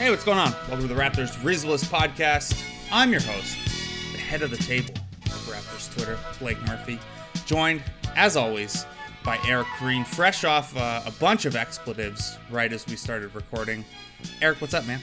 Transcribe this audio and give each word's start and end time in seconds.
Hey, 0.00 0.08
what's 0.08 0.24
going 0.24 0.38
on? 0.38 0.52
Welcome 0.66 0.88
to 0.88 0.94
the 0.94 0.98
Raptors 0.98 1.28
Reasonless 1.42 1.84
podcast. 1.84 2.58
I'm 2.90 3.10
your 3.12 3.20
host, 3.20 3.54
the 4.12 4.18
head 4.18 4.40
of 4.40 4.50
the 4.50 4.56
table 4.56 4.94
of 5.26 5.32
Raptors 5.46 5.94
Twitter, 5.94 6.18
Blake 6.38 6.58
Murphy, 6.66 6.98
joined, 7.44 7.82
as 8.16 8.34
always, 8.34 8.86
by 9.26 9.38
Eric 9.46 9.66
Koreen, 9.78 10.06
fresh 10.06 10.44
off 10.44 10.74
uh, 10.74 11.02
a 11.04 11.10
bunch 11.12 11.44
of 11.44 11.54
expletives 11.54 12.38
right 12.50 12.72
as 12.72 12.86
we 12.86 12.96
started 12.96 13.34
recording. 13.34 13.84
Eric, 14.40 14.62
what's 14.62 14.72
up, 14.72 14.86
man? 14.86 15.00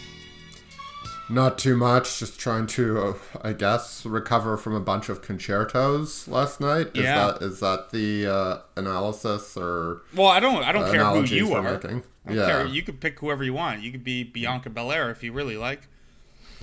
Not 1.29 1.59
too 1.59 1.77
much. 1.77 2.17
Just 2.17 2.39
trying 2.39 2.65
to, 2.67 2.99
uh, 2.99 3.13
I 3.43 3.53
guess, 3.53 4.03
recover 4.03 4.57
from 4.57 4.73
a 4.73 4.79
bunch 4.79 5.09
of 5.09 5.21
concertos 5.21 6.27
last 6.27 6.59
night. 6.59 6.87
Is 6.95 7.03
Yeah. 7.03 7.33
that 7.33 7.41
is 7.43 7.59
that 7.59 7.91
the 7.91 8.25
uh, 8.25 8.57
analysis 8.75 9.55
or 9.57 10.01
Well, 10.15 10.27
I 10.29 10.39
don't, 10.39 10.63
I 10.63 10.71
don't 10.71 10.91
care 10.91 11.03
who 11.05 11.23
you 11.23 11.53
are. 11.53 11.61
making? 11.61 12.03
I 12.27 12.33
don't 12.33 12.37
Yeah. 12.37 12.47
care. 12.47 12.65
You 12.65 12.81
could 12.81 12.99
pick 12.99 13.19
whoever 13.19 13.43
you 13.43 13.53
want. 13.53 13.81
You 13.81 13.91
could 13.91 14.03
be 14.03 14.23
Bianca 14.23 14.69
Belair 14.69 15.09
if 15.09 15.23
you 15.23 15.31
really 15.31 15.57
like. 15.57 15.87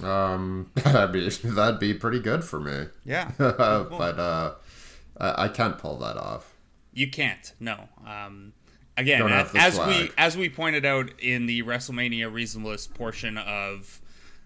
Um, 0.03 0.71
that'd 0.75 1.13
be 1.13 1.29
that'd 1.29 1.81
be 1.81 1.95
pretty 1.95 2.21
good 2.21 2.45
for 2.45 2.61
me. 2.61 2.87
Yeah. 3.05 3.31
but 3.39 4.19
uh, 4.19 4.55
I, 5.19 5.45
I 5.45 5.49
can't 5.49 5.79
pull 5.79 5.99
that 5.99 6.17
off. 6.17 6.53
You 6.93 7.11
can't. 7.11 7.53
No. 7.61 7.89
Um, 8.07 8.53
again, 8.97 9.23
as, 9.29 9.55
as 9.55 9.79
we 9.79 10.11
as 10.19 10.37
we 10.37 10.49
pointed 10.49 10.85
out 10.85 11.11
in 11.21 11.47
the 11.47 11.63
WrestleMania 11.63 12.33
reasonless 12.33 12.93
portion 12.93 13.39
of 13.39 14.01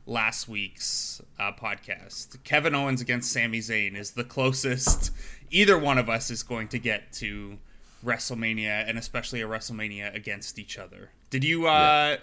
last 0.06 0.48
week's 0.48 1.20
uh, 1.38 1.52
podcast, 1.52 2.42
Kevin 2.44 2.74
Owens 2.74 3.00
against 3.00 3.30
Sami 3.32 3.58
Zayn 3.60 3.94
is 3.96 4.12
the 4.12 4.24
closest 4.24 5.12
either 5.50 5.78
one 5.78 5.98
of 5.98 6.08
us 6.08 6.30
is 6.30 6.42
going 6.42 6.68
to 6.68 6.78
get 6.78 7.12
to 7.14 7.58
WrestleMania, 8.04 8.88
and 8.88 8.98
especially 8.98 9.40
a 9.42 9.46
WrestleMania 9.48 10.14
against 10.14 10.58
each 10.58 10.78
other. 10.78 11.10
Did 11.30 11.44
you? 11.44 11.66
Uh, 11.66 12.16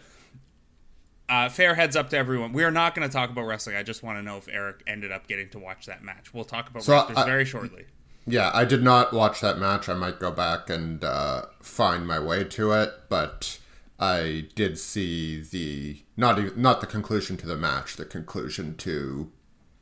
uh, 1.27 1.49
fair 1.49 1.75
heads 1.75 1.95
up 1.95 2.09
to 2.11 2.17
everyone. 2.17 2.53
We 2.53 2.63
are 2.63 2.71
not 2.71 2.93
going 2.93 3.07
to 3.07 3.11
talk 3.11 3.29
about 3.29 3.43
wrestling. 3.45 3.75
I 3.75 3.83
just 3.83 4.03
want 4.03 4.19
to 4.19 4.23
know 4.23 4.37
if 4.37 4.47
Eric 4.47 4.83
ended 4.85 5.11
up 5.11 5.27
getting 5.27 5.49
to 5.49 5.59
watch 5.59 5.85
that 5.87 6.03
match. 6.03 6.33
We'll 6.33 6.43
talk 6.43 6.69
about 6.69 6.83
So, 6.83 6.93
Raptors 6.93 7.17
I- 7.17 7.25
very 7.25 7.45
shortly. 7.45 7.85
Yeah, 8.27 8.49
I 8.55 8.65
did 8.65 8.81
not 8.83 9.13
watch 9.13 9.39
that 9.41 9.59
match. 9.59 9.87
I 9.87 9.93
might 9.93 10.19
go 10.19 10.31
back 10.31 10.67
and 10.69 11.03
uh, 11.03 11.45
find 11.61 12.07
my 12.07 12.19
way 12.19 12.43
to 12.43 12.71
it, 12.71 12.91
but 13.07 13.59
I 13.99 14.47
did 14.55 14.79
see 14.79 15.41
the 15.41 16.01
not 16.17 16.39
even, 16.39 16.59
not 16.59 16.81
the 16.81 16.87
conclusion 16.87 17.37
to 17.37 17.45
the 17.45 17.55
match, 17.55 17.97
the 17.97 18.05
conclusion 18.05 18.77
to 18.77 19.31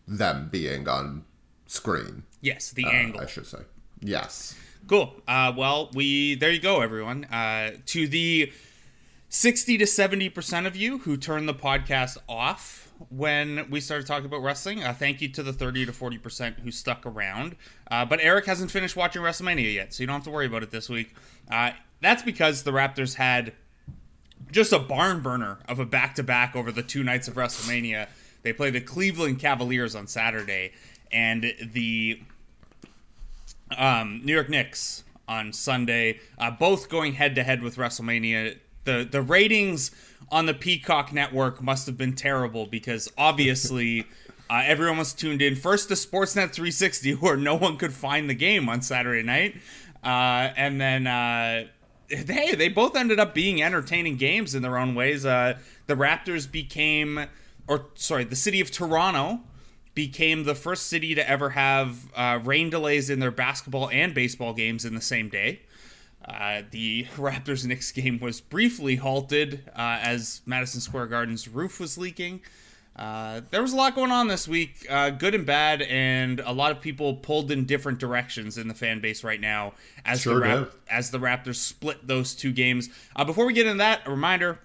them 0.06 0.50
being 0.52 0.90
on 0.90 1.24
screen. 1.68 2.24
Yes, 2.42 2.72
the 2.72 2.84
uh, 2.84 2.90
angle. 2.90 3.22
I 3.22 3.28
should 3.28 3.48
say. 3.48 3.60
Yes. 4.02 4.56
Cool. 4.88 5.14
Uh, 5.28 5.54
well, 5.56 5.90
we 5.94 6.36
there 6.36 6.52
you 6.52 6.60
go, 6.60 6.82
everyone. 6.82 7.24
Uh, 7.26 7.72
to 7.88 8.08
the 8.08 8.52
sixty 9.30 9.78
to 9.78 9.88
seventy 9.88 10.30
percent 10.30 10.68
of 10.68 10.76
you 10.76 11.00
who 11.00 11.16
turned 11.16 11.48
the 11.48 11.54
podcast 11.54 12.18
off 12.28 12.92
when 13.10 13.70
we 13.70 13.80
started 13.80 14.06
talking 14.06 14.26
about 14.26 14.42
wrestling, 14.42 14.84
uh, 14.84 14.94
thank 14.94 15.22
you 15.22 15.30
to 15.30 15.42
the 15.42 15.54
thirty 15.54 15.86
to 15.86 15.94
forty 15.94 16.18
percent 16.18 16.60
who 16.60 16.72
stuck 16.72 17.06
around. 17.06 17.56
Uh, 17.90 18.04
but 18.06 18.20
Eric 18.22 18.46
hasn't 18.46 18.72
finished 18.72 18.96
watching 18.96 19.22
WrestleMania 19.22 19.74
yet, 19.74 19.94
so 19.94 20.04
you 20.04 20.08
don't 20.08 20.16
have 20.16 20.24
to 20.26 20.32
worry 20.32 20.46
about 20.46 20.64
it 20.64 20.72
this 20.72 20.90
week. 20.90 21.16
Uh, 21.50 21.72
that's 22.02 22.24
because 22.24 22.64
the 22.64 22.72
Raptors 22.72 23.16
had 23.16 23.54
just 24.52 24.74
a 24.74 24.80
barn 24.80 25.22
burner 25.22 25.60
of 25.68 25.80
a 25.80 25.86
back 25.86 26.16
to 26.16 26.24
back 26.24 26.56
over 26.56 26.72
the 26.72 26.84
two 26.84 27.04
nights 27.04 27.28
of 27.30 27.36
WrestleMania. 27.36 28.08
They 28.42 28.52
play 28.52 28.70
the 28.70 28.82
Cleveland 28.82 29.40
Cavaliers 29.40 29.96
on 29.96 30.08
Saturday, 30.08 30.74
and 31.12 31.54
the 31.62 32.22
um, 33.78 34.22
New 34.24 34.34
York 34.34 34.50
Knicks 34.50 35.04
on 35.28 35.54
Sunday, 35.54 36.20
uh, 36.38 36.52
both 36.52 36.90
going 36.90 37.14
head 37.14 37.36
to 37.36 37.44
head 37.44 37.62
with 37.62 37.78
WrestleMania. 37.78 38.58
The 38.84 39.08
the 39.10 39.22
ratings 39.22 39.92
on 40.30 40.46
the 40.46 40.54
Peacock 40.54 41.14
network 41.14 41.62
must 41.62 41.86
have 41.86 41.98
been 41.98 42.14
terrible 42.14 42.66
because 42.66 43.12
obviously 43.18 44.06
uh, 44.50 44.62
everyone 44.66 44.98
was 44.98 45.14
tuned 45.14 45.42
in 45.42 45.56
first 45.56 45.88
to 45.90 45.96
Sportsnet 45.96 46.52
360 46.52 47.12
where 47.16 47.38
no 47.38 47.56
one 47.56 47.78
could 47.78 47.94
find 47.94 48.30
the 48.30 48.34
game 48.34 48.68
on 48.70 48.82
Saturday 48.82 49.24
night, 49.24 49.56
uh, 50.04 50.54
and 50.58 50.80
then. 50.80 51.08
Uh, 51.08 51.66
Hey, 52.10 52.54
they 52.54 52.68
both 52.68 52.96
ended 52.96 53.20
up 53.20 53.34
being 53.34 53.64
entertaining 53.64 54.18
games 54.18 54.54
in 54.54 54.62
their 54.62 54.78
own 54.78 54.94
ways. 54.94 55.26
Uh, 55.26 55.58
the 55.88 55.96
Raptors 55.96 56.52
became, 56.52 57.26
or 57.68 57.88
sorry, 57.96 58.24
the 58.24 58.36
city 58.36 58.62
of 58.62 58.70
Toronto 58.70 59.40
became 59.94 60.44
the 60.44 60.56
first 60.56 60.88
city 60.88 61.14
to 61.16 61.30
ever 61.30 61.52
have 61.52 62.12
uh, 62.16 62.40
rain 62.44 62.70
delays 62.70 63.10
in 63.10 63.20
their 63.20 63.32
basketball 63.32 63.90
and 63.90 64.14
baseball 64.14 64.54
games 64.54 64.86
in 64.86 64.96
the 64.96 65.02
same 65.02 65.30
day. 65.30 65.62
Uh, 66.26 66.62
the 66.72 67.06
Raptors 67.16 67.66
Knicks 67.66 67.92
game 67.92 68.20
was 68.20 68.42
briefly 68.42 68.96
halted 68.96 69.70
uh, 69.76 70.00
as 70.02 70.42
Madison 70.46 70.82
Square 70.82 71.08
Garden's 71.08 71.48
roof 71.48 71.80
was 71.80 71.98
leaking. 71.98 72.42
Uh, 72.96 73.42
there 73.50 73.62
was 73.62 73.74
a 73.74 73.76
lot 73.76 73.96
going 73.96 74.12
on 74.12 74.28
this 74.28 74.48
week, 74.48 74.86
uh, 74.88 75.10
good 75.10 75.34
and 75.34 75.48
bad, 75.48 75.82
and 75.82 76.40
a 76.42 76.52
lot 76.52 76.72
of 76.72 76.80
people 76.80 77.16
pulled 77.16 77.50
in 77.50 77.66
different 77.66 77.98
directions 77.98 78.56
in 78.56 78.68
the 78.68 78.74
fan 78.76 79.00
base 79.00 79.24
right 79.24 79.42
now 79.42 79.74
as 80.06 80.22
Sure 80.22 80.36
the 80.36 80.42
Rap- 80.42 80.72
as 80.90 81.10
the 81.10 81.18
Raptors 81.18 81.56
split 81.56 82.06
those 82.08 82.36
two 82.36 82.52
games. 82.52 82.90
Uh, 83.16 83.26
before 83.26 83.48
we 83.48 83.54
get 83.54 83.66
into 83.66 83.80
that, 83.80 84.02
a 84.06 84.12
reminder: 84.12 84.60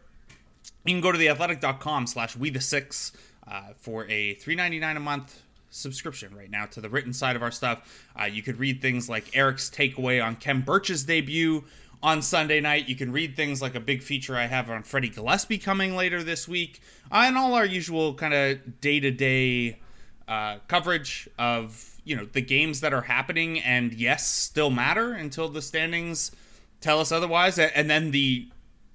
you 0.84 0.92
can 0.92 1.00
go 1.00 1.10
to 1.10 1.16
theathletic.com 1.16 2.06
slash 2.06 2.36
we 2.36 2.50
the 2.50 2.60
six 2.60 3.12
uh, 3.50 3.72
for 3.76 4.04
a 4.06 4.34
$3.99 4.36 4.96
a 4.96 5.00
month 5.00 5.42
subscription 5.70 6.34
right 6.34 6.50
now 6.50 6.64
to 6.64 6.80
the 6.80 6.88
written 6.88 7.12
side 7.12 7.36
of 7.36 7.42
our 7.42 7.50
stuff 7.50 8.06
uh, 8.18 8.24
you 8.24 8.42
could 8.42 8.58
read 8.58 8.80
things 8.80 9.08
like 9.08 9.36
eric's 9.36 9.68
takeaway 9.68 10.24
on 10.24 10.34
kem 10.34 10.62
birch's 10.62 11.04
debut 11.04 11.62
on 12.02 12.22
sunday 12.22 12.58
night 12.58 12.88
you 12.88 12.96
can 12.96 13.12
read 13.12 13.36
things 13.36 13.60
like 13.60 13.74
a 13.74 13.80
big 13.80 14.02
feature 14.02 14.34
i 14.34 14.46
have 14.46 14.70
on 14.70 14.82
freddie 14.82 15.10
gillespie 15.10 15.58
coming 15.58 15.94
later 15.94 16.22
this 16.22 16.48
week 16.48 16.80
uh, 17.12 17.24
and 17.26 17.36
all 17.36 17.52
our 17.52 17.66
usual 17.66 18.14
kind 18.14 18.32
of 18.32 18.80
day-to-day 18.80 19.78
uh, 20.26 20.56
coverage 20.68 21.28
of 21.38 22.00
you 22.04 22.16
know 22.16 22.24
the 22.32 22.40
games 22.40 22.80
that 22.80 22.94
are 22.94 23.02
happening 23.02 23.60
and 23.60 23.92
yes 23.92 24.26
still 24.26 24.70
matter 24.70 25.12
until 25.12 25.50
the 25.50 25.60
standings 25.60 26.32
tell 26.80 26.98
us 26.98 27.12
otherwise 27.12 27.58
and 27.58 27.90
then 27.90 28.10
the 28.10 28.48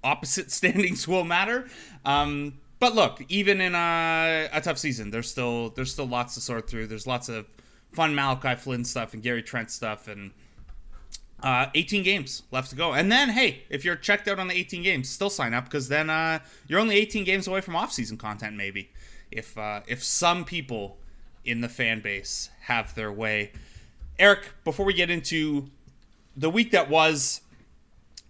opposite 0.04 0.52
standings 0.60 1.08
will 1.08 1.24
matter. 1.24 1.68
Um, 2.06 2.56
but 2.84 2.96
look, 2.96 3.24
even 3.30 3.62
in 3.62 3.76
a, 3.76 4.50
a 4.52 4.60
tough 4.60 4.78
season, 4.78 5.10
there's 5.10 5.32
still 5.32 5.70
there's 5.70 5.90
still 5.90 6.06
lots 6.06 6.34
to 6.34 6.42
sort 6.42 6.70
through. 6.70 6.88
There's 6.88 7.08
lots 7.08 7.30
of 7.30 7.46
fun 7.94 8.14
Malachi 8.14 8.56
Flynn 8.56 8.84
stuff 8.84 9.14
and 9.14 9.24
Gary 9.24 9.42
Trent 9.42 9.72
stuff, 9.72 10.10
and 10.10 10.32
uh, 11.42 11.68
18 11.76 12.04
games 12.04 12.44
left 12.52 12.72
to 12.72 12.76
go. 12.76 12.92
And 12.92 13.10
then, 13.10 13.30
hey, 13.30 13.64
if 13.70 13.86
you're 13.86 13.96
checked 13.96 14.28
out 14.28 14.38
on 14.38 14.50
the 14.50 14.54
18 14.54 14.84
games, 14.84 15.10
still 15.10 15.30
sign 15.30 15.54
up 15.54 15.64
because 15.64 15.88
then 15.88 16.10
uh, 16.10 16.40
you're 16.68 16.82
only 16.82 16.98
18 16.98 17.24
games 17.24 17.48
away 17.48 17.62
from 17.62 17.78
off-season 17.78 18.18
content. 18.18 18.58
Maybe 18.58 18.90
if 19.32 19.58
uh, 19.58 19.80
if 19.88 20.04
some 20.04 20.44
people 20.44 20.98
in 21.46 21.62
the 21.62 21.70
fan 21.70 22.02
base 22.02 22.50
have 22.64 22.96
their 22.96 23.14
way. 23.14 23.54
Eric, 24.20 24.52
before 24.66 24.86
we 24.86 24.94
get 24.94 25.10
into 25.10 25.70
the 26.36 26.50
week 26.50 26.72
that 26.72 26.90
was, 26.90 27.40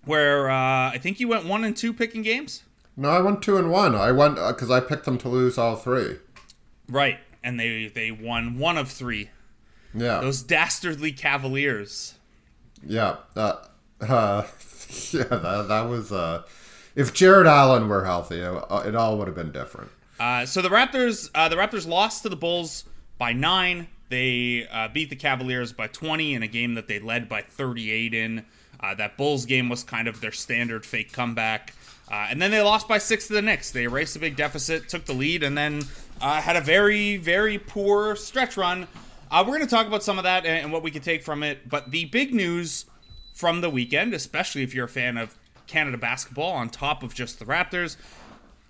where 0.06 0.52
uh, 0.52 0.92
I 0.92 1.00
think 1.02 1.20
you 1.20 1.28
went 1.28 1.44
one 1.44 1.64
and 1.64 1.76
two 1.76 1.92
picking 1.92 2.22
games. 2.22 2.62
No, 2.96 3.10
I 3.10 3.20
went 3.22 3.42
two 3.42 3.58
and 3.58 3.72
one. 3.72 3.96
I 3.96 4.12
went 4.12 4.36
because 4.36 4.70
I 4.70 4.80
picked 4.80 5.06
them 5.06 5.18
to 5.20 5.30
lose 5.30 5.58
all 5.58 5.76
three. 5.76 6.18
Right, 6.88 7.20
and 7.44 7.60
they 7.60 7.88
they 7.88 8.12
won 8.12 8.58
one 8.58 8.78
of 8.78 8.90
three. 8.90 9.30
Yeah. 9.94 10.22
Those 10.22 10.42
dastardly 10.42 11.12
Cavaliers. 11.12 12.16
Yeah, 12.86 13.18
uh, 13.36 13.58
uh, 14.02 14.48
yeah, 15.12 15.24
that, 15.24 15.66
that 15.68 15.90
was. 15.90 16.12
Uh, 16.12 16.44
if 16.96 17.14
Jarrett 17.14 17.48
Allen 17.48 17.88
were 17.88 18.06
healthy, 18.06 18.40
it, 18.40 18.64
it 18.86 18.96
all 18.96 19.18
would 19.18 19.28
have 19.28 19.36
been 19.36 19.52
different. 19.52 19.90
Uh, 20.20 20.46
so 20.46 20.62
the 20.62 20.70
Raptors, 20.70 21.30
uh, 21.34 21.50
the 21.50 21.56
Raptors 21.56 21.88
lost 21.88 22.24
to 22.24 22.30
the 22.30 22.36
Bulls 22.36 22.86
by 23.18 23.34
nine. 23.34 23.88
They 24.10 24.68
uh, 24.72 24.90
beat 24.90 25.10
the 25.10 25.16
Cavaliers 25.16 25.74
by 25.74 25.88
20 25.88 26.36
in 26.36 26.44
a 26.44 26.48
game 26.48 26.76
that 26.76 26.88
they 26.88 27.00
led 27.00 27.28
by 27.28 27.42
38 27.42 28.14
in. 28.14 28.46
Uh, 28.80 28.94
that 28.96 29.18
Bulls 29.18 29.46
game 29.46 29.70
was 29.70 29.84
kind 29.84 30.08
of 30.08 30.22
their 30.22 30.32
standard 30.32 30.86
fake 30.86 31.12
comeback. 31.12 31.74
Uh, 32.12 32.28
and 32.30 32.42
then 32.42 32.52
they 32.52 32.62
lost 32.62 32.88
by 32.88 32.98
six 32.98 33.28
to 33.28 33.34
the 33.34 33.42
Knicks. 33.42 33.72
They 33.72 33.84
erased 33.84 34.16
a 34.16 34.20
big 34.20 34.36
deficit, 34.36 34.90
took 34.90 35.06
the 35.06 35.14
lead, 35.14 35.42
and 35.42 35.58
then 35.58 35.84
uh, 36.22 36.42
had 36.42 36.56
a 36.56 36.62
very, 36.62 37.18
very 37.18 37.58
poor 37.58 38.16
stretch 38.16 38.58
run 38.58 38.88
Uh, 39.32 39.44
we're 39.44 39.58
going 39.58 39.68
to 39.68 39.76
talk 39.76 39.88
about 39.88 40.04
some 40.04 40.20
of 40.20 40.24
that 40.26 40.46
and, 40.46 40.66
and 40.66 40.72
what 40.72 40.84
we 40.84 40.92
can 40.92 41.02
take 41.02 41.24
from 41.24 41.42
it. 41.42 41.68
But 41.68 41.90
the 41.90 42.06
big 42.06 42.34
news 42.34 42.86
from 43.34 43.62
the 43.62 43.70
weekend, 43.70 44.14
especially 44.14 44.62
if 44.62 44.76
you're 44.76 44.86
a 44.86 44.90
fan 44.90 45.18
of 45.18 45.36
Canada 45.66 45.98
basketball, 45.98 46.52
on 46.52 46.70
top 46.70 47.02
of 47.02 47.16
just 47.16 47.40
the 47.40 47.46
Raptors, 47.46 47.98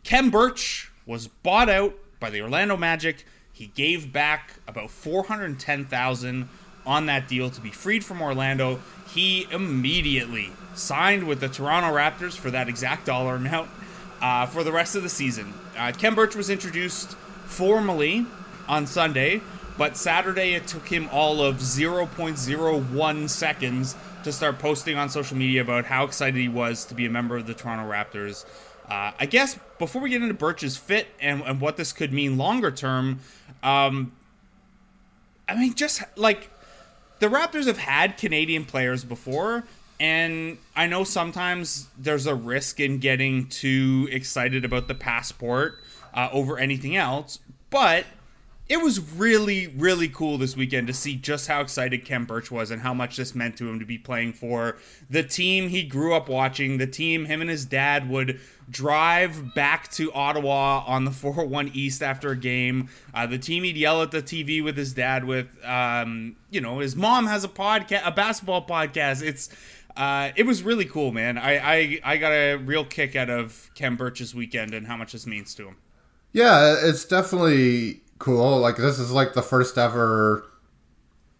Kem 0.05 0.29
Birch 0.29 0.89
was 1.05 1.27
bought 1.27 1.69
out 1.69 1.95
by 2.21 2.29
the 2.29 2.41
Orlando 2.41 2.77
Magic. 2.77 3.25
He 3.51 3.67
gave 3.67 4.13
back 4.13 4.53
about 4.67 4.89
410,000 4.89 6.47
on 6.85 7.05
that 7.07 7.27
deal 7.27 7.49
to 7.49 7.61
be 7.61 7.71
freed 7.71 8.03
from 8.03 8.21
Orlando. 8.21 8.79
He 9.07 9.47
immediately 9.51 10.51
signed 10.73 11.27
with 11.27 11.39
the 11.39 11.49
Toronto 11.49 11.95
Raptors 11.95 12.37
for 12.37 12.51
that 12.51 12.67
exact 12.67 13.05
dollar 13.05 13.35
amount 13.35 13.69
uh, 14.21 14.45
for 14.45 14.63
the 14.63 14.71
rest 14.71 14.95
of 14.95 15.03
the 15.03 15.09
season. 15.09 15.53
Uh, 15.77 15.91
Kem 15.91 16.15
Birch 16.15 16.35
was 16.35 16.49
introduced 16.49 17.13
formally 17.45 18.25
on 18.67 18.87
Sunday, 18.87 19.41
but 19.77 19.97
Saturday 19.97 20.53
it 20.53 20.67
took 20.67 20.87
him 20.87 21.09
all 21.11 21.41
of 21.41 21.57
0.01 21.57 23.29
seconds 23.29 23.95
to 24.23 24.31
start 24.31 24.59
posting 24.59 24.97
on 24.97 25.09
social 25.09 25.35
media 25.35 25.61
about 25.61 25.85
how 25.85 26.05
excited 26.05 26.39
he 26.39 26.47
was 26.47 26.85
to 26.85 26.95
be 26.95 27.05
a 27.05 27.09
member 27.09 27.35
of 27.35 27.45
the 27.45 27.53
Toronto 27.53 27.89
Raptors. 27.89 28.45
Uh, 28.89 29.11
I 29.19 29.25
guess 29.25 29.59
before 29.79 30.01
we 30.01 30.09
get 30.09 30.21
into 30.21 30.33
Birch's 30.33 30.77
fit 30.77 31.07
and, 31.19 31.41
and 31.41 31.59
what 31.59 31.77
this 31.77 31.93
could 31.93 32.13
mean 32.13 32.37
longer 32.37 32.71
term, 32.71 33.19
um, 33.61 34.13
I 35.47 35.55
mean, 35.55 35.73
just 35.73 36.01
like 36.15 36.49
the 37.23 37.29
Raptors 37.29 37.67
have 37.67 37.77
had 37.77 38.17
Canadian 38.17 38.65
players 38.65 39.05
before, 39.05 39.63
and 39.97 40.57
I 40.75 40.87
know 40.87 41.05
sometimes 41.05 41.87
there's 41.97 42.27
a 42.27 42.35
risk 42.35 42.81
in 42.81 42.97
getting 42.97 43.47
too 43.47 44.09
excited 44.11 44.65
about 44.65 44.89
the 44.89 44.93
passport 44.93 45.81
uh, 46.13 46.27
over 46.33 46.59
anything 46.59 46.97
else, 46.97 47.39
but 47.69 48.05
it 48.69 48.77
was 48.77 48.99
really, 49.13 49.67
really 49.67 50.07
cool 50.07 50.37
this 50.37 50.55
weekend 50.55 50.87
to 50.87 50.93
see 50.93 51.15
just 51.15 51.47
how 51.47 51.59
excited 51.59 52.05
Kem 52.05 52.25
Birch 52.25 52.49
was 52.49 52.71
and 52.71 52.81
how 52.81 52.93
much 52.93 53.17
this 53.17 53.35
meant 53.35 53.57
to 53.57 53.69
him 53.69 53.77
to 53.79 53.85
be 53.85 53.97
playing 53.97 54.33
for 54.33 54.77
the 55.09 55.21
team 55.21 55.67
he 55.67 55.83
grew 55.83 56.15
up 56.15 56.29
watching, 56.29 56.77
the 56.77 56.87
team 56.87 57.25
him 57.25 57.41
and 57.41 57.49
his 57.49 57.65
dad 57.65 58.09
would 58.09 58.39
drive 58.69 59.53
back 59.53 59.91
to 59.91 60.13
Ottawa 60.13 60.83
on 60.87 61.03
the 61.03 61.11
401 61.11 61.71
East 61.73 62.01
after 62.01 62.31
a 62.31 62.37
game, 62.37 62.87
uh, 63.13 63.27
the 63.27 63.37
team 63.37 63.63
he'd 63.63 63.75
yell 63.75 64.01
at 64.01 64.11
the 64.11 64.21
TV 64.21 64.63
with 64.63 64.77
his 64.77 64.93
dad 64.93 65.25
with. 65.25 65.47
Um, 65.65 66.37
you 66.49 66.61
know, 66.61 66.79
his 66.79 66.95
mom 66.95 67.25
has 67.25 67.43
a 67.43 67.49
podcast, 67.49 68.05
a 68.05 68.11
basketball 68.11 68.65
podcast. 68.65 69.21
It's 69.21 69.49
uh, 69.97 70.31
it 70.35 70.45
was 70.45 70.63
really 70.63 70.85
cool, 70.85 71.11
man. 71.11 71.37
I, 71.37 71.57
I 71.57 71.99
I 72.03 72.17
got 72.17 72.31
a 72.31 72.55
real 72.55 72.85
kick 72.85 73.15
out 73.15 73.29
of 73.29 73.71
Kem 73.75 73.97
Birch's 73.97 74.33
weekend 74.33 74.73
and 74.73 74.87
how 74.87 74.95
much 74.95 75.11
this 75.11 75.27
means 75.27 75.53
to 75.55 75.67
him. 75.67 75.77
Yeah, 76.31 76.75
it's 76.79 77.05
definitely 77.05 78.01
cool. 78.23 78.59
Like 78.59 78.77
this 78.77 78.99
is 78.99 79.11
like 79.11 79.33
the 79.33 79.41
first 79.41 79.77
ever 79.77 80.45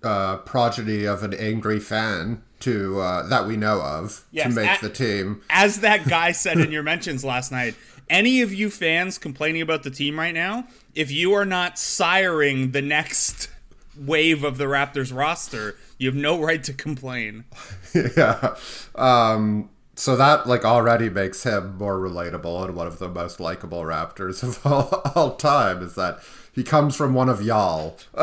uh, 0.04 0.38
progeny 0.38 1.06
of 1.06 1.24
an 1.24 1.34
angry 1.34 1.80
fan 1.80 2.44
to 2.60 3.00
uh, 3.00 3.28
that 3.28 3.48
we 3.48 3.56
know 3.58 3.82
of 3.82 4.26
Yes, 4.32 4.54
to 4.54 4.62
make 4.62 4.82
a- 4.82 4.86
the 4.88 4.90
team. 4.94 5.42
As 5.50 5.80
that 5.80 6.08
guy 6.08 6.32
said 6.44 6.58
in 6.60 6.72
your 6.72 6.84
mentions 6.84 7.24
last 7.24 7.52
night, 7.52 7.76
any 8.10 8.42
of 8.42 8.54
you 8.54 8.70
fans 8.70 9.18
complaining 9.18 9.62
about 9.62 9.84
the 9.84 9.90
team 9.92 10.20
right 10.20 10.34
now, 10.34 10.68
if 10.94 11.10
you 11.10 11.34
are 11.34 11.46
not 11.46 11.76
siring 11.76 12.74
the 12.74 12.82
next 12.82 13.50
wave 13.98 14.44
of 14.44 14.58
the 14.58 14.66
Raptors 14.66 15.16
roster, 15.16 15.78
you 15.98 16.10
have 16.10 16.16
no 16.16 16.42
right 16.42 16.64
to 16.66 16.74
complain. 16.74 17.46
yeah. 18.18 18.56
Um, 18.96 19.70
so 19.96 20.16
that 20.18 20.48
like 20.48 20.66
already 20.66 21.10
makes 21.10 21.44
him 21.44 21.78
more 21.78 21.98
relatable 21.98 22.66
and 22.66 22.76
one 22.76 22.88
of 22.88 23.00
the 23.00 23.08
most 23.08 23.40
likable 23.40 23.84
Raptors 23.84 24.44
of 24.44 24.66
all, 24.66 25.02
all 25.16 25.36
time 25.36 25.82
is 25.82 25.96
that 25.96 26.20
he 26.54 26.64
comes 26.64 26.96
from 26.96 27.14
one 27.14 27.30
of 27.30 27.42
y'all. 27.42 27.98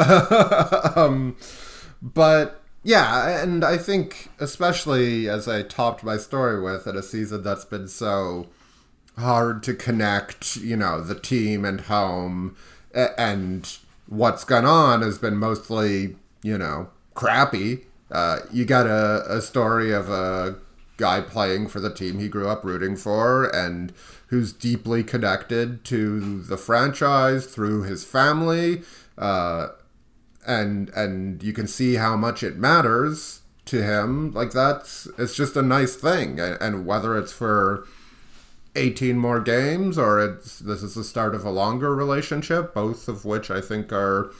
um, 0.97 1.37
but 2.01 2.63
yeah, 2.83 3.43
and 3.43 3.65
I 3.65 3.77
think 3.77 4.31
especially 4.39 5.29
as 5.29 5.49
I 5.49 5.63
topped 5.63 6.03
my 6.03 6.17
story 6.17 6.63
with 6.63 6.87
in 6.87 6.97
a 6.97 7.03
season 7.03 7.43
that's 7.43 7.65
been 7.65 7.89
so 7.89 8.47
hard 9.19 9.63
to 9.65 9.75
connect, 9.75 10.57
you 10.57 10.77
know, 10.77 11.01
the 11.01 11.15
team 11.15 11.65
and 11.65 11.83
home 11.83 12.57
and 12.95 13.79
what's 14.07 14.45
gone 14.45 14.65
on 14.65 15.03
has 15.03 15.19
been 15.19 15.37
mostly, 15.37 16.17
you 16.43 16.57
know, 16.57 16.89
crappy. 17.15 17.85
Uh, 18.11 18.41
you 18.53 18.65
got 18.65 18.87
a, 18.87 19.25
a 19.29 19.41
story 19.41 19.93
of 19.93 20.09
a 20.09 20.57
guy 20.97 21.21
playing 21.21 21.67
for 21.67 21.81
the 21.81 21.93
team 21.93 22.19
he 22.19 22.29
grew 22.29 22.47
up 22.49 22.63
rooting 22.65 22.97
for 22.97 23.45
and 23.57 23.93
who's 24.31 24.53
deeply 24.53 25.05
connected 25.05 25.85
to 25.85 26.41
the 26.43 26.57
franchise 26.57 27.47
through 27.47 27.83
his 27.83 28.05
family. 28.05 28.83
Uh, 29.19 29.69
and 30.47 30.89
and 30.91 31.43
you 31.43 31.53
can 31.53 31.67
see 31.67 31.95
how 31.95 32.17
much 32.17 32.43
it 32.43 32.57
matters 32.57 33.41
to 33.67 33.83
him 33.83 34.33
like 34.33 34.51
that's 34.51 35.07
it's 35.17 35.37
just 35.37 35.55
a 35.55 35.63
nice 35.63 35.95
thing 35.95 36.41
and, 36.41 36.85
whether 36.87 37.17
it's 37.17 37.33
for 37.33 37.87
18 38.75 39.17
more 39.17 39.39
games 39.39 39.97
or 39.97 40.19
it's 40.19 40.59
this 40.59 40.83
is 40.83 40.95
the 40.95 41.05
start 41.05 41.35
of 41.35 41.45
a 41.45 41.51
longer 41.51 41.95
relationship 41.95 42.75
both 42.75 43.07
of 43.07 43.25
which 43.25 43.51
i 43.51 43.61
think 43.61 43.93
are 43.93 44.33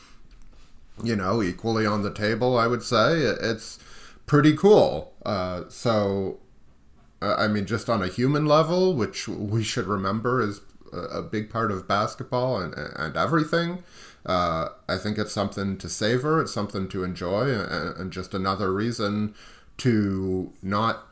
you 1.05 1.15
know 1.15 1.43
equally 1.43 1.87
on 1.87 2.03
the 2.03 2.13
table 2.13 2.59
i 2.59 2.67
would 2.67 2.83
say 2.83 3.19
it's 3.19 3.79
pretty 4.27 4.57
cool 4.57 5.13
uh, 5.27 5.63
so 5.69 6.40
i 7.23 7.47
mean 7.47 7.67
just 7.67 7.89
on 7.89 8.03
a 8.03 8.09
human 8.09 8.47
level 8.47 8.95
which 8.95 9.29
we 9.29 9.63
should 9.63 9.87
remember 9.87 10.41
is 10.41 10.61
a 10.61 10.67
a 10.93 11.23
big 11.23 11.49
part 11.49 11.71
of 11.71 11.87
basketball 11.87 12.61
and, 12.61 12.75
and 12.75 13.17
everything 13.17 13.85
uh, 14.27 14.69
I 14.89 14.99
think 14.99 15.19
it's 15.19 15.33
something 15.33 15.79
to 15.79 15.89
savor. 15.89 16.43
It's 16.43 16.53
something 16.53 16.89
to 16.89 17.05
enjoy, 17.05 17.51
and, 17.51 17.97
and 17.97 18.13
just 18.13 18.35
another 18.35 18.73
reason 18.73 19.35
to 19.79 20.53
not 20.63 21.07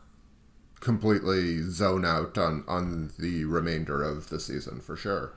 completely 0.81 1.63
zone 1.63 2.05
out 2.05 2.39
on 2.39 2.65
on 2.69 3.11
the 3.19 3.45
remainder 3.45 4.03
of 4.03 4.29
the 4.29 4.39
season 4.39 4.81
for 4.81 4.95
sure. 4.97 5.33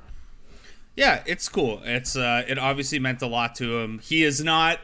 Yeah, 0.95 1.23
it's 1.25 1.47
cool. 1.47 1.81
It's 1.85 2.17
uh, 2.17 2.43
it 2.47 2.59
obviously 2.59 2.99
meant 2.99 3.21
a 3.21 3.27
lot 3.27 3.55
to 3.55 3.79
him. 3.79 3.99
He 3.99 4.23
is 4.23 4.43
not, 4.43 4.79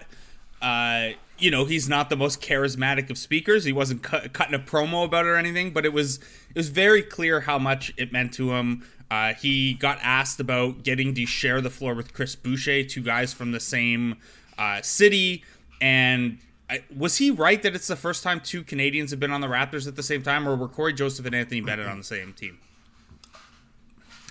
uh, 0.62 1.10
you 1.40 1.52
know, 1.52 1.66
he's 1.66 1.88
not 1.88 2.10
the 2.10 2.16
most 2.16 2.42
charismatic 2.42 3.10
of 3.10 3.18
speakers. 3.18 3.64
He 3.64 3.74
wasn't 3.74 4.04
cu- 4.04 4.30
cutting 4.30 4.56
a 4.56 4.60
promo 4.60 5.06
about 5.06 5.26
it 5.26 5.30
or 5.30 5.36
anything, 5.36 5.72
but 5.72 5.86
it 5.86 5.94
was 5.94 6.18
it 6.50 6.56
was 6.56 6.70
very 6.70 7.02
clear 7.02 7.42
how 7.42 7.60
much 7.60 7.94
it 7.98 8.12
meant 8.12 8.34
to 8.34 8.54
him. 8.54 8.84
Uh, 9.10 9.34
he 9.34 9.74
got 9.74 10.00
asked 10.02 10.40
about 10.40 10.84
getting 10.84 11.14
to 11.14 11.26
share 11.26 11.62
the 11.62 11.70
floor 11.70 11.94
with 11.94 12.14
Chris 12.14 12.36
Boucher, 12.36 12.84
two 12.84 13.02
guys 13.02 13.34
from 13.34 13.52
the 13.52 13.60
same 13.60 14.18
uh, 14.58 14.82
city, 14.82 15.44
and. 15.82 16.40
I, 16.70 16.84
was 16.94 17.16
he 17.16 17.32
right 17.32 17.64
that 17.64 17.76
it's 17.76 17.88
the 17.88 17.96
first 17.96 18.24
time 18.24 18.42
two 18.42 18.62
Canadians 18.62 19.12
have 19.12 19.22
been 19.22 19.32
on 19.32 19.40
the 19.40 19.48
Raptors 19.48 19.88
at 19.88 19.96
the 19.96 20.04
same 20.04 20.22
time, 20.22 20.46
or 20.46 20.54
were 20.54 20.68
Cory 20.68 20.92
Joseph 20.92 21.26
and 21.26 21.34
Anthony 21.34 21.62
Bennett 21.62 21.88
on 21.88 21.98
the 21.98 22.04
same 22.04 22.34
team? 22.34 22.60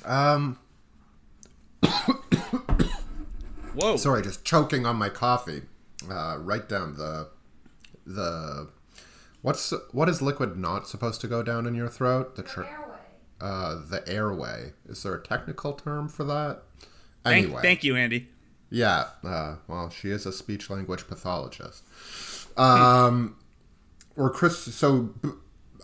Um, 0.05 0.59
Whoa! 3.75 3.97
sorry, 3.97 4.23
just 4.23 4.45
choking 4.45 4.85
on 4.85 4.97
my 4.97 5.09
coffee. 5.09 5.63
Uh, 6.11 6.37
right 6.39 6.69
down 6.69 6.97
the 6.97 7.29
the 8.07 8.69
what's 9.43 9.73
what 9.93 10.09
is 10.09 10.23
liquid 10.23 10.57
not 10.57 10.87
supposed 10.89 11.21
to 11.23 11.29
go 11.29 11.43
down 11.43 11.67
in 11.67 11.75
your 11.75 11.89
throat? 11.89 12.37
The 12.37 12.43
tr- 12.43 12.63
uh, 13.41 13.81
the 13.89 14.03
airway. 14.07 14.73
Is 14.89 15.03
there 15.03 15.15
a 15.15 15.23
technical 15.23 15.73
term 15.73 16.09
for 16.09 16.25
that? 16.25 16.63
Anyway, 17.25 17.61
thank 17.63 17.83
you, 17.85 17.97
Andy. 17.97 18.29
Yeah, 18.71 19.07
uh, 19.25 19.57
well, 19.69 19.91
she 19.91 20.11
is 20.11 20.27
a 20.27 20.33
speech 20.33 20.71
language 20.71 21.07
pathologist. 21.09 21.83
Um, 22.59 23.37
or 24.17 24.31
Chris, 24.31 24.59
so 24.75 25.03
B- 25.23 25.29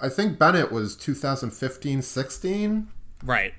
I 0.01 0.09
think 0.09 0.39
Bennett 0.39 0.73
was 0.73 0.97
2015 0.97 2.03
16, 2.03 2.89
Right. 3.25 3.55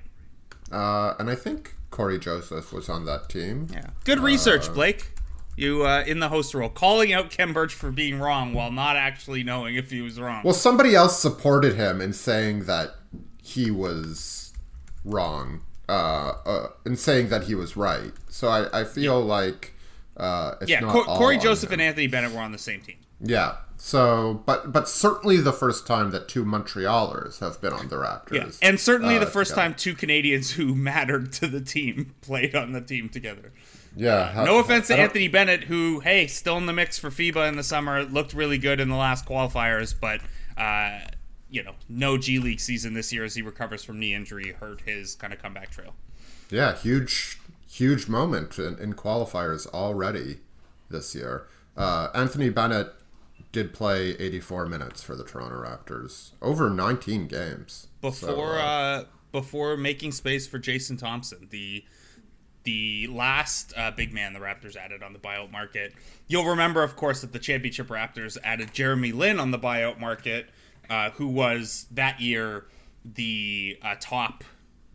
uh, 0.72 1.14
and 1.18 1.30
I 1.30 1.34
think 1.34 1.76
Cory 1.90 2.18
Joseph 2.18 2.72
was 2.72 2.88
on 2.88 3.04
that 3.06 3.28
team. 3.30 3.68
Yeah. 3.72 3.90
Good 4.04 4.20
research, 4.20 4.72
Blake. 4.74 5.12
You 5.56 5.86
uh, 5.86 6.02
in 6.06 6.18
the 6.18 6.28
host 6.28 6.54
role, 6.54 6.68
calling 6.68 7.12
out 7.12 7.30
Kem 7.30 7.52
Birch 7.52 7.72
for 7.74 7.90
being 7.92 8.18
wrong 8.18 8.54
while 8.54 8.72
not 8.72 8.96
actually 8.96 9.42
knowing 9.44 9.76
if 9.76 9.90
he 9.90 10.00
was 10.00 10.18
wrong. 10.20 10.42
Well, 10.44 10.54
somebody 10.54 10.94
else 10.94 11.18
supported 11.18 11.74
him 11.76 12.00
in 12.00 12.12
saying 12.12 12.64
that 12.64 12.94
he 13.42 13.70
was 13.70 14.52
wrong, 15.04 15.62
uh, 15.88 16.32
uh, 16.44 16.68
in 16.84 16.96
saying 16.96 17.28
that 17.28 17.44
he 17.44 17.54
was 17.54 17.76
right. 17.76 18.12
So 18.28 18.48
I, 18.48 18.80
I 18.80 18.84
feel 18.84 19.20
like 19.20 19.74
uh, 20.16 20.54
it's 20.60 20.70
yeah, 20.70 20.80
not 20.80 21.06
all 21.06 21.18
Cory 21.18 21.38
Joseph 21.38 21.70
and 21.70 21.80
Anthony 21.80 22.06
Bennett 22.08 22.32
were 22.32 22.40
on 22.40 22.52
the 22.52 22.58
same 22.58 22.80
team. 22.80 22.96
Yeah. 23.20 23.56
So, 23.76 24.42
but 24.46 24.72
but 24.72 24.88
certainly 24.88 25.36
the 25.38 25.52
first 25.52 25.86
time 25.86 26.10
that 26.12 26.26
two 26.28 26.44
Montrealers 26.44 27.40
have 27.40 27.60
been 27.60 27.72
on 27.72 27.88
the 27.88 27.96
Raptors. 27.96 28.32
Yeah, 28.32 28.68
and 28.68 28.80
certainly 28.80 29.18
the 29.18 29.26
Uh, 29.26 29.30
first 29.30 29.50
yeah. 29.50 29.62
time 29.62 29.74
two 29.74 29.94
Canadians 29.94 30.52
who 30.52 30.74
mattered 30.90 31.32
to 31.34 31.46
the 31.46 31.60
team 31.60 32.14
played 32.22 32.54
on 32.54 32.72
the 32.72 32.80
team 32.80 33.08
together. 33.08 33.52
Yeah. 33.96 34.32
how- 34.32 34.44
No 34.44 34.58
offense 34.58 34.88
to 34.88 34.96
Anthony 34.96 35.28
Bennett, 35.28 35.64
who 35.64 36.00
hey, 36.00 36.26
still 36.26 36.56
in 36.58 36.66
the 36.66 36.72
mix 36.72 36.98
for 36.98 37.10
FIBA 37.10 37.48
in 37.48 37.56
the 37.56 37.62
summer, 37.62 38.04
looked 38.04 38.32
really 38.34 38.58
good 38.58 38.80
in 38.80 38.88
the 38.88 38.96
last 38.96 39.26
qualifiers, 39.26 39.94
but 39.98 40.20
uh, 40.56 41.00
you 41.50 41.62
know, 41.62 41.74
no 41.88 42.18
G 42.18 42.38
League 42.38 42.60
season 42.60 42.94
this 42.94 43.12
year 43.12 43.24
as 43.24 43.34
he 43.34 43.42
recovers 43.42 43.84
from 43.84 43.98
knee 44.00 44.14
injury, 44.14 44.52
hurt 44.58 44.80
his 44.82 45.14
kind 45.14 45.32
of 45.32 45.40
comeback 45.40 45.70
trail. 45.70 45.94
Yeah, 46.50 46.74
huge, 46.76 47.38
huge 47.70 48.08
moment 48.08 48.58
in, 48.58 48.78
in 48.78 48.94
qualifiers 48.94 49.66
already 49.68 50.38
this 50.90 51.14
year. 51.14 51.46
Uh, 51.76 52.08
Anthony 52.14 52.50
Bennett 52.50 52.92
did 53.52 53.72
play 53.72 54.10
84 54.18 54.66
minutes 54.66 55.02
for 55.02 55.14
the 55.14 55.24
Toronto 55.24 55.56
Raptors 55.62 56.30
over 56.42 56.68
19 56.70 57.26
games 57.28 57.86
before 58.00 58.28
So, 58.28 58.40
uh, 58.40 58.44
uh, 58.58 59.04
before 59.32 59.76
making 59.76 60.12
space 60.12 60.46
for 60.46 60.58
Jason 60.58 60.96
Thompson, 60.96 61.48
the 61.50 61.84
the 62.64 63.06
last 63.10 63.72
uh, 63.76 63.90
big 63.90 64.12
man 64.12 64.32
the 64.32 64.40
Raptors 64.40 64.76
added 64.76 65.02
on 65.02 65.12
the 65.12 65.18
buyout 65.18 65.50
market. 65.52 65.94
You'll 66.26 66.46
remember, 66.46 66.82
of 66.82 66.96
course, 66.96 67.20
that 67.20 67.32
the 67.32 67.38
championship 67.38 67.88
Raptors 67.88 68.36
added 68.42 68.72
Jeremy 68.72 69.12
Lin 69.12 69.38
on 69.38 69.50
the 69.50 69.58
buyout 69.58 70.00
market, 70.00 70.48
uh, 70.90 71.10
who 71.10 71.28
was 71.28 71.86
that 71.90 72.20
year 72.20 72.64
the 73.04 73.78
uh, 73.82 73.94
top 74.00 74.44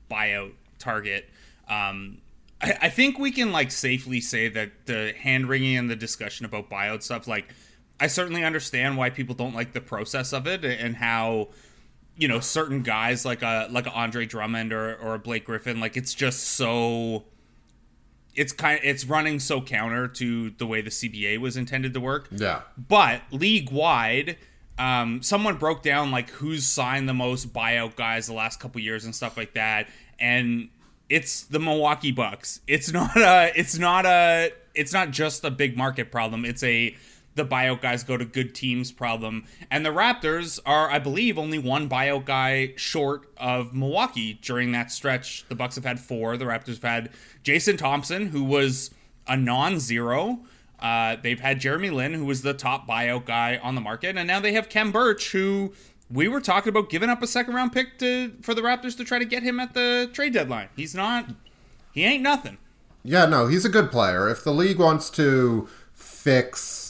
buyout 0.10 0.54
target. 0.80 1.30
Um, 1.68 2.18
I, 2.62 2.78
I 2.82 2.90
think 2.90 3.20
we 3.20 3.32
can 3.32 3.52
like 3.52 3.72
safely 3.72 4.20
say 4.20 4.50
that 4.50 4.72
the 4.86 5.14
hand 5.18 5.48
wringing 5.48 5.78
and 5.78 5.90
the 5.90 5.96
discussion 5.96 6.46
about 6.46 6.70
buyout 6.70 7.04
stuff, 7.04 7.28
like, 7.28 7.54
I 8.00 8.08
certainly 8.08 8.44
understand 8.44 8.98
why 8.98 9.10
people 9.10 9.36
don't 9.36 9.54
like 9.54 9.74
the 9.74 9.82
process 9.82 10.34
of 10.34 10.48
it 10.48 10.64
and 10.64 10.96
how 10.96 11.50
you 12.16 12.28
know 12.28 12.40
certain 12.40 12.82
guys 12.82 13.26
like 13.26 13.42
a 13.42 13.68
like 13.72 13.88
a 13.88 13.92
Andre 13.92 14.26
Drummond 14.26 14.74
or 14.74 14.96
or 14.96 15.18
Blake 15.18 15.46
Griffin 15.46 15.80
like 15.80 15.98
it's 15.98 16.14
just 16.14 16.44
so 16.44 17.24
it's 18.40 18.54
kind 18.54 18.80
of, 18.80 18.86
it's 18.86 19.04
running 19.04 19.38
so 19.38 19.60
counter 19.60 20.08
to 20.08 20.52
the 20.52 20.66
way 20.66 20.80
the 20.80 20.90
CBA 20.90 21.40
was 21.40 21.58
intended 21.58 21.94
to 21.94 22.00
work. 22.00 22.30
Yeah. 22.32 22.62
But 22.78 23.22
league 23.32 23.70
wide, 23.70 24.38
um, 24.78 25.22
someone 25.22 25.58
broke 25.58 25.84
down 25.84 26.10
like 26.10 26.30
who's 26.30 26.66
signed 26.66 27.10
the 27.10 27.14
most 27.14 27.52
buyout 27.52 27.98
guys 27.98 28.28
the 28.28 28.34
last 28.34 28.62
couple 28.62 28.80
years 28.80 29.04
and 29.04 29.14
stuff 29.14 29.36
like 29.36 29.56
that, 29.56 29.90
and 30.22 30.70
it's 31.10 31.42
the 31.44 31.60
Milwaukee 31.60 32.14
Bucks. 32.14 32.62
It's 32.66 32.90
not 32.94 33.18
a 33.18 33.52
it's 33.60 33.78
not 33.78 34.06
a 34.06 34.54
it's 34.74 34.94
not 34.94 35.12
just 35.12 35.44
a 35.44 35.52
big 35.52 35.76
market 35.76 36.10
problem. 36.10 36.46
It's 36.46 36.64
a 36.64 36.96
the 37.40 37.46
buyout 37.46 37.82
guys 37.82 38.04
go 38.04 38.18
to 38.18 38.26
good 38.26 38.54
teams 38.54 38.92
problem. 38.92 39.46
And 39.72 39.86
the 39.86 39.90
Raptors 39.90 40.60
are, 40.66 40.92
I 40.92 41.00
believe, 41.00 41.38
only 41.38 41.58
one 41.58 41.90
buyout 41.90 42.26
guy 42.26 42.74
short 42.76 43.32
of 43.38 43.74
Milwaukee 43.74 44.34
during 44.42 44.74
that 44.74 44.92
stretch. 44.92 45.46
The 45.48 45.56
Bucks 45.56 45.76
have 45.76 45.86
had 45.86 46.00
four. 46.00 46.38
The 46.38 46.46
Raptors 46.46 46.82
have 46.82 46.84
had 46.84 47.10
Jason 47.42 47.78
Thompson, 47.78 48.28
who 48.28 48.44
was 48.44 48.92
a 49.28 49.38
non-zero. 49.38 50.42
Uh, 50.80 51.16
they've 51.22 51.40
had 51.40 51.60
Jeremy 51.60 51.90
Lin, 51.90 52.14
who 52.14 52.26
was 52.26 52.42
the 52.42 52.54
top 52.54 52.88
buyout 52.88 53.26
guy 53.26 53.58
on 53.58 53.76
the 53.76 53.82
market, 53.82 54.18
and 54.18 54.28
now 54.28 54.40
they 54.40 54.54
have 54.54 54.70
Kem 54.70 54.92
Birch, 54.92 55.32
who 55.32 55.74
we 56.12 56.28
were 56.28 56.42
talking 56.42 56.70
about 56.70 56.90
giving 56.90 57.10
up 57.10 57.22
a 57.22 57.28
second 57.28 57.54
round 57.54 57.72
pick 57.72 57.98
to 58.00 58.34
for 58.42 58.54
the 58.54 58.62
Raptors 58.62 58.98
to 58.98 59.04
try 59.04 59.20
to 59.20 59.26
get 59.26 59.44
him 59.44 59.60
at 59.60 59.74
the 59.74 60.10
trade 60.14 60.34
deadline. 60.34 60.70
He's 60.76 60.96
not. 60.96 61.30
He 61.92 62.04
ain't 62.06 62.24
nothing. 62.24 62.58
Yeah, 63.04 63.26
no, 63.26 63.48
he's 63.48 63.66
a 63.66 63.70
good 63.70 63.92
player. 63.92 64.30
If 64.30 64.44
the 64.44 64.54
league 64.54 64.80
wants 64.80 65.10
to 65.12 65.68
fix 65.94 66.89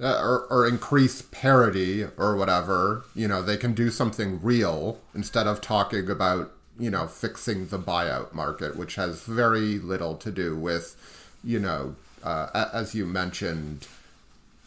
uh, 0.00 0.20
or, 0.20 0.46
or 0.50 0.66
increase 0.66 1.22
parity 1.22 2.04
or 2.16 2.36
whatever, 2.36 3.04
you 3.14 3.28
know, 3.28 3.42
they 3.42 3.56
can 3.56 3.74
do 3.74 3.90
something 3.90 4.40
real 4.42 4.98
instead 5.14 5.46
of 5.46 5.60
talking 5.60 6.10
about, 6.10 6.52
you 6.78 6.90
know, 6.90 7.06
fixing 7.06 7.68
the 7.68 7.78
buyout 7.78 8.32
market, 8.32 8.76
which 8.76 8.94
has 8.94 9.22
very 9.24 9.78
little 9.78 10.14
to 10.16 10.30
do 10.30 10.56
with, 10.56 10.96
you 11.44 11.58
know, 11.58 11.94
uh, 12.22 12.68
as 12.72 12.94
you 12.94 13.04
mentioned, 13.04 13.86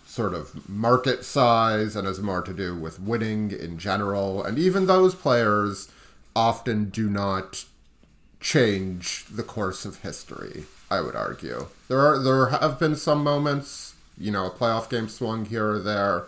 sort 0.05 0.34
of 0.34 0.70
market 0.70 1.25
size 1.25 1.96
and 1.96 2.08
has 2.08 2.22
more 2.22 2.41
to 2.41 2.53
do 2.53 2.75
with 2.75 3.00
winning 3.00 3.51
in 3.51 3.77
general. 3.77 4.44
And 4.44 4.58
even 4.58 4.86
those 4.86 5.15
players 5.15 5.91
often 6.36 6.89
do 6.89 7.10
not 7.10 7.65
change 8.39 9.25
the 9.25 9.44
course 9.44 9.86
of 9.86 10.01
history. 10.01 10.65
I 10.89 11.01
would 11.01 11.15
argue 11.15 11.67
there 11.88 12.00
are 12.00 12.20
there 12.20 12.48
have 12.48 12.79
been 12.79 12.96
some 12.96 13.24
moments, 13.24 13.85
you 14.17 14.31
know, 14.31 14.45
a 14.45 14.51
playoff 14.51 14.89
game 14.89 15.07
swung 15.10 15.45
here 15.45 15.72
or 15.72 15.79
there, 15.79 16.25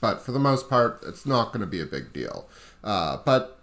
but 0.00 0.20
for 0.20 0.32
the 0.32 0.38
most 0.38 0.68
part, 0.68 1.00
it's 1.06 1.26
not 1.26 1.48
going 1.48 1.60
to 1.60 1.66
be 1.66 1.80
a 1.80 1.86
big 1.86 2.12
deal. 2.12 2.48
Uh, 2.82 3.18
but 3.24 3.58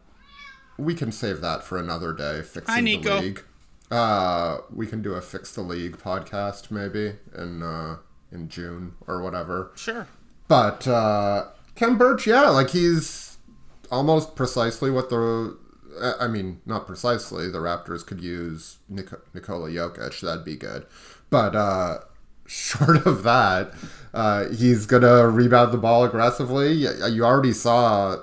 we 0.77 0.93
can 0.93 1.11
save 1.11 1.41
that 1.41 1.63
for 1.63 1.77
another 1.77 2.13
day. 2.13 2.41
Fixing 2.41 2.73
Hi, 2.73 2.81
the 2.81 3.19
league. 3.21 3.43
Uh, 3.89 4.59
we 4.73 4.85
can 4.85 5.01
do 5.01 5.13
a 5.13 5.21
fix 5.21 5.53
the 5.53 5.61
league 5.61 5.97
podcast 5.97 6.71
maybe 6.71 7.15
in 7.35 7.63
uh, 7.63 7.97
in 8.31 8.49
June 8.49 8.93
or 9.07 9.21
whatever. 9.21 9.71
Sure. 9.75 10.07
But 10.47 10.87
uh, 10.87 11.47
Kem 11.75 11.97
Birch, 11.97 12.27
yeah, 12.27 12.49
like 12.49 12.71
he's 12.71 13.37
almost 13.91 14.35
precisely 14.35 14.91
what 14.91 15.09
the. 15.09 15.57
I 16.19 16.27
mean, 16.27 16.61
not 16.65 16.85
precisely. 16.85 17.49
The 17.49 17.57
Raptors 17.57 18.05
could 18.05 18.21
use 18.21 18.77
Nik- 18.87 19.33
Nikola 19.33 19.69
Jokic. 19.69 20.19
That'd 20.21 20.45
be 20.45 20.55
good. 20.55 20.85
But 21.31 21.55
uh, 21.55 21.99
short 22.47 23.05
of 23.05 23.23
that, 23.23 23.73
uh, 24.13 24.49
he's 24.49 24.85
gonna 24.85 25.27
rebound 25.27 25.71
the 25.71 25.77
ball 25.77 26.03
aggressively. 26.03 26.73
You 26.73 27.23
already 27.23 27.53
saw 27.53 28.17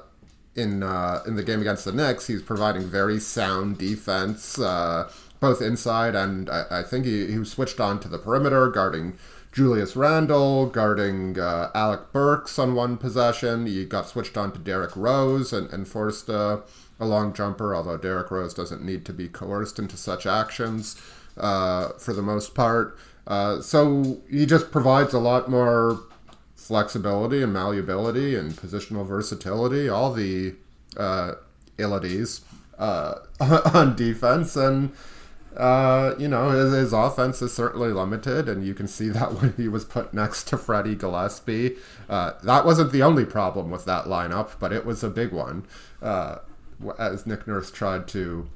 in 0.57 0.83
uh, 0.83 1.23
in 1.27 1.37
the 1.37 1.43
game 1.43 1.61
against 1.61 1.85
the 1.85 1.93
Knicks, 1.93 2.27
he's 2.27 2.43
providing 2.43 2.83
very 2.83 3.21
sound 3.21 3.79
defense, 3.79 4.59
uh, 4.59 5.11
both 5.41 5.61
inside 5.61 6.15
and 6.15 6.49
I, 6.49 6.65
I 6.71 6.83
think 6.83 7.05
he, 7.05 7.27
he 7.27 7.45
switched 7.45 7.81
on 7.81 8.01
to 8.01 8.09
the 8.09 8.19
perimeter, 8.19 8.69
guarding 8.69 9.19
Julius 9.53 9.95
Randle, 9.95 10.67
guarding 10.67 11.39
uh, 11.39 11.71
Alec 11.77 12.13
Burks 12.13 12.59
on 12.59 12.75
one 12.75 12.97
possession. 12.97 13.67
He 13.67 13.85
got 13.85 14.09
switched 14.09 14.37
on 14.37 14.51
to 14.53 14.59
Derrick 14.59 14.97
Rose 14.97 15.53
and, 15.53 15.73
and 15.73 15.87
forced 15.87 16.29
a, 16.29 16.63
a 16.99 17.07
long 17.07 17.33
jumper, 17.33 17.73
although 17.73 17.97
Derrick 17.97 18.33
Rose 18.33 18.53
doesn't 18.53 18.85
need 18.85 19.05
to 19.07 19.13
be 19.13 19.29
coerced 19.29 19.79
into 19.79 19.97
such 19.97 20.27
actions 20.27 21.01
uh, 21.37 21.91
for 21.99 22.13
the 22.13 22.23
most 22.23 22.55
part. 22.57 22.99
Uh, 23.27 23.61
so 23.61 24.21
he 24.31 24.47
just 24.47 24.71
provides 24.71 25.15
a 25.15 25.19
lot 25.19 25.49
more 25.49 26.01
flexibility 26.55 27.43
and 27.43 27.53
malleability 27.53 28.35
and 28.35 28.53
positional 28.53 29.07
versatility, 29.07 29.89
all 29.89 30.13
the 30.13 30.55
uh, 30.97 31.35
uh, 32.79 33.15
on 33.75 33.97
defense. 33.97 34.57
And, 34.57 34.93
uh, 35.57 36.15
you 36.19 36.29
know, 36.29 36.51
his, 36.51 36.73
his 36.73 36.93
offense 36.93 37.41
is 37.43 37.53
certainly 37.53 37.91
limited, 37.91 38.49
and 38.49 38.67
you 38.67 38.75
can 38.75 38.89
see 38.89 39.09
that 39.09 39.35
when 39.41 39.53
he 39.57 39.69
was 39.69 39.85
put 39.85 40.15
next 40.15 40.45
to 40.49 40.57
Freddie 40.57 40.95
Gillespie. 40.95 41.77
Uh, 42.09 42.33
that 42.43 42.65
wasn't 42.65 42.93
the 42.93 43.03
only 43.03 43.25
problem 43.25 43.71
with 43.71 43.85
that 43.85 44.05
lineup, 44.05 44.53
but 44.59 44.73
it 44.73 44.85
was 44.85 45.03
a 45.03 45.11
big 45.11 45.33
one. 45.33 45.67
Uh, 46.03 46.39
as 46.99 47.27
Nick 47.27 47.47
Nurse 47.47 47.71
tried 47.71 48.09
to 48.09 48.49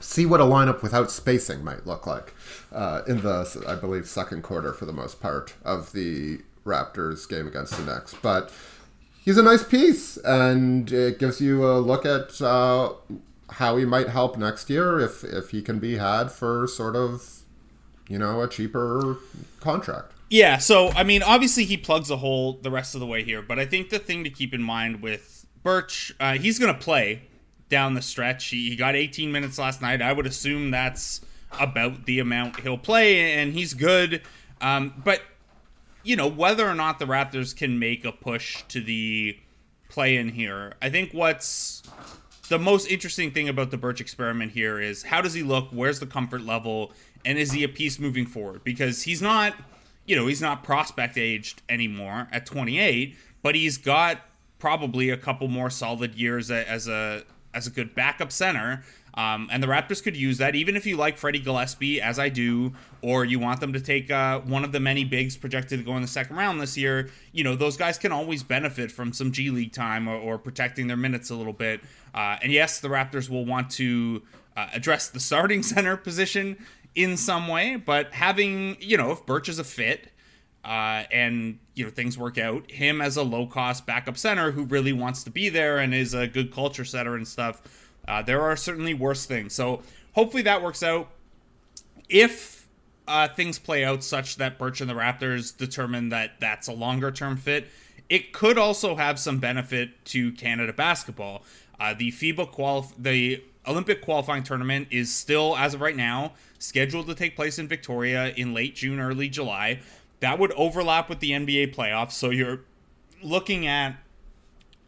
see 0.00 0.26
what 0.26 0.40
a 0.40 0.44
lineup 0.44 0.82
without 0.82 1.10
spacing 1.10 1.64
might 1.64 1.86
look 1.86 2.06
like 2.06 2.34
uh, 2.72 3.02
in 3.06 3.22
the, 3.22 3.64
I 3.66 3.74
believe, 3.74 4.06
second 4.06 4.42
quarter 4.42 4.72
for 4.72 4.84
the 4.84 4.92
most 4.92 5.20
part 5.20 5.54
of 5.64 5.92
the 5.92 6.40
Raptors 6.64 7.28
game 7.28 7.46
against 7.46 7.76
the 7.76 7.84
Knicks. 7.84 8.14
But 8.14 8.52
he's 9.24 9.38
a 9.38 9.42
nice 9.42 9.62
piece, 9.62 10.16
and 10.18 10.90
it 10.92 11.18
gives 11.18 11.40
you 11.40 11.66
a 11.66 11.78
look 11.78 12.04
at 12.04 12.40
uh, 12.42 12.92
how 13.50 13.76
he 13.76 13.84
might 13.84 14.08
help 14.08 14.36
next 14.36 14.68
year 14.68 14.98
if 15.00 15.24
if 15.24 15.50
he 15.50 15.62
can 15.62 15.78
be 15.78 15.96
had 15.96 16.30
for 16.30 16.66
sort 16.66 16.96
of, 16.96 17.42
you 18.08 18.18
know, 18.18 18.42
a 18.42 18.48
cheaper 18.48 19.16
contract. 19.60 20.12
Yeah, 20.28 20.58
so 20.58 20.88
I 20.90 21.04
mean, 21.04 21.22
obviously 21.22 21.64
he 21.64 21.76
plugs 21.76 22.10
a 22.10 22.16
hole 22.16 22.58
the 22.60 22.70
rest 22.70 22.94
of 22.94 23.00
the 23.00 23.06
way 23.06 23.22
here, 23.22 23.42
but 23.42 23.58
I 23.58 23.64
think 23.64 23.90
the 23.90 23.98
thing 23.98 24.24
to 24.24 24.30
keep 24.30 24.52
in 24.52 24.62
mind 24.62 25.00
with 25.00 25.46
Birch, 25.62 26.12
uh, 26.18 26.34
he's 26.34 26.58
going 26.58 26.74
to 26.74 26.80
play 26.80 27.22
down 27.68 27.94
the 27.94 28.02
stretch. 28.02 28.46
He, 28.46 28.70
he 28.70 28.76
got 28.76 28.94
18 28.94 29.32
minutes 29.32 29.58
last 29.58 29.82
night. 29.82 30.00
I 30.02 30.12
would 30.12 30.26
assume 30.26 30.70
that's 30.70 31.20
about 31.58 32.06
the 32.06 32.18
amount 32.18 32.60
he'll 32.60 32.78
play, 32.78 33.34
and 33.34 33.52
he's 33.52 33.74
good. 33.74 34.22
Um, 34.60 34.94
but 35.04 35.22
you 36.02 36.14
know, 36.14 36.28
whether 36.28 36.68
or 36.68 36.74
not 36.74 36.98
the 36.98 37.04
Raptors 37.04 37.54
can 37.54 37.78
make 37.78 38.04
a 38.04 38.12
push 38.12 38.62
to 38.68 38.80
the 38.80 39.38
play 39.88 40.16
in 40.16 40.30
here, 40.30 40.74
I 40.80 40.88
think 40.88 41.12
what's 41.12 41.82
the 42.48 42.58
most 42.58 42.88
interesting 42.88 43.32
thing 43.32 43.48
about 43.48 43.72
the 43.72 43.76
Birch 43.76 44.00
experiment 44.00 44.52
here 44.52 44.80
is 44.80 45.04
how 45.04 45.20
does 45.20 45.34
he 45.34 45.42
look? 45.42 45.68
Where's 45.70 45.98
the 45.98 46.06
comfort 46.06 46.42
level? 46.42 46.92
And 47.24 47.38
is 47.38 47.52
he 47.52 47.64
a 47.64 47.68
piece 47.68 47.98
moving 47.98 48.24
forward? 48.24 48.62
Because 48.62 49.02
he's 49.02 49.20
not, 49.20 49.54
you 50.06 50.14
know, 50.14 50.28
he's 50.28 50.40
not 50.40 50.62
prospect 50.62 51.18
aged 51.18 51.62
anymore 51.68 52.28
at 52.30 52.46
28, 52.46 53.16
but 53.42 53.56
he's 53.56 53.76
got 53.76 54.20
probably 54.60 55.10
a 55.10 55.16
couple 55.16 55.48
more 55.48 55.70
solid 55.70 56.14
years 56.14 56.52
as 56.52 56.86
a 56.86 57.24
as 57.56 57.66
a 57.66 57.70
good 57.70 57.94
backup 57.94 58.30
center. 58.30 58.84
Um, 59.14 59.48
and 59.50 59.62
the 59.62 59.66
Raptors 59.66 60.02
could 60.02 60.14
use 60.14 60.36
that, 60.38 60.54
even 60.54 60.76
if 60.76 60.84
you 60.84 60.98
like 60.98 61.16
Freddie 61.16 61.38
Gillespie, 61.38 62.02
as 62.02 62.18
I 62.18 62.28
do, 62.28 62.74
or 63.00 63.24
you 63.24 63.38
want 63.38 63.60
them 63.60 63.72
to 63.72 63.80
take 63.80 64.10
uh, 64.10 64.40
one 64.40 64.62
of 64.62 64.72
the 64.72 64.80
many 64.80 65.04
bigs 65.04 65.38
projected 65.38 65.78
to 65.78 65.84
go 65.86 65.96
in 65.96 66.02
the 66.02 66.08
second 66.08 66.36
round 66.36 66.60
this 66.60 66.76
year. 66.76 67.08
You 67.32 67.42
know, 67.42 67.56
those 67.56 67.78
guys 67.78 67.96
can 67.96 68.12
always 68.12 68.42
benefit 68.42 68.92
from 68.92 69.14
some 69.14 69.32
G 69.32 69.48
League 69.48 69.72
time 69.72 70.06
or, 70.06 70.16
or 70.16 70.36
protecting 70.36 70.86
their 70.86 70.98
minutes 70.98 71.30
a 71.30 71.34
little 71.34 71.54
bit. 71.54 71.80
Uh, 72.14 72.36
and 72.42 72.52
yes, 72.52 72.78
the 72.78 72.88
Raptors 72.88 73.30
will 73.30 73.46
want 73.46 73.70
to 73.72 74.22
uh, 74.54 74.68
address 74.74 75.08
the 75.08 75.20
starting 75.20 75.62
center 75.62 75.96
position 75.96 76.58
in 76.94 77.16
some 77.16 77.48
way, 77.48 77.76
but 77.76 78.12
having, 78.12 78.76
you 78.80 78.98
know, 78.98 79.12
if 79.12 79.24
Birch 79.24 79.48
is 79.48 79.58
a 79.58 79.64
fit, 79.64 80.12
uh, 80.64 81.04
and 81.12 81.58
you 81.76 81.84
know 81.84 81.90
things 81.90 82.18
work 82.18 82.38
out. 82.38 82.68
Him 82.70 83.00
as 83.00 83.16
a 83.16 83.22
low 83.22 83.46
cost 83.46 83.86
backup 83.86 84.16
center 84.16 84.50
who 84.50 84.64
really 84.64 84.92
wants 84.92 85.22
to 85.24 85.30
be 85.30 85.48
there 85.48 85.78
and 85.78 85.94
is 85.94 86.14
a 86.14 86.26
good 86.26 86.52
culture 86.52 86.84
setter 86.84 87.14
and 87.14 87.28
stuff. 87.28 87.62
Uh, 88.08 88.22
there 88.22 88.40
are 88.40 88.56
certainly 88.56 88.94
worse 88.94 89.26
things. 89.26 89.54
So 89.54 89.82
hopefully 90.14 90.42
that 90.42 90.62
works 90.62 90.82
out. 90.82 91.10
If 92.08 92.66
uh, 93.06 93.28
things 93.28 93.58
play 93.58 93.84
out 93.84 94.02
such 94.02 94.36
that 94.36 94.58
Birch 94.58 94.80
and 94.80 94.90
the 94.90 94.94
Raptors 94.94 95.56
determine 95.56 96.08
that 96.08 96.40
that's 96.40 96.66
a 96.66 96.72
longer 96.72 97.10
term 97.10 97.36
fit, 97.36 97.68
it 98.08 98.32
could 98.32 98.58
also 98.58 98.96
have 98.96 99.18
some 99.18 99.38
benefit 99.38 100.04
to 100.06 100.32
Canada 100.32 100.72
basketball. 100.72 101.42
Uh, 101.78 101.94
the 101.94 102.10
FIBA 102.10 102.52
qualif- 102.52 102.94
the 102.96 103.42
Olympic 103.66 104.00
qualifying 104.00 104.44
tournament 104.44 104.88
is 104.90 105.12
still, 105.12 105.56
as 105.56 105.74
of 105.74 105.80
right 105.80 105.96
now, 105.96 106.32
scheduled 106.58 107.06
to 107.08 107.14
take 107.14 107.36
place 107.36 107.58
in 107.58 107.68
Victoria 107.68 108.28
in 108.36 108.54
late 108.54 108.76
June, 108.76 109.00
early 109.00 109.28
July. 109.28 109.80
That 110.20 110.38
would 110.38 110.52
overlap 110.52 111.08
with 111.08 111.20
the 111.20 111.30
NBA 111.30 111.74
playoffs. 111.74 112.12
So 112.12 112.30
you're 112.30 112.60
looking 113.22 113.66
at 113.66 113.96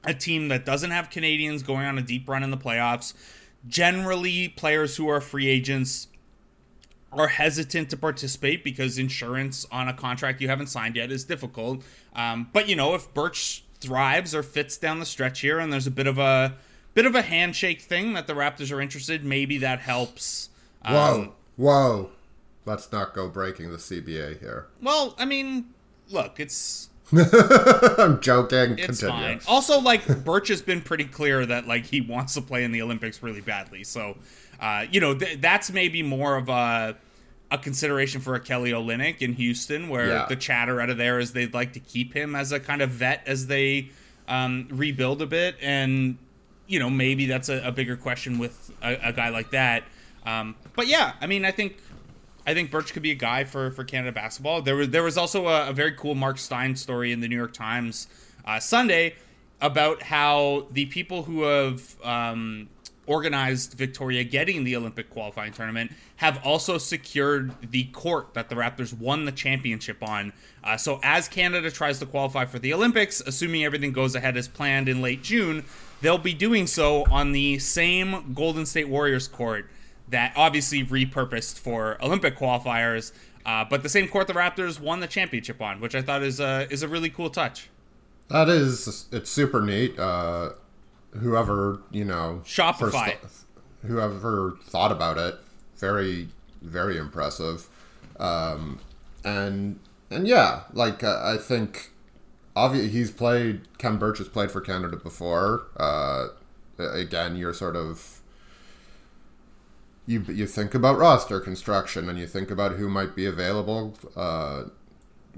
a 0.04 0.14
team 0.14 0.48
that 0.48 0.64
doesn't 0.64 0.90
have 0.90 1.10
Canadians 1.10 1.62
going 1.62 1.86
on 1.86 1.98
a 1.98 2.02
deep 2.02 2.28
run 2.28 2.42
in 2.42 2.50
the 2.50 2.56
playoffs. 2.56 3.14
Generally, 3.66 4.48
players 4.50 4.96
who 4.96 5.08
are 5.08 5.20
free 5.20 5.48
agents 5.48 6.08
are 7.12 7.28
hesitant 7.28 7.90
to 7.90 7.96
participate 7.96 8.62
because 8.62 8.98
insurance 8.98 9.66
on 9.72 9.88
a 9.88 9.94
contract 9.94 10.40
you 10.40 10.48
haven't 10.48 10.68
signed 10.68 10.96
yet 10.96 11.10
is 11.10 11.24
difficult. 11.24 11.82
Um, 12.14 12.48
but 12.52 12.68
you 12.68 12.76
know, 12.76 12.94
if 12.94 13.12
Birch 13.14 13.64
thrives 13.80 14.34
or 14.34 14.42
fits 14.42 14.76
down 14.76 14.98
the 14.98 15.06
stretch 15.06 15.40
here, 15.40 15.58
and 15.58 15.72
there's 15.72 15.86
a 15.86 15.90
bit 15.90 16.06
of 16.06 16.18
a 16.18 16.54
bit 16.94 17.06
of 17.06 17.14
a 17.14 17.22
handshake 17.22 17.80
thing 17.80 18.12
that 18.14 18.26
the 18.26 18.34
Raptors 18.34 18.72
are 18.72 18.80
interested, 18.80 19.24
maybe 19.24 19.58
that 19.58 19.80
helps. 19.80 20.50
Um, 20.82 20.94
Whoa, 20.94 21.32
whoa! 21.56 22.10
Let's 22.68 22.92
not 22.92 23.14
go 23.14 23.28
breaking 23.28 23.70
the 23.70 23.78
CBA 23.78 24.40
here. 24.40 24.66
Well, 24.82 25.14
I 25.18 25.24
mean, 25.24 25.66
look, 26.10 26.38
it's 26.38 26.90
I'm 27.12 28.20
joking. 28.20 28.78
it's 28.78 29.00
Continue. 29.00 29.08
fine. 29.10 29.40
Also, 29.48 29.80
like 29.80 30.06
Birch 30.24 30.48
has 30.48 30.60
been 30.62 30.82
pretty 30.82 31.04
clear 31.06 31.46
that 31.46 31.66
like 31.66 31.86
he 31.86 32.00
wants 32.00 32.34
to 32.34 32.42
play 32.42 32.64
in 32.64 32.72
the 32.72 32.82
Olympics 32.82 33.22
really 33.22 33.40
badly. 33.40 33.84
So, 33.84 34.18
uh, 34.60 34.84
you 34.90 35.00
know, 35.00 35.14
th- 35.14 35.40
that's 35.40 35.70
maybe 35.72 36.02
more 36.02 36.36
of 36.36 36.48
a 36.48 36.96
a 37.50 37.56
consideration 37.56 38.20
for 38.20 38.34
a 38.34 38.40
Kelly 38.40 38.72
Olynyk 38.72 39.22
in 39.22 39.32
Houston, 39.32 39.88
where 39.88 40.08
Yeah. 40.08 40.26
the 40.28 40.36
chatter 40.36 40.82
out 40.82 40.90
of 40.90 40.98
there 40.98 41.18
is 41.18 41.32
they'd 41.32 41.54
like 41.54 41.72
to 41.72 41.80
keep 41.80 42.12
him 42.12 42.34
as 42.36 42.52
a 42.52 42.60
kind 42.60 42.82
of 42.82 42.90
vet 42.90 43.22
as 43.26 43.46
they 43.46 43.88
um, 44.28 44.68
rebuild 44.70 45.22
a 45.22 45.26
bit, 45.26 45.56
and 45.62 46.18
you 46.66 46.78
know 46.78 46.90
maybe 46.90 47.24
that's 47.24 47.48
a, 47.48 47.66
a 47.66 47.72
bigger 47.72 47.96
question 47.96 48.38
with 48.38 48.70
a, 48.82 49.08
a 49.08 49.12
guy 49.14 49.30
like 49.30 49.50
that. 49.52 49.84
Um, 50.26 50.56
but 50.76 50.88
yeah, 50.88 51.14
I 51.22 51.26
mean, 51.26 51.46
I 51.46 51.50
think 51.52 51.78
I 52.48 52.54
think 52.54 52.70
Birch 52.70 52.94
could 52.94 53.02
be 53.02 53.10
a 53.10 53.14
guy 53.14 53.44
for, 53.44 53.70
for 53.72 53.84
Canada 53.84 54.10
basketball. 54.10 54.62
There 54.62 54.74
was 54.74 54.88
there 54.88 55.02
was 55.02 55.18
also 55.18 55.48
a, 55.48 55.68
a 55.68 55.72
very 55.74 55.92
cool 55.92 56.14
Marc 56.14 56.38
Stein 56.38 56.76
story 56.76 57.12
in 57.12 57.20
the 57.20 57.28
New 57.28 57.36
York 57.36 57.52
Times 57.52 58.08
uh, 58.46 58.58
Sunday 58.58 59.16
about 59.60 60.04
how 60.04 60.66
the 60.70 60.86
people 60.86 61.24
who 61.24 61.42
have 61.42 62.02
um, 62.02 62.70
organized 63.04 63.74
Victoria 63.74 64.24
getting 64.24 64.64
the 64.64 64.76
Olympic 64.76 65.10
qualifying 65.10 65.52
tournament 65.52 65.92
have 66.16 66.40
also 66.42 66.78
secured 66.78 67.52
the 67.70 67.84
court 67.84 68.32
that 68.32 68.48
the 68.48 68.54
Raptors 68.54 68.98
won 68.98 69.26
the 69.26 69.32
championship 69.32 70.02
on. 70.02 70.32
Uh, 70.64 70.78
so 70.78 71.00
as 71.02 71.28
Canada 71.28 71.70
tries 71.70 71.98
to 71.98 72.06
qualify 72.06 72.46
for 72.46 72.58
the 72.58 72.72
Olympics, 72.72 73.20
assuming 73.20 73.62
everything 73.62 73.92
goes 73.92 74.14
ahead 74.14 74.38
as 74.38 74.48
planned 74.48 74.88
in 74.88 75.02
late 75.02 75.22
June, 75.22 75.66
they'll 76.00 76.16
be 76.16 76.32
doing 76.32 76.66
so 76.66 77.04
on 77.10 77.32
the 77.32 77.58
same 77.58 78.32
Golden 78.32 78.64
State 78.64 78.88
Warriors 78.88 79.28
court 79.28 79.68
that 80.10 80.32
obviously 80.36 80.84
repurposed 80.84 81.58
for 81.58 82.02
Olympic 82.02 82.36
qualifiers, 82.36 83.12
uh, 83.46 83.64
but 83.68 83.82
the 83.82 83.88
same 83.88 84.08
court 84.08 84.26
the 84.26 84.32
Raptors 84.34 84.80
won 84.80 85.00
the 85.00 85.06
championship 85.06 85.60
on, 85.60 85.80
which 85.80 85.94
I 85.94 86.02
thought 86.02 86.22
is 86.22 86.40
a 86.40 86.66
is 86.70 86.82
a 86.82 86.88
really 86.88 87.10
cool 87.10 87.30
touch. 87.30 87.68
That 88.28 88.48
is, 88.48 89.06
it's 89.10 89.30
super 89.30 89.62
neat. 89.62 89.98
Uh, 89.98 90.50
whoever 91.12 91.80
you 91.90 92.04
know, 92.04 92.42
Shopify. 92.44 93.18
first- 93.20 93.46
whoever 93.86 94.56
thought 94.62 94.92
about 94.92 95.18
it, 95.18 95.36
very, 95.76 96.28
very 96.60 96.98
impressive. 96.98 97.68
Um, 98.18 98.80
and 99.24 99.78
and 100.10 100.26
yeah, 100.26 100.62
like 100.72 101.04
uh, 101.04 101.20
I 101.22 101.36
think, 101.36 101.90
obviously 102.56 102.90
he's 102.90 103.10
played. 103.10 103.62
Kem 103.78 103.98
Birch 103.98 104.18
has 104.18 104.28
played 104.28 104.50
for 104.50 104.60
Canada 104.60 104.96
before. 104.96 105.66
Uh, 105.76 106.28
again, 106.78 107.36
you're 107.36 107.54
sort 107.54 107.76
of 107.76 108.17
you 110.08 110.24
you 110.26 110.46
think 110.46 110.74
about 110.74 110.96
roster 110.96 111.38
construction 111.38 112.08
and 112.08 112.18
you 112.18 112.26
think 112.26 112.50
about 112.50 112.72
who 112.72 112.88
might 112.88 113.14
be 113.14 113.26
available. 113.26 113.94
Uh, 114.16 114.64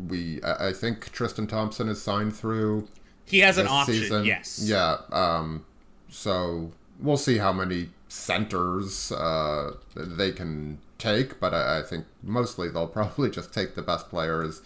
we 0.08 0.40
I, 0.44 0.72
think 0.72 1.10
Tristan 1.10 1.48
Thompson 1.48 1.88
is 1.88 2.00
signed 2.00 2.34
through 2.34 2.88
He 3.26 3.40
has 3.40 3.58
an 3.58 3.66
option, 3.66 3.94
season. 3.94 4.24
yes. 4.24 4.62
Yeah. 4.64 4.98
Um, 5.10 5.66
so 6.08 6.70
we'll 7.00 7.16
see 7.16 7.38
how 7.38 7.52
many 7.52 7.88
centers 8.08 9.10
uh, 9.10 9.72
they 9.96 10.30
can 10.30 10.78
take, 10.98 11.40
but 11.40 11.52
I, 11.52 11.80
I 11.80 11.82
think 11.82 12.06
mostly 12.22 12.68
they'll 12.70 12.86
probably 13.00 13.28
just 13.28 13.52
take 13.52 13.74
the 13.74 13.82
best 13.82 14.08
players 14.08 14.62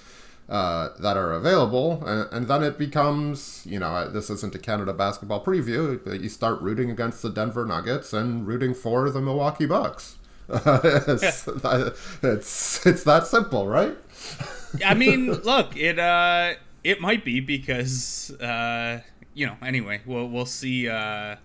uh, 0.49 0.91
that 0.99 1.17
are 1.17 1.33
available, 1.33 2.05
and, 2.07 2.29
and 2.33 2.49
then 2.49 2.63
it 2.63 2.79
becomes, 2.79 3.63
you 3.65 3.79
know, 3.79 4.09
this 4.11 4.29
isn't 4.31 4.55
a 4.55 4.59
Canada 4.59 4.93
basketball 4.93 5.43
preview, 5.43 5.99
but 6.05 6.21
you 6.21 6.29
start 6.29 6.61
rooting 6.61 6.91
against 6.91 7.23
the 7.23 7.31
Denver 7.31 7.65
Nuggets 7.65 8.13
and 8.13 8.47
rooting 8.47 8.75
for 8.75 9.09
the 9.11 9.21
Milwaukee 9.21 9.67
Bucks. 9.67 10.19
it's, 10.49 11.49
it's 12.23 12.87
it's 12.87 13.05
that 13.05 13.27
simple, 13.27 13.67
right? 13.67 13.97
I 14.85 14.93
mean, 14.93 15.33
look, 15.45 15.75
it 15.75 15.99
uh, 15.99 16.55
it 16.83 17.01
might 17.01 17.25
be 17.25 17.41
because 17.41 18.31
uh, 18.41 19.01
you 19.33 19.47
know. 19.47 19.57
Anyway, 19.63 20.03
we'll 20.05 20.29
we'll 20.29 20.45
see. 20.45 20.87
Uh, 20.87 21.37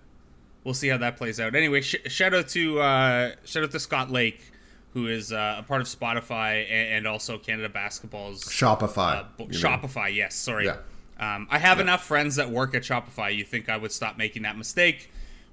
we'll 0.64 0.74
see 0.74 0.88
how 0.88 0.98
that 0.98 1.16
plays 1.16 1.40
out. 1.40 1.54
Anyway, 1.54 1.80
sh- 1.80 1.96
shout 2.08 2.34
out 2.34 2.48
to 2.48 2.80
uh, 2.80 3.30
shout 3.44 3.62
out 3.62 3.70
to 3.70 3.80
Scott 3.80 4.10
Lake, 4.10 4.49
who 4.92 5.06
is 5.06 5.32
uh, 5.32 5.56
a 5.58 5.62
part 5.62 5.80
of 5.80 5.86
Spotify 5.86 6.64
and, 6.70 6.88
and 6.94 7.06
also 7.06 7.38
Canada 7.38 7.68
Basketball's 7.68 8.44
Shopify. 8.44 9.16
uh, 9.18 9.24
bo- 9.36 9.44
you 9.44 9.50
mean. 9.50 9.60
Shopify. 9.60 10.14
Yes, 10.14 10.34
sorry. 10.34 10.66
Yeah. 10.66 10.76
Um, 11.18 11.46
I 11.50 11.58
have 11.58 11.80
enough 11.80 12.04
friends 12.04 12.36
that 12.36 12.50
work 12.50 12.74
at 12.74 12.82
Shopify. 12.82 13.34
You 13.34 13.44
think 13.44 13.68
I 13.68 13.76
would 13.76 13.92
stop 13.92 14.16
making 14.16 14.42
that 14.42 14.56
mistake, 14.56 15.10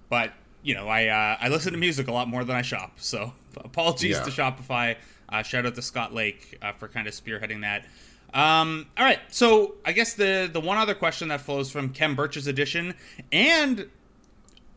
but 0.09 0.31
you 0.63 0.73
know, 0.73 0.87
I 0.87 1.07
uh, 1.07 1.37
I 1.39 1.49
listen 1.49 1.71
to 1.73 1.77
music 1.77 2.07
a 2.07 2.11
lot 2.13 2.27
more 2.27 2.43
than 2.43 2.55
I 2.55 2.61
shop. 2.61 2.93
So 2.97 3.33
apologies 3.57 4.17
Yeah. 4.17 4.23
to 4.23 4.31
Shopify. 4.31 4.95
Uh, 5.29 5.43
shout 5.43 5.65
out 5.65 5.75
to 5.75 5.81
Scott 5.81 6.13
Lake 6.13 6.57
uh, 6.61 6.71
for 6.71 6.87
kind 6.87 7.05
of 7.07 7.13
spearheading 7.13 7.61
that. 7.61 7.85
Um, 8.33 8.87
all 8.97 9.05
right, 9.05 9.19
so 9.29 9.75
I 9.85 9.91
guess 9.93 10.13
the 10.13 10.49
the 10.51 10.59
one 10.61 10.77
other 10.77 10.93
question 10.95 11.27
that 11.29 11.41
flows 11.41 11.69
from 11.71 11.89
Kem 11.89 12.15
Birch's 12.15 12.47
edition 12.47 12.93
and 13.31 13.89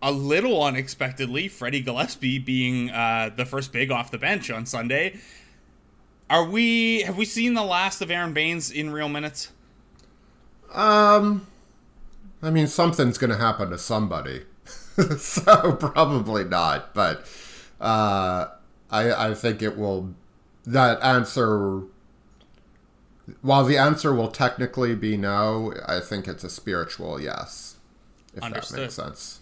a 0.02 0.12
little 0.12 0.62
unexpectedly, 0.62 1.48
Freddie 1.48 1.80
Gillespie 1.80 2.38
being 2.38 2.90
uh, 2.90 3.30
the 3.34 3.44
first 3.44 3.72
big 3.72 3.90
off 3.90 4.10
the 4.10 4.18
bench 4.18 4.50
on 4.50 4.66
Sunday. 4.66 5.18
Are 6.28 6.44
we 6.44 7.02
have 7.02 7.16
we 7.16 7.24
seen 7.24 7.54
the 7.54 7.64
last 7.64 8.00
of 8.00 8.10
Aron 8.10 8.32
Baynes 8.32 8.70
in 8.70 8.90
real 8.90 9.08
minutes? 9.08 9.50
Um, 10.72 11.48
I 12.40 12.50
mean, 12.50 12.68
something's 12.68 13.18
going 13.18 13.30
to 13.30 13.36
happen 13.36 13.70
to 13.70 13.78
somebody, 13.78 14.42
so 15.18 15.72
probably 15.72 16.44
not. 16.44 16.94
But 16.94 17.26
uh, 17.80 18.46
I 18.90 19.30
I 19.30 19.34
think 19.34 19.60
it 19.60 19.76
will. 19.76 20.14
That 20.64 21.02
answer, 21.02 21.82
while 23.42 23.64
the 23.64 23.76
answer 23.76 24.14
will 24.14 24.28
technically 24.28 24.94
be 24.94 25.16
no, 25.16 25.74
I 25.86 25.98
think 26.00 26.28
it's 26.28 26.44
a 26.44 26.50
spiritual 26.50 27.20
yes. 27.20 27.76
If 28.34 28.42
that 28.42 28.72
makes 28.72 28.94
sense. 28.94 29.39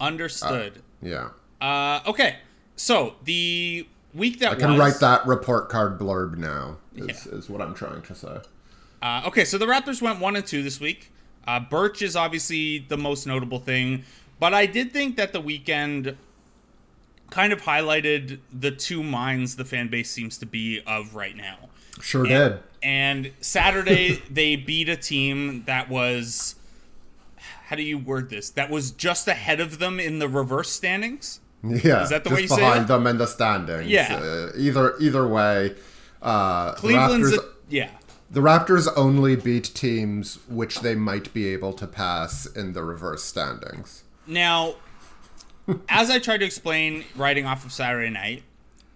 Understood. 0.00 0.82
Yeah, 1.02 1.30
Uh, 1.60 2.00
okay, 2.06 2.36
so 2.76 3.14
the 3.24 3.86
week 4.14 4.38
that 4.40 4.52
I 4.52 4.54
can 4.56 4.70
was, 4.70 4.78
write 4.78 5.00
that 5.00 5.26
report 5.26 5.68
card 5.68 5.98
blurb 5.98 6.36
now. 6.38 6.76
Is, 6.96 7.26
Yeah. 7.26 7.38
is 7.38 7.48
what 7.50 7.60
I'm 7.60 7.74
trying 7.74 8.02
to 8.02 8.14
say. 8.14 8.38
Uh, 9.02 9.22
okay, 9.26 9.44
so 9.44 9.58
the 9.58 9.66
Raptors 9.66 10.00
went 10.02 10.18
one 10.20 10.34
and 10.36 10.44
two 10.46 10.62
this 10.62 10.80
week. 10.80 11.12
Uh, 11.46 11.60
Birch 11.60 12.02
is 12.02 12.14
obviously 12.16 12.78
the 12.78 12.96
most 12.96 13.26
notable 13.26 13.58
thing, 13.60 14.04
but 14.40 14.52
I 14.54 14.66
did 14.66 14.92
think 14.92 15.16
that 15.16 15.32
the 15.32 15.40
weekend 15.40 16.16
kind 17.30 17.52
of 17.52 17.62
highlighted 17.62 18.38
the 18.52 18.70
two 18.70 19.02
minds 19.02 19.56
the 19.56 19.64
fan 19.64 19.88
base 19.88 20.10
seems 20.10 20.38
to 20.38 20.46
be 20.46 20.80
of 20.86 21.14
right 21.14 21.36
now. 21.36 21.56
Sure 22.00 22.24
And, 22.24 22.30
did. 22.52 22.58
and 22.82 23.32
Saturday 23.40 24.14
they 24.30 24.56
beat 24.56 24.88
a 24.88 24.96
team 24.96 25.64
that 25.66 25.88
was 25.88 26.54
how 27.68 27.76
do 27.76 27.82
you 27.82 27.98
word 27.98 28.30
this? 28.30 28.48
That 28.48 28.70
was 28.70 28.90
just 28.92 29.28
ahead 29.28 29.60
of 29.60 29.78
them 29.78 30.00
in 30.00 30.20
the 30.20 30.28
reverse 30.28 30.70
standings. 30.70 31.40
Yeah, 31.62 32.02
Is 32.02 32.08
that 32.08 32.24
the 32.24 32.30
just 32.30 32.34
way 32.34 32.42
you 32.42 32.48
say 32.48 32.56
behind 32.56 32.84
it? 32.84 32.88
them 32.88 33.06
in 33.06 33.18
the 33.18 33.26
standings. 33.26 33.90
Yeah. 33.90 34.14
Uh, 34.14 34.52
either 34.56 34.94
either 35.00 35.28
way, 35.28 35.74
uh, 36.22 36.72
Cleveland's 36.74 37.32
Raptors, 37.32 37.38
a, 37.38 37.44
yeah. 37.68 37.90
the 38.30 38.40
Raptors 38.40 38.88
only 38.96 39.36
beat 39.36 39.74
teams 39.74 40.38
which 40.48 40.80
they 40.80 40.94
might 40.94 41.34
be 41.34 41.48
able 41.48 41.74
to 41.74 41.86
pass 41.86 42.46
in 42.46 42.72
the 42.72 42.82
reverse 42.82 43.22
standings. 43.24 44.04
Now, 44.26 44.76
as 45.90 46.08
I 46.08 46.20
tried 46.20 46.38
to 46.38 46.46
explain 46.46 47.04
writing 47.16 47.44
off 47.44 47.66
of 47.66 47.72
Saturday 47.72 48.08
night, 48.10 48.44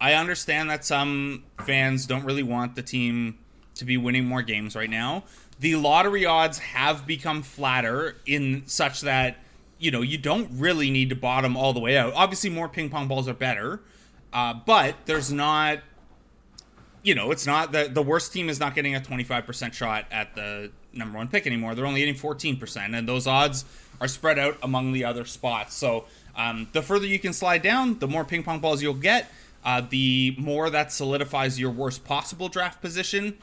I 0.01 0.15
understand 0.15 0.71
that 0.71 0.83
some 0.85 1.45
fans 1.67 2.07
don't 2.07 2.25
really 2.25 2.43
want 2.43 2.75
the 2.77 2.83
team 2.83 3.39
to 3.75 3.85
be 3.85 3.99
winning 3.99 4.25
more 4.25 4.41
games 4.43 4.75
right 4.77 4.89
now. 4.91 5.25
The 5.63 5.77
lottery 5.77 6.27
odds 6.27 6.59
have 6.59 7.07
become 7.07 7.43
flatter 7.43 8.17
in 8.27 8.65
such 8.67 9.03
that, 9.03 9.37
you 9.79 9.93
know, 9.93 10.03
you 10.03 10.19
don't 10.19 10.51
really 10.55 10.91
need 10.91 11.09
to 11.11 11.15
bottom 11.15 11.57
all 11.57 11.73
the 11.73 11.79
way 11.79 11.97
out. 11.97 12.13
Obviously, 12.15 12.51
more 12.51 12.69
ping 12.69 12.91
pong 12.91 13.07
balls 13.07 13.29
are 13.29 13.35
better, 13.35 13.81
uh, 14.33 14.55
but 14.55 14.97
there's 15.07 15.33
not 15.33 15.79
you 17.05 17.15
know, 17.15 17.31
it's 17.31 17.47
not 17.47 17.71
the 17.71 17.89
the 17.93 18.03
worst 18.03 18.33
team 18.33 18.49
is 18.49 18.59
not 18.59 18.75
getting 18.75 18.97
a 18.97 19.01
25% 19.01 19.73
shot 19.73 20.07
at 20.11 20.35
the 20.35 20.73
number 20.93 21.17
one 21.17 21.29
pick 21.29 21.47
anymore. 21.47 21.77
They're 21.77 21.87
only 21.87 22.01
getting 22.01 22.17
14%, 22.17 22.97
and 22.99 23.09
those 23.09 23.29
odds 23.29 23.65
are 24.01 24.09
spread 24.09 24.41
out 24.41 24.59
among 24.65 24.93
the 24.93 25.05
other 25.05 25.25
spots. 25.25 25.75
So 25.75 26.07
um, 26.35 26.69
the 26.73 26.83
further 26.83 27.07
you 27.07 27.21
can 27.21 27.33
slide 27.33 27.63
down, 27.63 28.01
the 28.01 28.09
more 28.09 28.25
ping 28.25 28.43
pong 28.43 28.59
balls 28.59 28.83
you'll 28.83 28.95
get. 28.95 29.31
Uh, 29.65 29.81
the 29.81 30.35
more 30.39 30.71
that 30.71 30.91
solidifies 30.91 31.61
your 31.61 31.71
worst 31.71 32.05
possible 32.05 32.49
draft 32.49 32.81
position. 32.83 33.39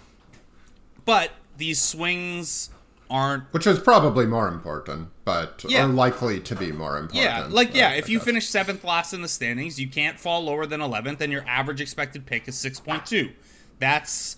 But 1.06 1.32
these 1.60 1.80
swings 1.80 2.72
aren't 3.12 3.44
which 3.54 3.66
is 3.68 3.80
probably 3.80 4.26
more 4.26 4.48
important, 4.48 5.10
but 5.26 5.64
Yeah. 5.68 5.84
are 5.86 5.88
likely 5.88 6.40
to 6.40 6.56
be 6.56 6.72
more 6.72 6.98
important. 6.98 7.24
Yeah, 7.24 7.46
like 7.50 7.74
yeah, 7.76 7.90
I- 7.90 7.94
if 7.96 8.10
you 8.10 8.20
finish 8.20 8.48
seventh 8.48 8.84
last 8.84 9.14
in 9.14 9.22
the 9.22 9.28
standings, 9.28 9.80
you 9.80 9.88
can't 9.88 10.20
fall 10.20 10.44
lower 10.44 10.66
than 10.66 10.80
eleventh, 10.82 11.20
and 11.22 11.32
your 11.32 11.44
average 11.48 11.82
expected 11.82 12.26
pick 12.26 12.48
is 12.48 12.56
six 12.58 12.80
point 12.80 13.06
two. 13.06 13.32
That's 13.80 14.38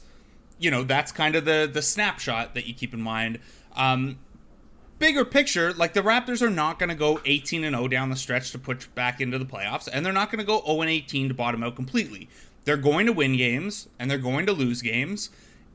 you 0.60 0.70
know 0.72 0.84
that's 0.84 1.12
kind 1.12 1.36
of 1.36 1.46
the 1.46 1.70
the 1.72 1.82
snapshot 1.82 2.54
that 2.56 2.66
you 2.68 2.74
keep 2.74 2.94
in 2.94 3.02
mind. 3.02 3.40
Um, 3.76 4.20
bigger 5.00 5.26
picture, 5.26 5.74
like 5.74 5.94
the 5.94 6.02
Raptors 6.02 6.42
are 6.42 6.50
not 6.50 6.80
going 6.80 6.90
to 6.90 6.96
go 6.96 7.20
eighteen 7.26 7.64
and 7.64 7.76
zero 7.76 7.88
down 7.88 8.10
the 8.10 8.16
stretch 8.16 8.52
to 8.52 8.60
push 8.60 8.86
back 8.88 9.20
into 9.20 9.38
the 9.38 9.46
playoffs, 9.46 9.90
and 9.92 10.06
they're 10.06 10.14
not 10.14 10.32
going 10.32 10.40
to 10.40 10.46
go 10.46 10.62
zero 10.66 10.82
and 10.82 10.90
eighteen 10.90 11.28
to 11.28 11.34
bottom 11.34 11.62
out 11.64 11.76
completely. 11.76 12.30
They're 12.64 12.78
going 12.78 13.06
to 13.08 13.12
win 13.12 13.36
games 13.38 13.88
and 13.98 14.10
they're 14.10 14.20
going 14.20 14.46
to 14.46 14.54
lose 14.54 14.82
games. 14.84 15.30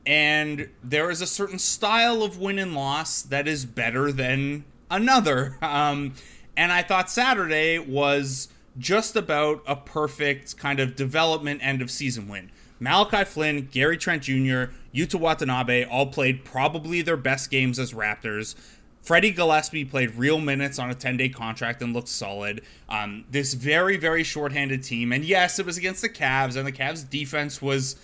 And 0.07 0.69
there 0.81 1.11
is 1.11 1.21
a 1.21 1.27
certain 1.27 1.59
style 1.59 2.23
of 2.23 2.39
win 2.39 2.57
and 2.57 2.73
loss 2.73 3.21
that 3.23 3.45
is 3.47 3.65
better 3.65 4.11
than 4.11 4.65
another. 4.89 5.57
Um, 5.67 6.13
and 6.55 6.71
I 6.71 6.81
thought 6.81 7.11
Saturday 7.11 7.77
was 7.77 8.47
just 8.79 9.15
about 9.15 9.61
a 9.67 9.75
perfect 9.75 10.57
kind 10.57 10.79
of 10.79 10.95
development 10.95 11.59
end 11.63 11.83
of 11.83 11.91
season 11.91 12.27
win. 12.27 12.49
Malachi 12.79 13.25
Flynn, 13.25 13.67
Gary 13.71 13.97
Trent 13.97 14.23
Jr., 14.23 14.71
Yuta 14.93 15.19
Watanabe 15.19 15.83
all 15.83 16.07
played 16.07 16.45
probably 16.45 17.01
their 17.01 17.17
best 17.17 17.51
games 17.51 17.77
as 17.77 17.93
Raptors. 17.93 18.55
Freddie 19.01 19.31
Gillespie 19.31 19.85
played 19.85 20.15
real 20.15 20.39
minutes 20.39 20.79
on 20.79 20.89
a 20.89 20.95
10 20.95 21.17
day 21.17 21.29
contract 21.29 21.81
and 21.81 21.93
looked 21.93 22.09
solid. 22.09 22.61
Um, 22.89 23.25
this 23.31 23.53
very, 23.53 23.97
very 23.97 24.23
shorthanded 24.23 24.83
team. 24.83 25.11
And 25.11 25.23
yes, 25.23 25.59
it 25.59 25.65
was 25.65 25.77
against 25.77 26.01
the 26.01 26.09
Cavs, 26.09 26.55
and 26.57 26.67
the 26.67 26.71
Cavs' 26.71 27.07
defense 27.09 27.61
was 27.61 27.95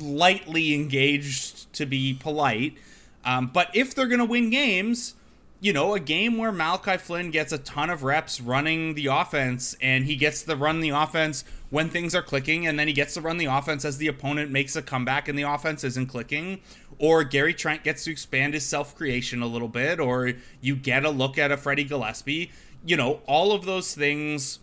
lightly 0.00 0.74
engaged 0.74 1.72
to 1.74 1.86
be 1.86 2.14
polite. 2.14 2.76
Um, 3.24 3.50
but 3.52 3.70
if 3.74 3.94
they're 3.94 4.06
going 4.06 4.20
to 4.20 4.24
win 4.24 4.50
games, 4.50 5.14
you 5.60 5.72
know, 5.72 5.94
a 5.94 6.00
game 6.00 6.38
where 6.38 6.52
Malachi 6.52 6.96
Flynn 6.96 7.30
gets 7.30 7.52
a 7.52 7.58
ton 7.58 7.90
of 7.90 8.02
reps 8.02 8.40
running 8.40 8.94
the 8.94 9.06
offense 9.06 9.74
and 9.80 10.04
he 10.04 10.14
gets 10.14 10.42
to 10.42 10.54
run 10.54 10.80
the 10.80 10.90
offense 10.90 11.44
when 11.70 11.88
things 11.90 12.14
are 12.14 12.22
clicking, 12.22 12.66
and 12.66 12.78
then 12.78 12.86
he 12.86 12.92
gets 12.92 13.14
to 13.14 13.20
run 13.20 13.38
the 13.38 13.46
offense 13.46 13.84
as 13.84 13.98
the 13.98 14.06
opponent 14.06 14.50
makes 14.50 14.76
a 14.76 14.82
comeback 14.82 15.28
and 15.28 15.36
the 15.36 15.42
offense 15.42 15.82
isn't 15.82 16.06
clicking. 16.06 16.60
Or 16.98 17.24
Gary 17.24 17.54
Trent 17.54 17.82
gets 17.82 18.04
to 18.04 18.12
expand 18.12 18.54
his 18.54 18.64
self 18.64 18.94
creation 18.94 19.42
a 19.42 19.46
little 19.46 19.68
bit, 19.68 19.98
or 19.98 20.34
you 20.60 20.76
get 20.76 21.04
a 21.04 21.10
look 21.10 21.38
at 21.38 21.50
a 21.50 21.56
Freddie 21.56 21.84
Gillespie. 21.84 22.52
You 22.84 22.96
know, 22.96 23.20
all 23.26 23.52
of 23.52 23.64
those 23.64 23.94
things 23.94 24.60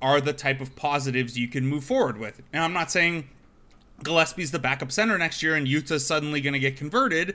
are 0.00 0.20
the 0.20 0.32
type 0.32 0.60
of 0.60 0.76
positives 0.76 1.38
you 1.38 1.48
can 1.48 1.66
move 1.66 1.82
forward 1.82 2.18
with. 2.18 2.42
And 2.52 2.62
I'm 2.62 2.72
not 2.72 2.90
saying 2.90 3.28
Gillespie's 4.02 4.50
the 4.50 4.58
backup 4.58 4.92
center 4.92 5.16
next 5.16 5.42
year 5.42 5.54
and 5.54 5.66
Yuta's 5.66 6.06
suddenly 6.06 6.40
going 6.40 6.52
to 6.52 6.58
get 6.58 6.76
converted. 6.76 7.34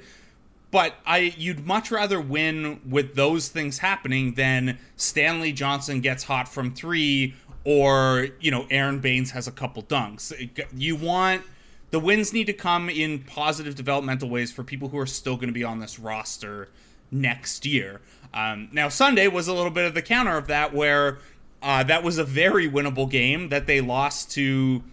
But 0.71 0.95
I, 1.05 1.33
you'd 1.37 1.65
much 1.65 1.89
rather 1.89 2.21
win 2.21 2.81
with 2.87 3.15
those 3.15 3.49
things 3.49 3.79
happening 3.79 4.35
than 4.35 4.77
Stanley 4.95 5.51
Johnson 5.51 5.99
gets 5.99 6.25
hot 6.25 6.47
from 6.47 6.73
three, 6.75 7.33
or 7.63 8.27
you 8.39 8.51
know 8.51 8.67
Aron 8.69 8.99
Baynes 8.99 9.31
has 9.31 9.47
a 9.47 9.51
couple 9.51 9.81
dunks. 9.81 10.31
You 10.75 10.95
want 10.95 11.41
the 11.89 11.99
wins 11.99 12.33
need 12.33 12.45
to 12.45 12.53
come 12.53 12.87
in 12.87 13.19
positive 13.19 13.73
developmental 13.73 14.29
ways 14.29 14.51
for 14.51 14.63
people 14.63 14.89
who 14.89 14.99
are 14.99 15.07
still 15.07 15.35
going 15.35 15.47
to 15.47 15.53
be 15.53 15.63
on 15.63 15.79
this 15.79 15.97
roster 15.97 16.69
next 17.09 17.65
year. 17.65 17.99
Um, 18.31 18.69
now 18.71 18.89
Sunday 18.89 19.27
was 19.27 19.47
a 19.47 19.53
little 19.53 19.71
bit 19.71 19.85
of 19.85 19.95
the 19.95 20.03
counter 20.03 20.37
of 20.37 20.45
that, 20.47 20.71
where 20.71 21.17
uh, 21.63 21.83
that 21.83 22.03
was 22.03 22.19
a 22.19 22.23
very 22.23 22.69
winnable 22.69 23.09
game 23.09 23.49
that 23.49 23.65
they 23.65 23.81
lost 23.81 24.31
to 24.33 24.83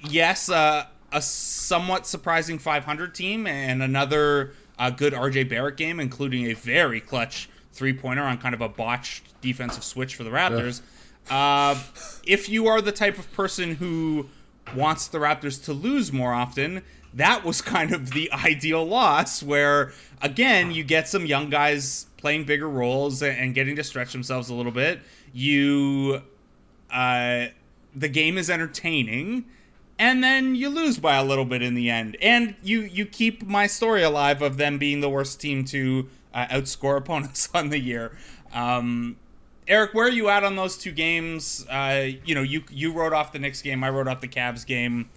yes, 0.00 0.48
uh, 0.48 0.86
a 1.12 1.20
somewhat 1.22 2.06
surprising 2.06 2.58
500 2.58 3.14
team 3.14 3.46
and 3.46 3.82
another 3.82 4.52
uh, 4.78 4.90
good 4.90 5.12
RJ 5.12 5.48
Barrett 5.48 5.76
game, 5.76 6.00
including 6.00 6.50
a 6.50 6.54
very 6.54 7.00
clutch 7.00 7.48
three 7.72 7.92
pointer 7.92 8.22
on 8.22 8.38
kind 8.38 8.54
of 8.54 8.60
a 8.60 8.68
botched 8.68 9.40
defensive 9.40 9.84
switch 9.84 10.14
for 10.14 10.24
the 10.24 10.30
Raptors. 10.30 10.82
Uh, 11.30 11.80
if 12.26 12.48
you 12.48 12.66
are 12.66 12.80
the 12.80 12.92
type 12.92 13.18
of 13.18 13.30
person 13.32 13.76
who 13.76 14.28
wants 14.76 15.06
the 15.08 15.18
Raptors 15.18 15.62
to 15.64 15.72
lose 15.72 16.12
more 16.12 16.32
often, 16.32 16.82
that 17.14 17.44
was 17.44 17.60
kind 17.60 17.92
of 17.92 18.10
the 18.10 18.30
ideal 18.44 18.84
loss 18.84 19.42
where, 19.42 19.92
again, 20.20 20.72
you 20.72 20.84
get 20.84 21.08
some 21.08 21.26
young 21.26 21.50
guys 21.50 22.06
playing 22.16 22.44
bigger 22.44 22.68
roles 22.68 23.22
and 23.22 23.54
getting 23.54 23.76
to 23.76 23.84
stretch 23.84 24.12
themselves 24.12 24.48
a 24.48 24.54
little 24.54 24.72
bit. 24.72 25.00
You 25.32 26.22
uh, 26.90 27.46
the 27.94 28.08
game 28.08 28.38
is 28.38 28.50
entertaining 28.50 29.46
and 30.02 30.24
then 30.24 30.56
you 30.56 30.68
lose 30.68 30.98
by 30.98 31.14
a 31.14 31.22
little 31.22 31.44
bit 31.44 31.62
in 31.62 31.74
the 31.74 31.88
end. 31.88 32.16
And 32.20 32.56
you 32.60 32.80
you 32.80 33.06
keep 33.06 33.46
my 33.46 33.68
story 33.68 34.02
alive 34.02 34.42
of 34.42 34.56
them 34.56 34.76
being 34.76 35.00
the 35.00 35.08
worst 35.08 35.40
team 35.40 35.64
to 35.66 36.08
uh, 36.34 36.46
outscore 36.46 36.96
opponents 36.98 37.48
on 37.54 37.68
the 37.68 37.78
year. 37.78 38.16
Um, 38.52 39.16
eric 39.68 39.94
where 39.94 40.08
are 40.08 40.10
you 40.10 40.28
at 40.28 40.42
on 40.42 40.56
those 40.56 40.76
two 40.76 40.90
games? 40.90 41.64
Uh, 41.70 42.08
you 42.24 42.34
know 42.34 42.42
you 42.42 42.64
you 42.68 42.92
wrote 42.92 43.12
off 43.12 43.32
the 43.32 43.38
Knicks 43.38 43.62
game. 43.62 43.84
I 43.84 43.90
wrote 43.90 44.08
off 44.08 44.20
the 44.20 44.28
Cavs 44.28 44.66
game. 44.66 45.08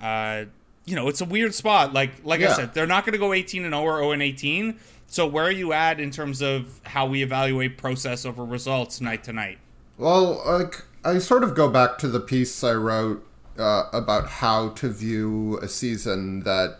Uh, 0.00 0.46
you 0.86 0.96
know 0.96 1.06
it's 1.06 1.20
a 1.20 1.24
weird 1.24 1.54
spot. 1.54 1.92
Like 1.92 2.10
like 2.24 2.42
i 2.42 2.52
said 2.52 2.74
they're 2.74 2.88
not 2.88 3.04
going 3.04 3.12
to 3.12 3.18
go 3.18 3.32
18 3.32 3.64
and 3.64 3.72
0 3.72 3.84
or 3.84 3.98
0 3.98 4.10
and 4.10 4.22
18 4.22 4.76
so 5.06 5.24
where 5.24 5.44
are 5.44 5.52
you 5.52 5.72
at 5.72 6.00
in 6.00 6.10
terms 6.10 6.42
of 6.42 6.80
how 6.82 7.06
we 7.06 7.22
evaluate 7.22 7.78
process 7.78 8.24
over 8.24 8.44
results 8.44 9.00
night 9.00 9.22
to 9.24 9.32
night? 9.32 9.58
Well, 9.98 10.42
like 10.44 10.82
I 11.04 11.18
sort 11.18 11.44
of 11.44 11.54
go 11.54 11.68
back 11.68 11.98
to 11.98 12.08
the 12.08 12.18
piece 12.18 12.64
I 12.64 12.72
wrote 12.72 13.24
uh, 13.58 13.84
about 13.92 14.28
how 14.28 14.70
to 14.70 14.88
view 14.88 15.58
a 15.58 15.68
season 15.68 16.40
that 16.40 16.78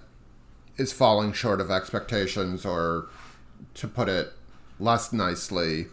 is 0.76 0.92
falling 0.92 1.32
short 1.32 1.60
of 1.60 1.70
expectations, 1.70 2.64
or 2.64 3.08
to 3.74 3.86
put 3.86 4.08
it 4.08 4.32
less 4.78 5.12
nicely, 5.12 5.86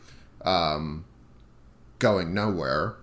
um, 0.44 1.06
going 2.00 2.34
nowhere 2.34 2.96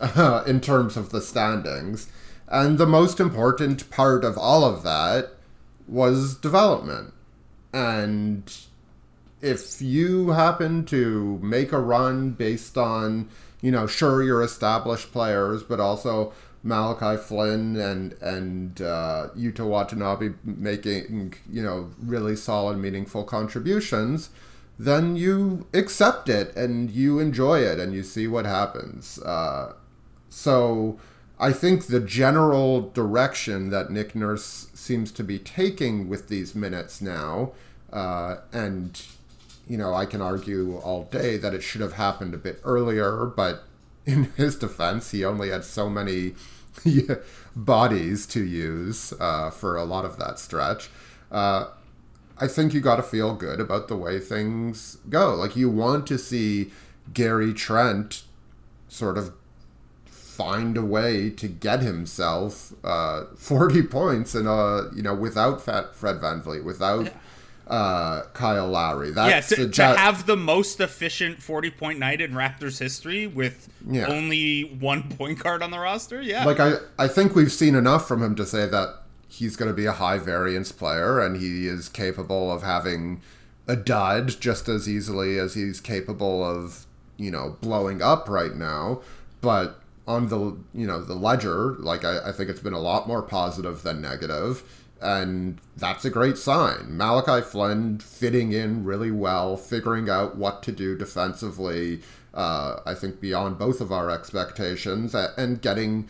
in 0.46 0.60
terms 0.60 0.96
of 0.96 1.10
the 1.10 1.20
standings. 1.20 2.10
And 2.48 2.78
the 2.78 2.86
most 2.86 3.20
important 3.20 3.88
part 3.90 4.24
of 4.24 4.36
all 4.36 4.64
of 4.64 4.82
that 4.82 5.30
was 5.86 6.36
development. 6.36 7.12
And 7.72 8.52
if 9.40 9.80
you 9.80 10.30
happen 10.30 10.84
to 10.86 11.38
make 11.42 11.72
a 11.72 11.78
run 11.78 12.30
based 12.30 12.76
on, 12.76 13.28
you 13.60 13.70
know, 13.70 13.86
sure 13.86 14.22
you're 14.22 14.42
established 14.42 15.12
players, 15.12 15.62
but 15.62 15.78
also 15.78 16.32
Malachi 16.62 17.20
Flynn 17.20 17.76
and 17.76 18.12
and 18.20 18.80
uh, 18.82 19.28
Yuta 19.36 19.66
Watanabe 19.66 20.30
making 20.44 21.34
you 21.50 21.62
know 21.62 21.90
really 21.98 22.36
solid, 22.36 22.78
meaningful 22.78 23.24
contributions, 23.24 24.30
then 24.78 25.16
you 25.16 25.66
accept 25.72 26.28
it 26.28 26.54
and 26.56 26.90
you 26.90 27.18
enjoy 27.18 27.60
it 27.60 27.78
and 27.78 27.94
you 27.94 28.02
see 28.02 28.26
what 28.26 28.44
happens. 28.44 29.18
Uh, 29.20 29.72
so 30.28 30.98
I 31.38 31.52
think 31.52 31.86
the 31.86 32.00
general 32.00 32.90
direction 32.90 33.70
that 33.70 33.90
Nick 33.90 34.14
Nurse 34.14 34.68
seems 34.74 35.10
to 35.12 35.24
be 35.24 35.38
taking 35.38 36.08
with 36.08 36.28
these 36.28 36.54
minutes 36.54 37.00
now, 37.00 37.52
uh, 37.90 38.36
and 38.52 39.00
you 39.66 39.78
know, 39.78 39.94
I 39.94 40.04
can 40.04 40.20
argue 40.20 40.78
all 40.78 41.04
day 41.04 41.36
that 41.36 41.54
it 41.54 41.62
should 41.62 41.80
have 41.80 41.92
happened 41.92 42.34
a 42.34 42.38
bit 42.38 42.60
earlier, 42.64 43.24
but 43.24 43.62
in 44.06 44.24
his 44.36 44.56
defense, 44.56 45.10
he 45.10 45.24
only 45.24 45.50
had 45.50 45.64
so 45.64 45.88
many 45.88 46.34
bodies 47.56 48.26
to 48.26 48.42
use 48.44 49.12
uh, 49.20 49.50
for 49.50 49.76
a 49.76 49.84
lot 49.84 50.04
of 50.04 50.18
that 50.18 50.38
stretch. 50.38 50.88
Uh, 51.30 51.68
I 52.38 52.48
think 52.48 52.72
you 52.72 52.80
got 52.80 52.96
to 52.96 53.02
feel 53.02 53.34
good 53.34 53.60
about 53.60 53.88
the 53.88 53.96
way 53.96 54.18
things 54.18 54.98
go. 55.08 55.34
Like 55.34 55.56
you 55.56 55.68
want 55.68 56.06
to 56.06 56.18
see 56.18 56.70
Gary 57.12 57.52
Trent 57.52 58.22
sort 58.88 59.18
of 59.18 59.34
find 60.06 60.78
a 60.78 60.82
way 60.82 61.28
to 61.28 61.46
get 61.46 61.80
himself 61.80 62.72
uh, 62.82 63.26
40 63.36 63.82
points 63.82 64.34
and 64.34 64.48
uh 64.48 64.84
you 64.94 65.02
know 65.02 65.14
without 65.14 65.60
Fred 65.60 65.92
VanVleet 65.94 66.64
without 66.64 67.10
uh 67.70 68.22
Kyle 68.34 68.68
Lowry 68.68 69.12
yeah, 69.14 69.40
to, 69.40 69.66
the 69.66 69.72
to 69.72 69.84
have 69.84 70.26
the 70.26 70.36
most 70.36 70.80
efficient 70.80 71.40
40 71.40 71.70
point 71.70 71.98
night 71.98 72.20
in 72.20 72.32
Raptors 72.32 72.78
history 72.80 73.26
with 73.26 73.68
Yeah. 73.88 74.06
only 74.06 74.62
one 74.62 75.04
point 75.16 75.38
guard 75.38 75.62
on 75.62 75.70
the 75.70 75.78
roster. 75.78 76.20
Yeah. 76.20 76.44
like 76.44 76.58
I 76.60 76.74
I 76.98 77.06
think 77.08 77.34
we've 77.34 77.52
seen 77.52 77.74
enough 77.74 78.08
from 78.08 78.22
him 78.22 78.34
to 78.34 78.44
say 78.44 78.66
that 78.66 79.02
he's 79.28 79.54
going 79.56 79.70
to 79.70 79.76
be 79.76 79.86
a 79.86 79.92
high 79.92 80.18
variance 80.18 80.72
player 80.72 81.20
and 81.20 81.36
he 81.40 81.68
is 81.68 81.88
capable 81.88 82.52
of 82.52 82.62
having 82.64 83.22
a 83.68 83.76
dud 83.76 84.40
just 84.40 84.68
as 84.68 84.88
easily 84.88 85.38
as 85.38 85.54
he's 85.54 85.80
capable 85.80 86.42
of 86.44 86.86
you 87.16 87.30
know 87.30 87.56
blowing 87.60 88.02
up 88.02 88.28
right 88.28 88.56
now 88.56 89.00
but 89.40 89.76
on 90.08 90.28
the 90.28 90.56
you 90.74 90.86
know 90.88 91.00
the 91.00 91.14
ledger, 91.14 91.76
like 91.78 92.04
I, 92.04 92.30
I 92.30 92.32
think 92.32 92.50
it's 92.50 92.58
been 92.60 92.72
a 92.72 92.80
lot 92.80 93.06
more 93.06 93.22
positive 93.22 93.84
than 93.84 94.00
negative, 94.00 94.64
and 95.00 95.58
that's 95.76 96.04
a 96.04 96.10
great 96.10 96.36
sign. 96.36 96.96
Malachi 96.96 97.42
Flynn 97.42 97.98
fitting 97.98 98.52
in 98.52 98.84
really 98.84 99.10
well, 99.10 99.56
figuring 99.56 100.08
out 100.08 100.36
what 100.36 100.62
to 100.64 100.72
do 100.72 100.96
defensively. 100.96 102.00
Uh, 102.32 102.80
I 102.86 102.94
think 102.94 103.20
beyond 103.20 103.58
both 103.58 103.80
of 103.80 103.90
our 103.90 104.10
expectations, 104.10 105.14
and 105.14 105.60
getting. 105.60 106.08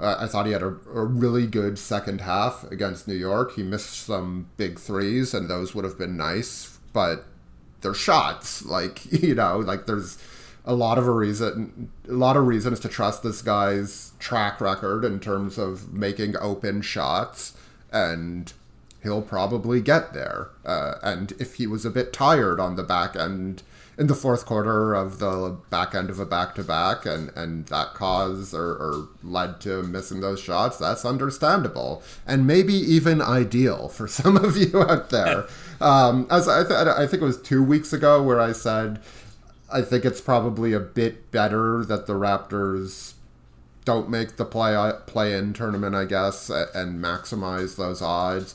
Uh, 0.00 0.16
I 0.18 0.26
thought 0.26 0.46
he 0.46 0.52
had 0.52 0.62
a, 0.62 0.74
a 0.94 1.04
really 1.04 1.46
good 1.46 1.78
second 1.78 2.22
half 2.22 2.64
against 2.70 3.06
New 3.06 3.14
York. 3.14 3.54
He 3.54 3.62
missed 3.62 3.92
some 4.04 4.48
big 4.56 4.78
threes, 4.78 5.32
and 5.32 5.48
those 5.48 5.74
would 5.74 5.84
have 5.84 5.98
been 5.98 6.16
nice, 6.16 6.78
but 6.92 7.24
they're 7.82 7.94
shots. 7.94 8.64
Like 8.64 9.10
you 9.22 9.34
know, 9.34 9.58
like 9.58 9.86
there's 9.86 10.18
a 10.64 10.74
lot 10.74 10.98
of 10.98 11.06
a 11.06 11.10
reason, 11.10 11.90
a 12.08 12.12
lot 12.12 12.36
of 12.36 12.46
reasons 12.46 12.80
to 12.80 12.88
trust 12.88 13.22
this 13.22 13.42
guy's 13.42 14.12
track 14.18 14.60
record 14.60 15.04
in 15.04 15.18
terms 15.18 15.58
of 15.58 15.92
making 15.92 16.36
open 16.40 16.82
shots, 16.82 17.54
and 17.92 18.52
he'll 19.02 19.22
probably 19.22 19.80
get 19.80 20.12
there. 20.14 20.50
Uh, 20.64 20.94
and 21.02 21.32
if 21.38 21.54
he 21.54 21.66
was 21.66 21.84
a 21.84 21.90
bit 21.90 22.12
tired 22.12 22.60
on 22.60 22.76
the 22.76 22.82
back 22.82 23.16
end 23.16 23.62
in 23.98 24.06
the 24.06 24.14
fourth 24.14 24.46
quarter 24.46 24.94
of 24.94 25.18
the 25.18 25.58
back 25.68 25.94
end 25.94 26.08
of 26.08 26.18
a 26.18 26.24
back 26.24 26.54
to 26.54 26.64
back, 26.64 27.04
and 27.04 27.30
and 27.36 27.66
that 27.66 27.94
caused 27.94 28.54
or, 28.54 28.72
or 28.72 29.08
led 29.22 29.60
to 29.60 29.82
missing 29.82 30.20
those 30.20 30.40
shots, 30.40 30.78
that's 30.78 31.04
understandable 31.04 32.02
and 32.26 32.46
maybe 32.46 32.72
even 32.74 33.20
ideal 33.20 33.88
for 33.88 34.08
some 34.20 34.36
of 34.36 34.56
you 34.56 34.82
out 34.82 35.10
there. 35.10 35.46
Um, 35.82 36.28
as 36.30 36.48
I, 36.48 36.62
th- 36.62 36.70
I 36.70 37.08
think 37.08 37.24
it 37.24 37.26
was 37.26 37.42
two 37.42 37.60
weeks 37.60 37.92
ago 37.92 38.22
where 38.22 38.40
I 38.40 38.52
said 38.52 39.00
I 39.72 39.82
think 39.82 40.04
it's 40.04 40.20
probably 40.20 40.72
a 40.72 40.80
bit 40.80 41.32
better 41.32 41.84
that 41.86 42.06
the 42.06 42.12
Raptors 42.12 43.14
don't 43.84 44.08
make 44.08 44.36
the 44.36 44.44
play 44.44 44.92
play 45.06 45.34
in 45.34 45.52
tournament, 45.52 45.94
I 45.94 46.04
guess, 46.04 46.48
and 46.50 47.02
maximize 47.02 47.76
those 47.76 48.00
odds 48.00 48.54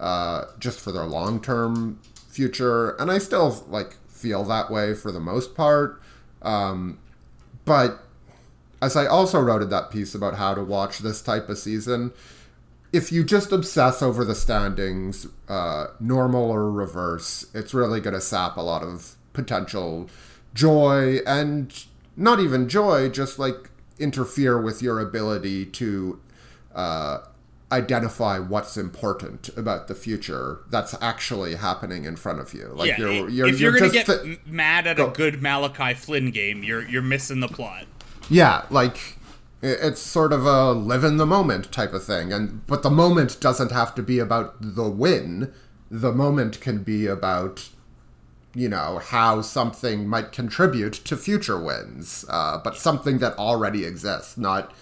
uh, 0.00 0.46
just 0.58 0.80
for 0.80 0.92
their 0.92 1.04
long 1.04 1.40
term 1.40 2.00
future. 2.28 2.90
And 2.96 3.10
I 3.10 3.18
still 3.18 3.64
like 3.68 3.96
feel 4.08 4.44
that 4.44 4.70
way 4.70 4.94
for 4.94 5.12
the 5.12 5.20
most 5.20 5.54
part. 5.54 6.00
Um, 6.42 6.98
but 7.64 8.00
as 8.82 8.96
I 8.96 9.06
also 9.06 9.40
wrote 9.40 9.62
in 9.62 9.70
that 9.70 9.90
piece 9.90 10.14
about 10.14 10.34
how 10.34 10.54
to 10.54 10.62
watch 10.62 10.98
this 10.98 11.22
type 11.22 11.48
of 11.48 11.58
season, 11.58 12.12
if 12.92 13.10
you 13.10 13.24
just 13.24 13.50
obsess 13.50 14.02
over 14.02 14.24
the 14.24 14.34
standings, 14.34 15.26
uh, 15.48 15.86
normal 15.98 16.50
or 16.50 16.70
reverse, 16.70 17.46
it's 17.54 17.74
really 17.74 18.00
going 18.00 18.14
to 18.14 18.20
sap 18.20 18.56
a 18.56 18.60
lot 18.60 18.82
of 18.82 19.16
potential 19.32 20.08
joy 20.54 21.18
and 21.26 21.86
not 22.16 22.40
even 22.40 22.68
joy, 22.68 23.08
just 23.08 23.38
like 23.38 23.70
interfere 23.98 24.60
with 24.60 24.82
your 24.82 25.00
ability 25.00 25.66
to 25.66 26.20
uh, 26.74 27.18
identify 27.70 28.38
what's 28.38 28.76
important 28.76 29.48
about 29.56 29.88
the 29.88 29.94
future 29.94 30.60
that's 30.70 30.94
actually 31.00 31.56
happening 31.56 32.04
in 32.04 32.16
front 32.16 32.40
of 32.40 32.54
you. 32.54 32.68
Like 32.74 32.90
yeah, 32.90 32.98
you're, 32.98 33.28
you're, 33.28 33.46
if 33.48 33.60
you're, 33.60 33.72
you're 33.72 33.80
gonna 33.80 33.92
get 33.92 34.06
th- 34.06 34.38
mad 34.46 34.86
at 34.86 34.96
Go. 34.96 35.08
a 35.08 35.12
good 35.12 35.42
Malachi 35.42 35.94
Flynn 35.94 36.30
game, 36.30 36.62
you're 36.62 36.86
you're 36.86 37.02
missing 37.02 37.40
the 37.40 37.48
plot. 37.48 37.86
Yeah, 38.30 38.64
like 38.70 39.18
it's 39.62 40.00
sort 40.00 40.32
of 40.32 40.44
a 40.44 40.72
live 40.72 41.04
in 41.04 41.16
the 41.16 41.26
moment 41.26 41.72
type 41.72 41.92
of 41.92 42.04
thing. 42.04 42.32
And 42.32 42.66
but 42.66 42.82
the 42.82 42.90
moment 42.90 43.40
doesn't 43.40 43.72
have 43.72 43.94
to 43.96 44.02
be 44.02 44.18
about 44.18 44.56
the 44.60 44.88
win. 44.88 45.52
The 45.90 46.12
moment 46.12 46.60
can 46.60 46.82
be 46.82 47.06
about 47.06 47.68
you 48.54 48.68
know 48.68 49.00
how 49.02 49.40
something 49.40 50.08
might 50.08 50.32
contribute 50.32 50.92
to 50.92 51.16
future 51.16 51.60
wins, 51.60 52.24
uh, 52.28 52.58
but 52.62 52.76
something 52.76 53.18
that 53.18 53.36
already 53.38 53.84
exists, 53.84 54.36
not 54.36 54.72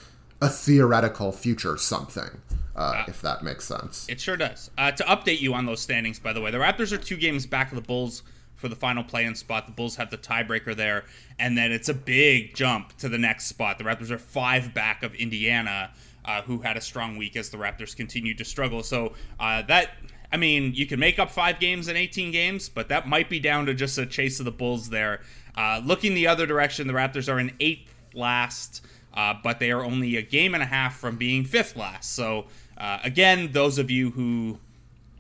a 0.41 0.49
theoretical 0.49 1.33
future 1.33 1.77
something. 1.77 2.31
Uh, 2.75 3.05
if 3.07 3.21
that 3.21 3.43
makes 3.43 3.67
sense. 3.67 4.07
It 4.09 4.19
sure 4.19 4.37
does. 4.37 4.71
Uh, 4.79 4.91
to 4.93 5.05
update 5.05 5.43
you 5.43 5.53
on 5.53 5.67
those 5.67 5.83
standings, 5.83 6.19
by 6.19 6.33
the 6.33 6.41
way, 6.41 6.51
the 6.51 6.57
Raptors 6.57 6.91
are 6.91 6.97
two 6.97 7.19
games 7.19 7.45
back 7.45 7.71
of 7.71 7.77
the 7.77 7.83
Bulls 7.83 8.23
for 8.55 8.69
the 8.69 8.77
final 8.77 9.05
play-in 9.05 9.35
spot. 9.35 9.67
The 9.67 9.73
Bulls 9.73 9.97
have 9.97 10.11
the 10.11 10.17
tiebreaker 10.17 10.75
there, 10.75 11.05
and 11.39 11.59
then 11.59 11.71
it's 11.71 11.91
a 11.91 11.95
big 11.95 12.55
jump 12.55 12.97
to 12.97 13.11
the 13.11 13.19
next 13.19 13.47
spot. 13.47 13.77
The 13.77 13.85
Raptors 13.85 14.11
are 14.11 14.17
five 14.17 14.73
back 14.73 15.03
of 15.03 15.15
Indiana, 15.17 15.91
uh, 16.25 16.43
who 16.43 16.63
had 16.63 16.79
a 16.79 16.81
strong 16.81 17.17
week 17.19 17.37
as 17.37 17.51
the 17.51 17.59
Raptors 17.59 17.95
continued 17.95 18.39
to 18.39 18.45
struggle. 18.45 18.83
So 18.83 19.13
uh, 19.39 19.63
that, 19.63 19.91
I 20.33 20.37
mean, 20.39 20.73
you 20.75 20.87
can 20.87 20.99
make 20.99 21.19
up 21.19 21.31
five 21.31 21.61
games 21.61 21.89
in 21.89 21.97
18 21.97 22.31
games, 22.31 22.69
but 22.69 22.89
that 22.89 23.07
might 23.07 23.29
be 23.29 23.39
down 23.39 23.67
to 23.67 23.75
just 23.75 23.99
a 23.99 24.07
chase 24.07 24.39
of 24.39 24.45
the 24.45 24.53
Bulls 24.53 24.89
there. 24.89 25.21
Uh, 25.55 25.81
looking 25.85 26.15
the 26.15 26.27
other 26.27 26.47
direction, 26.47 26.87
the 26.87 26.95
Raptors 26.95 27.31
are 27.31 27.39
in 27.39 27.53
eighth 27.61 27.93
last. 28.15 28.83
Uh, 29.15 29.35
but 29.43 29.59
they 29.59 29.71
are 29.71 29.85
only 29.85 30.17
a 30.17 30.23
game 30.23 30.55
and 30.55 30.63
a 30.63 30.67
half 30.67 30.97
from 30.97 31.17
being 31.17 31.45
fifth 31.45 31.77
last. 31.77 32.15
So, 32.15 32.47
uh, 32.79 32.99
again, 33.05 33.53
those 33.53 33.79
of 33.79 33.91
you 33.91 34.11
who 34.11 34.59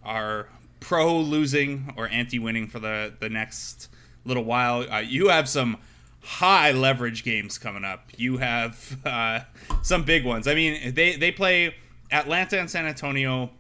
are 0.03 0.49
pro 0.81 1.19
losing 1.19 1.93
or 1.97 2.09
anti 2.09 2.39
winning 2.39 2.67
for 2.67 2.79
the, 2.79 3.13
the 3.21 3.29
next 3.29 3.91
little 4.25 4.45
while, 4.45 4.91
uh, 4.91 4.99
you 4.99 5.29
have 5.29 5.49
some 5.49 5.77
high 6.23 6.73
leverage 6.73 7.23
games 7.23 7.59
coming 7.59 7.85
up. 7.85 8.11
You 8.17 8.39
have 8.39 8.99
uh, 9.05 9.41
some 9.83 10.05
big 10.05 10.25
ones. 10.25 10.49
I 10.49 10.55
mean, 10.55 10.95
they, 10.95 11.17
they 11.17 11.31
play 11.31 11.75
Atlanta 12.11 12.59
and 12.59 12.71
San 12.71 12.87
Antonio 12.87 13.51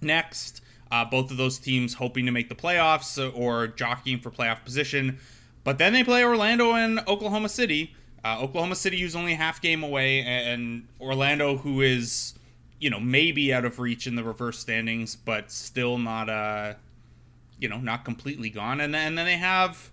next. 0.00 0.59
Uh, 0.90 1.04
both 1.04 1.30
of 1.30 1.36
those 1.36 1.58
teams 1.58 1.94
hoping 1.94 2.26
to 2.26 2.32
make 2.32 2.48
the 2.48 2.54
playoffs 2.54 3.16
or 3.36 3.68
jockeying 3.68 4.20
for 4.20 4.30
playoff 4.30 4.64
position. 4.64 5.18
But 5.62 5.78
then 5.78 5.92
they 5.92 6.02
play 6.02 6.24
Orlando 6.24 6.72
and 6.72 7.00
Oklahoma 7.06 7.48
City. 7.48 7.94
Uh, 8.24 8.40
Oklahoma 8.40 8.74
City, 8.74 9.00
who's 9.00 9.16
only 9.16 9.34
half 9.34 9.62
game 9.62 9.82
away, 9.82 10.20
and 10.20 10.86
Orlando, 11.00 11.58
who 11.58 11.80
is, 11.80 12.34
you 12.78 12.90
know, 12.90 13.00
maybe 13.00 13.52
out 13.54 13.64
of 13.64 13.78
reach 13.78 14.06
in 14.06 14.14
the 14.14 14.24
reverse 14.24 14.58
standings, 14.58 15.16
but 15.16 15.50
still 15.50 15.96
not, 15.96 16.28
uh, 16.28 16.74
you 17.58 17.68
know, 17.68 17.78
not 17.78 18.04
completely 18.04 18.50
gone. 18.50 18.80
And 18.80 18.92
then, 18.92 19.06
and 19.06 19.18
then 19.18 19.26
they 19.26 19.38
have, 19.38 19.90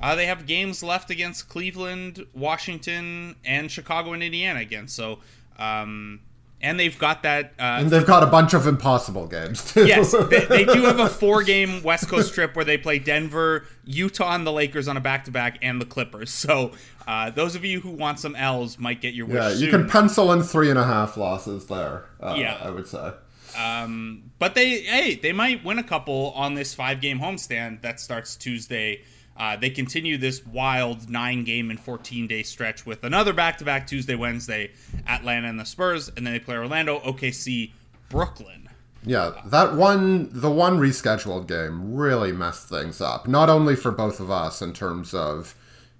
uh, 0.00 0.14
they 0.14 0.26
have 0.26 0.46
games 0.46 0.82
left 0.82 1.10
against 1.10 1.48
Cleveland, 1.48 2.24
Washington, 2.32 3.36
and 3.44 3.70
Chicago 3.70 4.12
and 4.12 4.22
Indiana 4.22 4.60
again. 4.60 4.88
So, 4.88 5.18
um, 5.58 6.20
and 6.66 6.78
they've 6.80 6.98
got 6.98 7.22
that. 7.22 7.52
Uh, 7.58 7.78
And 7.80 7.90
they've 7.90 8.06
got 8.06 8.22
a 8.22 8.26
bunch 8.26 8.52
of 8.54 8.66
impossible 8.66 9.26
games. 9.26 9.72
Too. 9.72 9.86
yes, 9.86 10.12
they, 10.30 10.44
they 10.48 10.64
do 10.64 10.82
have 10.82 10.98
a 10.98 11.08
four-game 11.08 11.82
West 11.82 12.08
Coast 12.08 12.34
trip 12.34 12.56
where 12.56 12.64
they 12.64 12.76
play 12.76 12.98
Denver, 12.98 13.64
Utah, 13.84 14.34
and 14.34 14.46
the 14.46 14.52
Lakers 14.52 14.88
on 14.88 14.96
a 14.96 15.00
back-to-back, 15.00 15.58
and 15.62 15.80
the 15.80 15.86
Clippers. 15.86 16.30
So 16.30 16.72
uh, 17.06 17.30
those 17.30 17.54
of 17.54 17.64
you 17.64 17.80
who 17.80 17.90
want 17.90 18.18
some 18.18 18.34
L's 18.36 18.78
might 18.78 19.00
get 19.00 19.14
your 19.14 19.26
wish 19.26 19.36
yeah, 19.36 19.48
you 19.50 19.70
soon. 19.70 19.70
can 19.70 19.88
pencil 19.88 20.32
in 20.32 20.42
three 20.42 20.68
and 20.70 20.78
a 20.78 20.84
half 20.84 21.16
losses 21.16 21.66
there. 21.66 22.06
Uh, 22.20 22.34
Yeah. 22.36 22.58
I 22.62 22.70
would 22.70 22.86
say. 22.88 23.12
Um, 23.56 24.30
but 24.38 24.54
they, 24.54 24.80
hey, 24.80 25.14
they 25.14 25.32
might 25.32 25.64
win 25.64 25.78
a 25.78 25.82
couple 25.84 26.32
on 26.36 26.54
this 26.54 26.74
five-game 26.74 27.20
homestand 27.20 27.80
that 27.82 28.00
starts 28.00 28.36
Tuesday. 28.36 29.02
Uh, 29.38 29.56
they 29.56 29.70
continue 29.70 30.16
this 30.16 30.44
wild 30.46 31.10
nine-game 31.10 31.70
and 31.70 31.78
14-day 31.78 32.42
stretch 32.42 32.86
with 32.86 33.04
another 33.04 33.32
back-to-back 33.32 33.86
Tuesday, 33.86 34.14
Wednesday, 34.14 34.70
Atlanta 35.06 35.48
and 35.48 35.60
the 35.60 35.64
Spurs, 35.64 36.08
and 36.16 36.26
then 36.26 36.32
they 36.32 36.38
play 36.38 36.56
Orlando, 36.56 37.00
OKC, 37.00 37.72
Brooklyn. 38.08 38.68
Yeah, 39.04 39.32
that 39.46 39.74
one, 39.74 40.30
the 40.32 40.50
one 40.50 40.78
rescheduled 40.78 41.46
game 41.46 41.94
really 41.94 42.32
messed 42.32 42.68
things 42.68 43.00
up. 43.00 43.28
Not 43.28 43.48
only 43.48 43.76
for 43.76 43.92
both 43.92 44.18
of 44.20 44.30
us 44.30 44.62
in 44.62 44.72
terms 44.72 45.14
of 45.14 45.54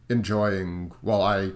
enjoying, 0.09 0.93
well, 1.03 1.23
I 1.23 1.51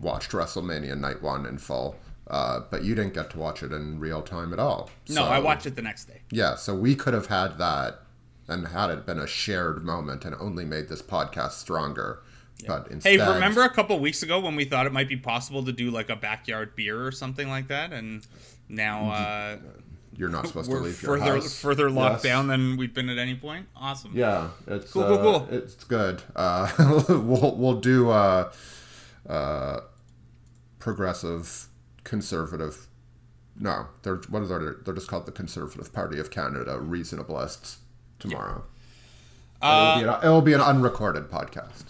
watched 0.00 0.32
WrestleMania 0.32 0.98
Night 0.98 1.22
1 1.22 1.46
in 1.46 1.58
full, 1.58 1.96
uh, 2.28 2.60
but 2.70 2.82
you 2.82 2.94
didn't 2.94 3.14
get 3.14 3.30
to 3.30 3.38
watch 3.38 3.62
it 3.62 3.72
in 3.72 4.00
real 4.00 4.22
time 4.22 4.52
at 4.52 4.58
all. 4.58 4.90
No, 5.08 5.14
So- 5.16 5.24
I 5.24 5.38
watched 5.38 5.66
it 5.66 5.76
the 5.76 5.82
next 5.82 6.06
day. 6.06 6.22
Yeah, 6.30 6.56
so 6.56 6.74
we 6.74 6.94
could 6.94 7.14
have 7.14 7.26
had 7.26 7.58
that 7.58 8.00
and 8.48 8.68
had 8.68 8.90
it 8.90 9.06
been 9.06 9.18
a 9.18 9.26
shared 9.26 9.84
moment 9.84 10.24
and 10.24 10.34
only 10.40 10.64
made 10.64 10.88
this 10.88 11.02
podcast 11.02 11.52
stronger. 11.52 12.20
But 12.66 12.88
instead, 12.90 13.20
Hey, 13.20 13.32
remember 13.34 13.62
a 13.62 13.68
couple 13.70 13.98
weeks 14.00 14.22
ago 14.22 14.40
when 14.40 14.56
we 14.56 14.64
thought 14.64 14.86
it 14.86 14.92
might 14.92 15.08
be 15.08 15.16
possible 15.16 15.62
to 15.64 15.72
do 15.72 15.90
like 15.90 16.08
a 16.08 16.16
backyard 16.16 16.74
beer 16.74 17.06
or 17.06 17.12
something 17.12 17.48
like 17.48 17.68
that, 17.68 17.92
and 17.92 18.26
now 18.68 19.10
uh, 19.10 19.56
you're 20.16 20.30
not 20.30 20.46
supposed 20.46 20.70
to 20.70 20.76
leave 20.78 21.02
your 21.02 21.18
further 21.18 21.34
house. 21.34 21.60
further 21.60 21.90
locked 21.90 22.24
Yes. 22.24 22.32
down 22.32 22.46
than 22.46 22.78
we've 22.78 22.94
been 22.94 23.10
at 23.10 23.18
any 23.18 23.34
point. 23.34 23.66
Awesome. 23.76 24.12
Yeah, 24.14 24.48
it's 24.66 24.90
Cool, 24.90 25.02
uh, 25.02 25.08
cool, 25.08 25.40
cool. 25.40 25.48
It's 25.50 25.84
good. 25.84 26.22
Uh, 26.34 26.70
we'll 27.10 27.54
we'll 27.56 27.80
do 27.80 28.08
uh, 28.08 28.50
uh, 29.28 29.80
progressive, 30.78 31.66
conservative. 32.04 32.86
No, 33.58 33.86
they're 34.02 34.16
what 34.30 34.42
are 34.42 34.46
they? 34.46 34.82
They're 34.84 34.94
just 34.94 35.08
called 35.08 35.26
the 35.26 35.32
Conservative 35.32 35.92
Party 35.92 36.18
of 36.18 36.30
Canada, 36.30 36.78
reasonablists. 36.80 37.76
Tomorrow, 38.18 38.64
Uh, 39.62 39.98
it'll, 40.00 40.02
be 40.02 40.08
an, 40.18 40.24
it'll 40.24 40.42
be 40.42 40.52
an 40.54 40.60
unrecorded 40.60 41.30
podcast. 41.30 41.84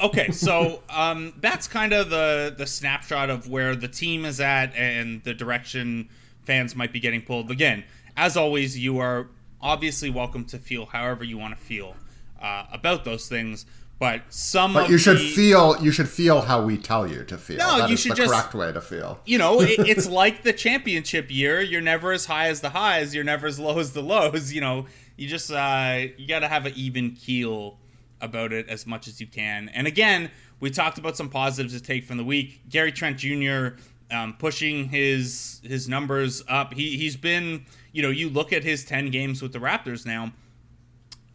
okay, 0.00 0.30
so 0.30 0.82
um, 0.90 1.32
that's 1.40 1.66
kind 1.68 1.92
of 1.92 2.10
the 2.10 2.54
the 2.56 2.66
snapshot 2.66 3.30
of 3.30 3.48
where 3.48 3.74
the 3.76 3.88
team 3.88 4.24
is 4.24 4.40
at 4.40 4.74
and 4.76 5.22
the 5.24 5.34
direction 5.34 6.08
fans 6.44 6.74
might 6.76 6.92
be 6.92 7.00
getting 7.00 7.22
pulled. 7.22 7.50
Again, 7.50 7.84
as 8.16 8.36
always, 8.36 8.78
you 8.78 8.98
are 8.98 9.28
obviously 9.60 10.10
welcome 10.10 10.44
to 10.44 10.58
feel 10.58 10.86
however 10.86 11.24
you 11.24 11.38
want 11.38 11.56
to 11.58 11.62
feel 11.64 11.96
uh, 12.40 12.64
about 12.72 13.04
those 13.04 13.28
things. 13.28 13.66
But 13.98 14.22
some 14.28 14.74
But 14.74 14.84
of 14.84 14.90
you 14.90 14.98
should 14.98 15.16
the- 15.16 15.30
feel 15.34 15.82
you 15.82 15.90
should 15.90 16.08
feel 16.10 16.42
how 16.42 16.62
we 16.62 16.76
tell 16.76 17.06
you 17.06 17.24
to 17.24 17.38
feel. 17.38 17.56
No, 17.56 17.78
That 17.78 17.88
you 17.88 17.94
is 17.94 18.00
should 18.00 18.12
the 18.12 18.16
just- 18.16 18.30
correct 18.30 18.54
way 18.54 18.70
to 18.70 18.80
feel. 18.82 19.20
you 19.24 19.38
know, 19.38 19.62
it, 19.62 19.78
it's 19.88 20.06
like 20.22 20.42
the 20.42 20.52
championship 20.52 21.30
year. 21.30 21.62
You're 21.62 21.80
never 21.80 22.12
as 22.12 22.26
high 22.26 22.48
as 22.48 22.60
the 22.60 22.70
highs. 22.70 23.14
You're 23.14 23.24
never 23.24 23.46
as 23.46 23.58
low 23.58 23.78
as 23.78 23.92
the 23.94 24.02
lows. 24.02 24.52
You 24.52 24.60
know, 24.60 24.86
you 25.16 25.26
just 25.26 25.50
uh, 25.50 26.06
you 26.16 26.26
got 26.26 26.40
to 26.40 26.48
have 26.48 26.66
an 26.66 26.72
even 26.76 27.12
keel 27.12 27.78
about 28.20 28.52
it 28.52 28.68
as 28.68 28.86
much 28.86 29.08
as 29.08 29.20
you 29.20 29.26
can. 29.26 29.68
And 29.70 29.86
again, 29.86 30.30
we 30.60 30.70
talked 30.70 30.98
about 30.98 31.16
some 31.16 31.28
positives 31.28 31.74
to 31.74 31.80
take 31.80 32.04
from 32.04 32.16
the 32.16 32.24
week. 32.24 32.68
Gary 32.68 32.92
Trent 32.92 33.18
Jr. 33.18 33.78
Um, 34.10 34.34
pushing 34.38 34.88
his 34.88 35.60
his 35.64 35.88
numbers 35.88 36.42
up. 36.48 36.74
He 36.74 36.96
he's 36.96 37.16
been 37.16 37.66
you 37.92 38.02
know 38.02 38.10
you 38.10 38.28
look 38.28 38.52
at 38.52 38.62
his 38.62 38.84
ten 38.84 39.10
games 39.10 39.42
with 39.42 39.52
the 39.52 39.58
Raptors 39.58 40.06
now. 40.06 40.32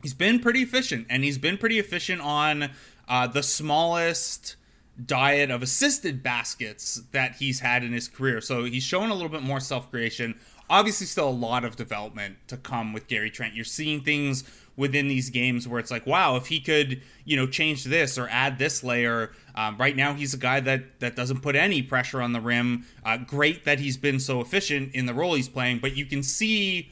He's 0.01 0.13
been 0.13 0.39
pretty 0.39 0.61
efficient, 0.61 1.05
and 1.09 1.23
he's 1.23 1.37
been 1.37 1.57
pretty 1.57 1.77
efficient 1.77 2.21
on 2.21 2.71
uh, 3.07 3.27
the 3.27 3.43
smallest 3.43 4.55
diet 5.05 5.49
of 5.51 5.61
assisted 5.61 6.21
baskets 6.23 7.01
that 7.11 7.35
he's 7.35 7.59
had 7.59 7.83
in 7.83 7.91
his 7.91 8.07
career. 8.07 8.41
So 8.41 8.63
he's 8.63 8.83
shown 8.83 9.09
a 9.09 9.13
little 9.13 9.29
bit 9.29 9.43
more 9.43 9.59
self 9.59 9.89
creation. 9.91 10.39
Obviously, 10.71 11.05
still 11.05 11.27
a 11.27 11.29
lot 11.29 11.63
of 11.65 11.75
development 11.75 12.37
to 12.47 12.57
come 12.57 12.93
with 12.93 13.07
Gary 13.07 13.29
Trent. 13.29 13.53
You're 13.53 13.65
seeing 13.65 14.01
things 14.01 14.43
within 14.77 15.07
these 15.09 15.29
games 15.29 15.67
where 15.67 15.79
it's 15.79 15.91
like, 15.91 16.07
wow, 16.07 16.37
if 16.37 16.47
he 16.47 16.59
could, 16.61 17.01
you 17.25 17.35
know, 17.35 17.45
change 17.45 17.83
this 17.83 18.17
or 18.17 18.27
add 18.29 18.57
this 18.57 18.83
layer. 18.83 19.33
Um, 19.53 19.77
right 19.77 19.95
now, 19.95 20.13
he's 20.13 20.33
a 20.33 20.37
guy 20.37 20.61
that 20.61 21.01
that 21.01 21.15
doesn't 21.15 21.41
put 21.41 21.55
any 21.55 21.81
pressure 21.83 22.21
on 22.21 22.31
the 22.31 22.41
rim. 22.41 22.85
Uh, 23.05 23.17
great 23.17 23.65
that 23.65 23.79
he's 23.79 23.97
been 23.97 24.19
so 24.19 24.39
efficient 24.39 24.95
in 24.95 25.05
the 25.05 25.13
role 25.13 25.35
he's 25.35 25.49
playing, 25.49 25.79
but 25.79 25.95
you 25.95 26.05
can 26.05 26.23
see 26.23 26.91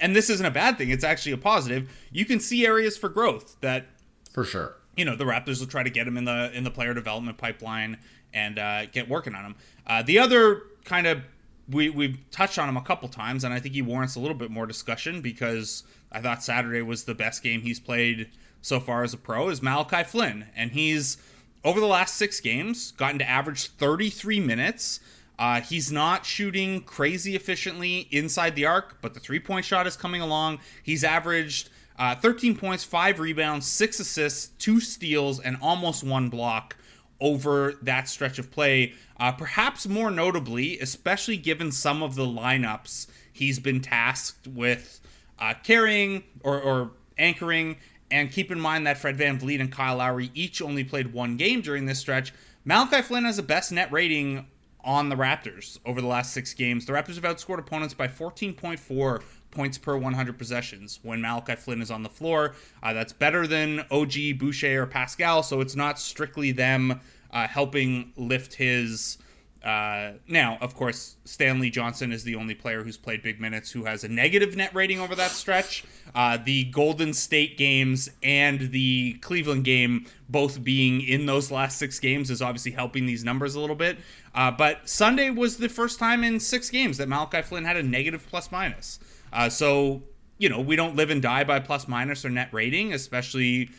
and 0.00 0.16
this 0.16 0.28
isn't 0.28 0.46
a 0.46 0.50
bad 0.50 0.76
thing 0.76 0.90
it's 0.90 1.04
actually 1.04 1.30
a 1.30 1.36
positive 1.38 1.88
you 2.10 2.24
can 2.24 2.40
see 2.40 2.66
areas 2.66 2.96
for 2.96 3.08
growth 3.08 3.56
that 3.60 3.86
For 4.32 4.44
sure. 4.44 4.74
you 4.96 5.04
know 5.04 5.14
the 5.14 5.24
raptors 5.24 5.60
will 5.60 5.68
try 5.68 5.84
to 5.84 5.90
get 5.90 6.06
him 6.08 6.16
in 6.16 6.24
the 6.24 6.50
in 6.52 6.64
the 6.64 6.70
player 6.70 6.94
development 6.94 7.38
pipeline 7.38 7.98
and 8.32 8.58
uh, 8.58 8.86
get 8.86 9.08
working 9.08 9.34
on 9.36 9.44
him 9.44 9.54
uh, 9.86 10.02
the 10.02 10.18
other 10.18 10.62
kind 10.84 11.06
of 11.06 11.22
we, 11.68 11.88
we've 11.88 12.18
touched 12.30 12.58
on 12.58 12.68
him 12.68 12.76
a 12.76 12.82
couple 12.82 13.08
times 13.08 13.44
and 13.44 13.54
i 13.54 13.60
think 13.60 13.74
he 13.74 13.82
warrants 13.82 14.16
a 14.16 14.20
little 14.20 14.36
bit 14.36 14.50
more 14.50 14.66
discussion 14.66 15.20
because 15.20 15.82
i 16.12 16.20
thought 16.20 16.42
saturday 16.42 16.82
was 16.82 17.04
the 17.04 17.14
best 17.14 17.42
game 17.42 17.62
he's 17.62 17.80
played 17.80 18.28
so 18.64 18.80
far 18.80 19.02
as 19.02 19.12
a 19.12 19.18
pro 19.18 19.50
is 19.50 19.62
malachi 19.62 20.02
flynn. 20.02 20.46
And 20.56 20.72
he's 20.72 21.18
over 21.62 21.80
the 21.80 21.86
last 21.86 22.14
six 22.14 22.40
games 22.40 22.92
gotten 22.92 23.18
to 23.18 23.28
average 23.28 23.68
33 23.68 24.40
minutes. 24.40 25.00
Uh, 25.38 25.60
he's 25.60 25.92
not 25.92 26.24
shooting 26.24 26.80
crazy 26.80 27.36
efficiently 27.36 28.08
inside 28.10 28.54
the 28.56 28.64
arc, 28.64 29.02
but 29.02 29.12
the 29.12 29.20
three 29.20 29.40
point 29.40 29.66
shot 29.66 29.86
is 29.86 29.96
coming 29.96 30.22
along. 30.22 30.60
He's 30.82 31.04
averaged 31.04 31.68
uh, 31.98 32.14
13 32.14 32.56
points, 32.56 32.84
five 32.84 33.20
rebounds, 33.20 33.66
six 33.66 34.00
assists, 34.00 34.48
two 34.58 34.80
steals, 34.80 35.40
and 35.40 35.58
almost 35.60 36.02
one 36.02 36.30
block 36.30 36.76
over 37.24 37.72
that 37.80 38.06
stretch 38.06 38.38
of 38.38 38.50
play. 38.52 38.92
Uh, 39.18 39.32
perhaps 39.32 39.88
more 39.88 40.10
notably, 40.10 40.78
especially 40.78 41.38
given 41.38 41.72
some 41.72 42.02
of 42.02 42.16
the 42.16 42.26
lineups 42.26 43.06
he's 43.32 43.58
been 43.58 43.80
tasked 43.80 44.46
with 44.46 45.00
uh, 45.38 45.54
carrying 45.64 46.22
or, 46.42 46.60
or 46.60 46.90
anchoring. 47.16 47.78
And 48.10 48.30
keep 48.30 48.52
in 48.52 48.60
mind 48.60 48.86
that 48.86 48.98
Fred 48.98 49.16
VanVleet 49.16 49.58
and 49.58 49.72
Kyle 49.72 49.96
Lowry 49.96 50.30
each 50.34 50.60
only 50.60 50.84
played 50.84 51.14
one 51.14 51.38
game 51.38 51.62
during 51.62 51.86
this 51.86 51.98
stretch. 51.98 52.34
Malachi 52.64 53.00
Flynn 53.00 53.24
has 53.24 53.38
the 53.38 53.42
best 53.42 53.72
net 53.72 53.90
rating 53.90 54.46
on 54.84 55.08
the 55.08 55.16
Raptors 55.16 55.78
over 55.86 56.02
the 56.02 56.06
last 56.06 56.34
six 56.34 56.52
games. 56.52 56.84
The 56.84 56.92
Raptors 56.92 57.14
have 57.14 57.24
outscored 57.24 57.58
opponents 57.58 57.94
by 57.94 58.06
14.4 58.06 59.22
points 59.50 59.78
per 59.78 59.96
100 59.96 60.36
possessions 60.36 61.00
when 61.02 61.22
Malachi 61.22 61.54
Flynn 61.54 61.80
is 61.80 61.90
on 61.90 62.02
the 62.02 62.08
floor. 62.08 62.54
Uh, 62.82 62.92
that's 62.92 63.12
better 63.12 63.46
than 63.46 63.84
OG, 63.90 64.38
Boucher, 64.38 64.82
or 64.82 64.86
Pascal, 64.86 65.42
so 65.42 65.60
it's 65.60 65.76
not 65.76 65.98
strictly 65.98 66.52
them 66.52 67.00
uh, 67.34 67.48
helping 67.48 68.12
lift 68.16 68.54
his. 68.54 69.18
Uh, 69.62 70.12
now, 70.28 70.58
of 70.60 70.74
course, 70.74 71.16
Stanley 71.24 71.70
Johnson 71.70 72.12
is 72.12 72.22
the 72.22 72.34
only 72.34 72.54
player 72.54 72.84
who's 72.84 72.98
played 72.98 73.22
big 73.22 73.40
minutes 73.40 73.70
who 73.70 73.84
has 73.86 74.04
a 74.04 74.08
negative 74.08 74.54
net 74.56 74.74
rating 74.74 75.00
over 75.00 75.14
that 75.14 75.30
stretch. 75.30 75.84
Uh, 76.14 76.36
the 76.36 76.64
Golden 76.64 77.14
State 77.14 77.56
games 77.56 78.10
and 78.22 78.72
the 78.72 79.14
Cleveland 79.22 79.64
game, 79.64 80.04
both 80.28 80.62
being 80.62 81.00
in 81.00 81.24
those 81.24 81.50
last 81.50 81.78
six 81.78 81.98
games, 81.98 82.30
is 82.30 82.42
obviously 82.42 82.72
helping 82.72 83.06
these 83.06 83.24
numbers 83.24 83.54
a 83.54 83.60
little 83.60 83.74
bit. 83.74 83.96
Uh, 84.34 84.50
but 84.50 84.86
Sunday 84.86 85.30
was 85.30 85.56
the 85.56 85.70
first 85.70 85.98
time 85.98 86.22
in 86.22 86.38
six 86.40 86.68
games 86.68 86.98
that 86.98 87.08
Malachi 87.08 87.40
Flynn 87.40 87.64
had 87.64 87.78
a 87.78 87.82
negative 87.82 88.26
plus 88.28 88.52
minus. 88.52 89.00
Uh, 89.32 89.48
so, 89.48 90.02
you 90.36 90.50
know, 90.50 90.60
we 90.60 90.76
don't 90.76 90.94
live 90.94 91.08
and 91.08 91.22
die 91.22 91.42
by 91.42 91.58
plus 91.58 91.88
minus 91.88 92.22
or 92.22 92.28
net 92.28 92.50
rating, 92.52 92.92
especially 92.92 93.70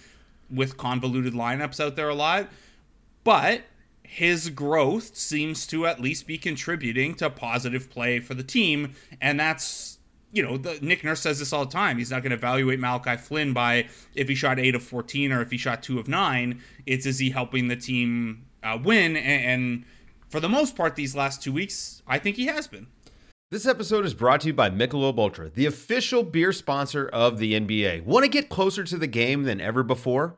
with 0.49 0.77
convoluted 0.77 1.33
lineups 1.33 1.79
out 1.79 1.95
there 1.95 2.09
a 2.09 2.15
lot. 2.15 2.49
But 3.25 3.63
his 4.03 4.49
growth 4.51 5.17
seems 5.17 5.67
to 5.67 5.85
at 5.85 5.99
least 5.99 6.27
be 6.27 6.37
contributing 6.37 7.15
to 7.15 7.29
positive 7.29 7.89
play 7.89 8.19
for 8.19 8.35
the 8.35 8.43
team. 8.43 8.93
And 9.19 9.37
that's, 9.37 9.97
you 10.31 10.43
know, 10.43 10.57
the, 10.57 10.79
Nick 10.81 11.03
Nurse 11.03 11.21
says 11.21 11.39
this 11.39 11.51
all 11.51 11.65
the 11.65 11.71
time. 11.71 11.97
He's 11.97 12.11
not 12.11 12.21
going 12.21 12.29
to 12.29 12.37
evaluate 12.37 12.79
Malachi 12.79 13.17
Flynn 13.17 13.51
by 13.51 13.89
if 14.13 14.29
he 14.29 14.35
shot 14.35 14.59
8 14.59 14.75
of 14.75 14.83
14 14.83 15.33
or 15.33 15.41
if 15.41 15.51
he 15.51 15.57
shot 15.57 15.83
2 15.83 15.99
of 15.99 16.07
9. 16.07 16.61
It's 16.85 17.05
is 17.05 17.19
he 17.19 17.31
helping 17.31 17.67
the 17.67 17.75
team 17.75 18.45
uh, 18.63 18.77
win? 18.81 19.17
And, 19.17 19.45
and 19.45 19.85
for 20.29 20.39
the 20.39 20.47
most 20.47 20.75
part, 20.75 20.95
these 20.95 21.15
last 21.15 21.41
two 21.41 21.51
weeks, 21.51 22.03
I 22.07 22.19
think 22.19 22.35
he 22.35 22.45
has 22.45 22.67
been. 22.67 22.87
This 23.51 23.65
episode 23.65 24.05
is 24.05 24.13
brought 24.13 24.41
to 24.41 24.47
you 24.47 24.53
by 24.53 24.69
Michelob 24.69 25.17
Ultra, 25.17 25.49
the 25.49 25.65
official 25.65 26.23
beer 26.23 26.51
sponsor 26.51 27.07
of 27.07 27.39
the 27.39 27.53
NBA. 27.53 28.03
Want 28.03 28.23
to 28.23 28.29
get 28.29 28.49
closer 28.49 28.83
to 28.83 28.97
the 28.97 29.07
game 29.07 29.43
than 29.43 29.59
ever 29.59 29.81
before? 29.81 30.37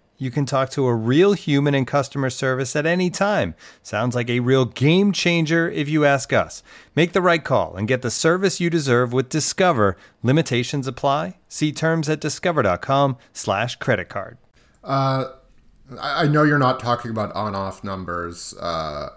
You 0.21 0.29
can 0.29 0.45
talk 0.45 0.69
to 0.71 0.85
a 0.85 0.93
real 0.93 1.33
human 1.33 1.73
in 1.73 1.85
customer 1.85 2.29
service 2.29 2.75
at 2.75 2.85
any 2.85 3.09
time. 3.09 3.55
Sounds 3.81 4.13
like 4.13 4.29
a 4.29 4.39
real 4.39 4.65
game 4.65 5.13
changer 5.13 5.67
if 5.67 5.89
you 5.89 6.05
ask 6.05 6.31
us. 6.31 6.61
Make 6.95 7.13
the 7.13 7.23
right 7.23 7.43
call 7.43 7.75
and 7.75 7.87
get 7.87 8.03
the 8.03 8.11
service 8.11 8.59
you 8.59 8.69
deserve 8.69 9.13
with 9.13 9.29
Discover. 9.29 9.97
Limitations 10.21 10.85
apply. 10.85 11.39
See 11.47 11.71
terms 11.71 12.07
at 12.07 12.21
discover.com/slash 12.21 13.77
credit 13.77 14.09
card. 14.09 14.37
I 14.83 15.25
I 15.99 16.27
know 16.27 16.43
you're 16.43 16.59
not 16.59 16.79
talking 16.79 17.09
about 17.09 17.33
on-off 17.33 17.83
numbers, 17.83 18.53
uh, 18.59 19.09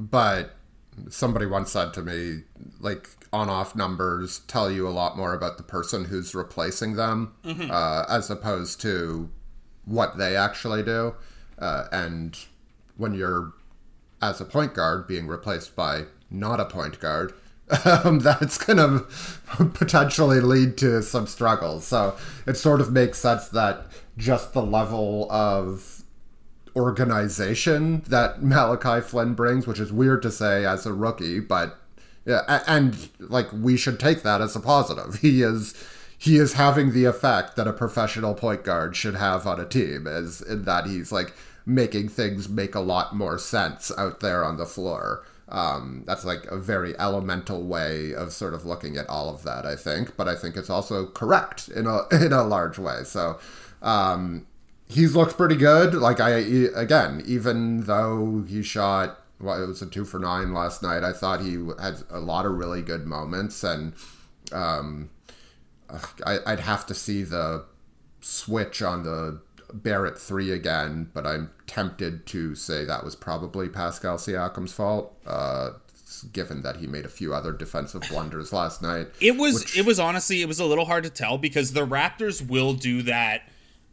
but 0.00 0.56
somebody 1.10 1.46
once 1.46 1.70
said 1.70 1.94
to 1.94 2.02
me, 2.02 2.42
like 2.80 3.08
on-off 3.32 3.76
numbers 3.76 4.40
tell 4.48 4.68
you 4.68 4.88
a 4.88 4.90
lot 4.90 5.16
more 5.16 5.32
about 5.32 5.58
the 5.58 5.62
person 5.62 6.06
who's 6.06 6.34
replacing 6.34 6.96
them, 6.96 7.34
uh, 7.70 8.04
as 8.08 8.30
opposed 8.30 8.80
to 8.80 9.30
what 9.84 10.18
they 10.18 10.36
actually 10.36 10.82
do. 10.82 11.14
Uh, 11.58 11.84
and 11.92 12.38
when 12.96 13.14
you're 13.14 13.52
as 14.22 14.40
a 14.40 14.44
point 14.44 14.74
guard 14.74 15.06
being 15.06 15.26
replaced 15.26 15.74
by 15.74 16.04
not 16.30 16.60
a 16.60 16.64
point 16.64 17.00
guard, 17.00 17.32
um, 17.84 18.18
that's 18.18 18.58
going 18.58 18.76
to 19.56 19.64
potentially 19.74 20.40
lead 20.40 20.76
to 20.78 21.02
some 21.02 21.26
struggles. 21.26 21.86
So 21.86 22.16
it 22.46 22.56
sort 22.56 22.80
of 22.80 22.92
makes 22.92 23.18
sense 23.18 23.48
that 23.48 23.86
just 24.16 24.52
the 24.52 24.62
level 24.62 25.30
of 25.30 26.02
organization 26.76 28.02
that 28.08 28.42
Malachi 28.42 29.00
Flynn 29.00 29.34
brings, 29.34 29.66
which 29.66 29.80
is 29.80 29.92
weird 29.92 30.22
to 30.22 30.30
say 30.30 30.64
as 30.64 30.86
a 30.86 30.92
rookie, 30.92 31.40
but 31.40 31.78
yeah, 32.26 32.62
and 32.66 33.08
like 33.18 33.50
we 33.52 33.76
should 33.76 33.98
take 33.98 34.22
that 34.22 34.40
as 34.40 34.54
a 34.54 34.60
positive. 34.60 35.16
He 35.16 35.42
is 35.42 35.74
he 36.20 36.36
is 36.36 36.52
having 36.52 36.92
the 36.92 37.06
effect 37.06 37.56
that 37.56 37.66
a 37.66 37.72
professional 37.72 38.34
point 38.34 38.62
guard 38.62 38.94
should 38.94 39.14
have 39.14 39.46
on 39.46 39.58
a 39.58 39.64
team, 39.64 40.06
is 40.06 40.42
in 40.42 40.64
that 40.64 40.84
he's 40.84 41.10
like 41.10 41.32
making 41.64 42.10
things 42.10 42.46
make 42.46 42.74
a 42.74 42.80
lot 42.80 43.16
more 43.16 43.38
sense 43.38 43.90
out 43.96 44.20
there 44.20 44.44
on 44.44 44.58
the 44.58 44.66
floor. 44.66 45.24
Um, 45.48 46.04
that's 46.06 46.26
like 46.26 46.44
a 46.46 46.58
very 46.58 46.96
elemental 46.98 47.62
way 47.62 48.12
of 48.12 48.32
sort 48.32 48.52
of 48.52 48.66
looking 48.66 48.98
at 48.98 49.08
all 49.08 49.32
of 49.32 49.44
that, 49.44 49.64
I 49.64 49.76
think. 49.76 50.14
But 50.18 50.28
I 50.28 50.36
think 50.36 50.58
it's 50.58 50.68
also 50.68 51.06
correct 51.06 51.68
in 51.68 51.86
a 51.86 52.06
in 52.12 52.34
a 52.34 52.44
large 52.44 52.78
way. 52.78 53.02
So 53.04 53.40
um, 53.80 54.46
he's 54.88 55.16
looked 55.16 55.38
pretty 55.38 55.56
good. 55.56 55.94
Like 55.94 56.20
I 56.20 56.28
again, 56.30 57.22
even 57.26 57.84
though 57.84 58.44
he 58.46 58.62
shot 58.62 59.20
well, 59.40 59.62
it 59.62 59.66
was 59.66 59.80
a 59.80 59.86
two 59.86 60.04
for 60.04 60.18
nine 60.18 60.52
last 60.52 60.82
night. 60.82 61.02
I 61.02 61.14
thought 61.14 61.40
he 61.40 61.54
had 61.80 62.02
a 62.10 62.20
lot 62.20 62.44
of 62.44 62.52
really 62.52 62.82
good 62.82 63.06
moments, 63.06 63.64
and 63.64 63.94
um, 64.52 65.08
I, 66.26 66.38
I'd 66.46 66.60
have 66.60 66.86
to 66.86 66.94
see 66.94 67.22
the 67.22 67.64
switch 68.20 68.82
on 68.82 69.02
the 69.02 69.40
Barrett 69.72 70.18
three 70.18 70.50
again, 70.52 71.10
but 71.14 71.26
I'm 71.26 71.50
tempted 71.66 72.26
to 72.26 72.54
say 72.54 72.84
that 72.84 73.04
was 73.04 73.14
probably 73.16 73.68
Pascal 73.68 74.16
Siakam's 74.16 74.72
fault, 74.72 75.16
uh, 75.26 75.70
given 76.32 76.62
that 76.62 76.76
he 76.76 76.86
made 76.86 77.04
a 77.04 77.08
few 77.08 77.32
other 77.32 77.52
defensive 77.52 78.02
blunders 78.08 78.52
last 78.52 78.82
night. 78.82 79.08
It 79.20 79.36
was 79.36 79.76
it 79.76 79.86
was 79.86 80.00
honestly 80.00 80.42
it 80.42 80.48
was 80.48 80.58
a 80.58 80.64
little 80.64 80.86
hard 80.86 81.04
to 81.04 81.10
tell 81.10 81.38
because 81.38 81.72
the 81.72 81.86
Raptors 81.86 82.46
will 82.46 82.74
do 82.74 83.02
that 83.02 83.42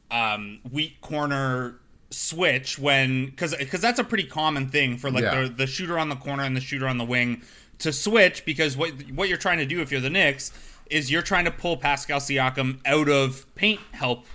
um, 0.10 0.60
weak 0.72 1.00
corner 1.02 1.80
switch 2.10 2.80
when 2.80 3.26
because 3.28 3.54
because 3.56 3.82
that's 3.82 4.00
a 4.00 4.04
pretty 4.04 4.24
common 4.24 4.70
thing 4.70 4.98
for 4.98 5.12
like 5.12 5.24
Yeah. 5.24 5.43
the 5.43 5.50
the 5.50 5.68
shooter 5.68 6.00
on 6.00 6.10
the 6.10 6.16
corner 6.16 6.43
and 6.43 6.56
the 6.56 6.62
shooter 6.62 6.88
on 6.88 6.98
the 6.98 7.04
wing 7.06 7.41
to 7.80 7.91
switch 7.93 8.45
because 8.45 8.76
what 8.78 8.91
what 9.14 9.28
you're 9.30 9.38
trying 9.38 9.58
to 9.60 9.66
do 9.66 9.82
if 9.82 9.91
you're 9.91 10.02
the 10.02 10.10
Knicks 10.10 10.52
is 10.89 11.11
you're 11.11 11.21
trying 11.21 11.45
to 11.45 11.51
pull 11.51 11.77
Pascal 11.77 12.19
Siakam 12.19 12.79
out 12.85 13.09
of 13.09 13.45
paint 13.55 13.79
help 13.91 14.25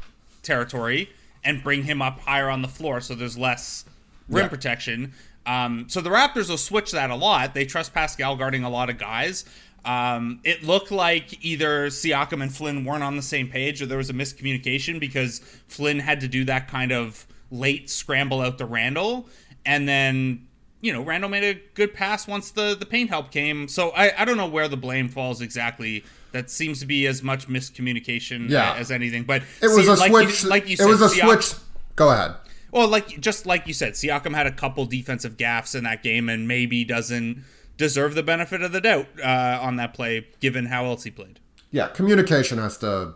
territory 0.42 1.11
and 1.44 1.62
bring 1.62 1.84
him 1.84 2.00
up 2.03 2.20
higher 2.20 2.48
on 2.48 2.62
the 2.62 2.68
floor 2.68 3.00
so 3.00 3.14
there's 3.14 3.36
less 3.38 3.84
rim 4.28 4.44
Yeah. 4.44 4.48
protection. 4.48 5.12
Um, 5.44 5.86
so 5.88 6.00
the 6.00 6.11
Raptors 6.11 6.48
will 6.48 6.57
switch 6.59 6.92
that 6.92 7.11
a 7.11 7.16
lot. 7.16 7.55
They 7.55 7.64
trust 7.64 7.92
Pascal 7.92 8.36
guarding 8.36 8.62
a 8.62 8.70
lot 8.70 8.88
of 8.90 8.98
guys. 8.98 9.44
Um, 9.84 10.38
it 10.44 10.62
looked 10.62 10.92
like 10.92 11.44
either 11.44 11.88
Siakam 11.88 12.40
and 12.42 12.55
Flynn 12.55 12.84
weren't 12.84 13.03
on 13.03 13.16
the 13.16 13.22
same 13.22 13.48
page 13.48 13.82
or 13.82 13.86
there 13.86 13.98
was 13.98 14.09
a 14.11 14.12
miscommunication 14.14 15.00
because 15.00 15.40
Flynn 15.66 15.98
had 15.98 16.20
to 16.20 16.28
do 16.28 16.44
that 16.44 16.68
kind 16.68 16.92
of 16.92 17.26
late 17.50 17.90
scramble 17.90 18.40
out 18.40 18.59
to 18.59 18.64
Randall. 18.64 19.26
And 19.66 19.88
then, 19.88 20.46
you 20.80 20.92
know, 20.92 21.03
Randall 21.03 21.28
made 21.30 21.42
a 21.42 21.61
good 21.74 21.92
pass 21.94 22.28
once 22.28 22.53
the, 22.53 22.76
the 22.78 22.86
paint 22.86 23.11
help 23.11 23.32
came. 23.32 23.66
So 23.66 23.90
I, 23.90 24.12
I 24.22 24.24
don't 24.24 24.36
know 24.36 24.46
where 24.46 24.68
the 24.68 24.76
blame 24.76 25.09
falls 25.09 25.40
exactly. 25.40 26.05
That 26.33 26.51
seems 26.51 26.80
to 26.80 26.87
be 26.87 27.07
as 27.07 27.22
much 27.22 27.49
miscommunication 27.49 28.49
Yeah. 28.49 28.74
as 28.74 28.91
anything. 28.91 29.24
But 29.24 29.43
It 29.61 29.68
was 29.68 29.76
see, 29.85 29.87
a 29.87 29.95
like 29.95 30.11
switch. 30.11 30.43
You, 30.43 30.49
like 30.49 30.68
you 30.68 30.76
said, 30.76 30.87
it 30.87 30.89
was 30.91 31.03
a 31.03 31.09
Siak- 31.09 31.43
switch. 31.43 31.61
Go 31.97 32.11
ahead. 32.11 32.35
well, 32.70 32.89
like 32.89 33.20
just 33.20 33.45
like 33.47 33.66
you 33.66 33.74
said, 33.74 33.93
Siakam 33.93 34.35
had 34.35 34.47
a 34.47 34.53
couple 34.53 34.85
defensive 34.87 35.37
gaffes 35.37 35.74
in 35.74 35.85
that 35.85 36.03
game, 36.03 36.28
and 36.28 36.49
maybe 36.49 36.85
doesn't 36.85 37.45
deserve 37.76 38.14
the 38.14 38.22
benefit 38.22 38.62
of 38.62 38.72
the 38.72 38.80
doubt 38.80 39.07
uh, 39.22 39.59
on 39.61 39.76
that 39.76 39.93
play, 39.95 40.26
given 40.41 40.66
how 40.66 40.85
else 40.87 41.05
he 41.05 41.11
played. 41.11 41.39
Yeah, 41.70 41.89
communication 41.89 42.59
has 42.59 42.76
to 42.78 43.14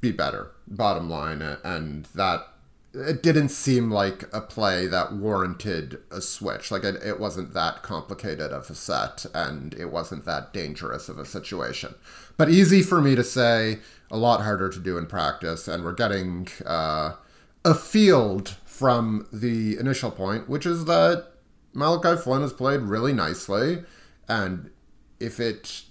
be 0.00 0.12
better. 0.12 0.50
Bottom 0.66 1.08
line, 1.10 1.42
and 1.42 2.06
that 2.14 2.46
it 2.94 3.22
didn't 3.22 3.50
seem 3.50 3.90
like 3.90 4.24
a 4.32 4.40
play 4.40 4.86
that 4.86 5.12
warranted 5.12 5.98
a 6.10 6.20
switch. 6.20 6.70
Like 6.70 6.84
it, 6.84 6.96
it 7.04 7.18
wasn't 7.20 7.54
that 7.54 7.82
complicated 7.82 8.52
of 8.52 8.68
a 8.70 8.74
set, 8.74 9.26
and 9.34 9.74
it 9.74 9.86
wasn't 9.92 10.24
that 10.24 10.52
dangerous 10.52 11.08
of 11.08 11.18
a 11.18 11.24
situation. 11.24 11.94
But 12.38 12.48
easy 12.48 12.82
for 12.82 13.02
me 13.02 13.16
to 13.16 13.24
say, 13.24 13.80
a 14.10 14.16
lot 14.16 14.40
harder 14.42 14.70
to 14.70 14.78
do 14.78 14.96
in 14.96 15.06
practice, 15.06 15.68
and 15.68 15.84
we're 15.84 15.92
getting 15.92 16.48
uh, 16.64 17.14
a 17.64 17.74
field 17.74 18.56
from 18.64 19.26
the 19.32 19.76
initial 19.76 20.10
point, 20.10 20.48
which 20.48 20.64
is 20.64 20.86
that 20.86 21.26
Malachi 21.74 22.16
Flynn 22.16 22.42
has 22.42 22.52
played 22.52 22.80
really 22.80 23.12
nicely, 23.12 23.82
and 24.28 24.70
if 25.18 25.40
it 25.40 25.82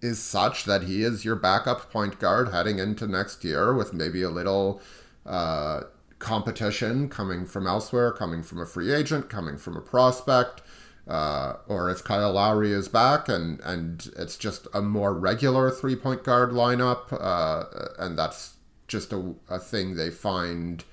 is 0.00 0.22
such 0.22 0.64
that 0.64 0.84
he 0.84 1.02
is 1.02 1.24
your 1.24 1.36
backup 1.36 1.90
point 1.90 2.18
guard 2.20 2.52
heading 2.52 2.78
into 2.78 3.06
next 3.06 3.44
year 3.44 3.74
with 3.74 3.92
maybe 3.92 4.22
a 4.22 4.30
little 4.30 4.80
uh, 5.26 5.82
competition 6.20 7.08
coming 7.08 7.44
from 7.44 7.66
elsewhere, 7.66 8.12
coming 8.12 8.44
from 8.44 8.60
a 8.60 8.66
free 8.66 8.92
agent, 8.92 9.28
coming 9.28 9.56
from 9.56 9.76
a 9.76 9.80
prospect, 9.80 10.62
uh, 11.08 11.54
or 11.66 11.90
if 11.90 12.04
Kyle 12.04 12.32
Lowry 12.32 12.72
is 12.72 12.88
back 12.88 13.28
and, 13.28 13.60
and 13.60 14.08
it's 14.16 14.36
just 14.36 14.68
a 14.72 14.80
more 14.80 15.12
regular 15.12 15.70
three 15.70 15.96
point 15.96 16.22
guard 16.24 16.50
lineup, 16.50 17.12
uh, 17.12 17.64
and 17.98 18.18
that's 18.18 18.56
just 18.86 19.12
a, 19.12 19.34
a 19.48 19.58
thing 19.58 19.96
they 19.96 20.10
find 20.10 20.84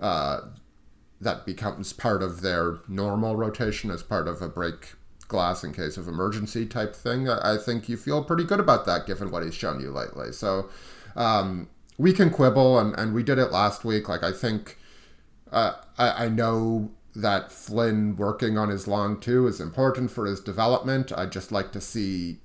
uh, 0.00 0.40
that 1.20 1.46
becomes 1.46 1.92
part 1.92 2.22
of 2.22 2.42
their 2.42 2.78
normal 2.88 3.36
rotation 3.36 3.90
as 3.90 4.02
part 4.02 4.28
of 4.28 4.42
a 4.42 4.48
break 4.48 4.94
glass 5.28 5.64
in 5.64 5.72
case 5.72 5.96
of 5.96 6.06
emergency 6.06 6.66
type 6.66 6.94
thing. 6.94 7.28
I 7.28 7.56
think 7.56 7.88
you 7.88 7.96
feel 7.96 8.22
pretty 8.22 8.44
good 8.44 8.60
about 8.60 8.84
that 8.86 9.06
given 9.06 9.30
what 9.30 9.42
he's 9.42 9.54
shown 9.54 9.80
you 9.80 9.90
lately. 9.90 10.32
So 10.32 10.68
um, 11.16 11.68
we 11.98 12.12
can 12.12 12.30
quibble, 12.30 12.78
and, 12.78 12.94
and 12.98 13.14
we 13.14 13.22
did 13.22 13.38
it 13.38 13.50
last 13.50 13.84
week. 13.84 14.08
Like, 14.08 14.22
I 14.22 14.32
think 14.32 14.78
uh, 15.50 15.74
I, 15.98 16.26
I 16.26 16.28
know 16.28 16.90
that 17.16 17.50
Flynn 17.50 18.16
working 18.16 18.58
on 18.58 18.68
his 18.68 18.86
long 18.86 19.18
two 19.18 19.46
is 19.46 19.60
important 19.60 20.10
for 20.10 20.26
his 20.26 20.40
development. 20.40 21.12
I'd 21.16 21.32
just 21.32 21.50
like 21.50 21.72
to 21.72 21.80
see 21.80 22.38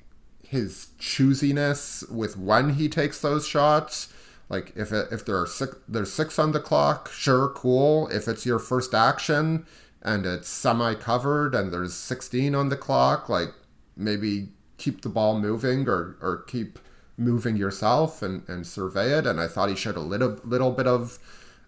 his 0.47 0.89
choosiness 0.99 2.09
with 2.11 2.37
when 2.37 2.75
he 2.75 2.89
takes 2.89 3.21
those 3.21 3.47
shots. 3.47 4.13
Like 4.49 4.73
if 4.75 4.91
it, 4.91 5.07
if 5.11 5.25
there 5.25 5.39
are 5.39 5.47
six, 5.47 5.77
there's 5.87 6.11
six 6.11 6.37
on 6.37 6.51
the 6.51 6.59
clock, 6.59 7.09
sure, 7.11 7.49
cool. 7.49 8.07
If 8.09 8.27
it's 8.27 8.45
your 8.45 8.59
first 8.59 8.93
action 8.93 9.65
and 10.01 10.25
it's 10.25 10.49
semi 10.49 10.95
covered 10.95 11.55
and 11.55 11.71
there's 11.71 11.93
16 11.93 12.53
on 12.53 12.69
the 12.69 12.75
clock, 12.75 13.29
like 13.29 13.53
maybe 13.95 14.49
keep 14.77 15.01
the 15.01 15.09
ball 15.09 15.39
moving 15.39 15.87
or, 15.87 16.17
or 16.21 16.43
keep 16.47 16.79
moving 17.17 17.55
yourself 17.55 18.21
and, 18.21 18.43
and 18.49 18.65
survey 18.67 19.17
it. 19.17 19.25
And 19.25 19.39
I 19.39 19.47
thought 19.47 19.69
he 19.69 19.75
showed 19.75 19.95
a 19.95 20.01
little 20.01 20.39
little 20.43 20.71
bit 20.71 20.87
of 20.87 21.19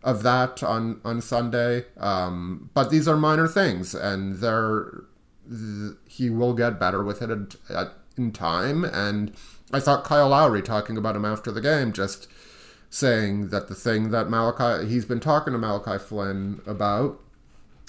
of 0.03 0.23
that 0.23 0.61
on 0.63 0.99
on 1.05 1.21
Sunday. 1.21 1.85
Um, 1.97 2.69
but 2.73 2.89
these 2.89 3.07
are 3.07 3.15
minor 3.17 3.47
things, 3.47 3.93
and 3.95 4.35
they're 4.37 5.03
th- 5.49 5.93
he 6.07 6.29
will 6.29 6.53
get 6.53 6.79
better 6.79 7.03
with 7.03 7.21
it 7.21 7.29
at, 7.29 7.55
at, 7.69 7.87
in 8.17 8.31
time. 8.31 8.83
And 8.83 9.33
I 9.71 9.79
thought 9.79 10.03
Kyle 10.03 10.29
Lowry 10.29 10.61
talking 10.61 10.97
about 10.97 11.15
him 11.15 11.25
after 11.25 11.51
the 11.51 11.61
game 11.61 11.93
just 11.93 12.27
saying 12.89 13.49
that 13.49 13.67
the 13.69 13.75
thing 13.75 14.11
that 14.11 14.29
Malachi 14.29 14.87
he's 14.87 15.05
been 15.05 15.19
talking 15.19 15.53
to 15.53 15.59
Malachi 15.59 15.97
Flynn 15.97 16.61
about. 16.65 17.19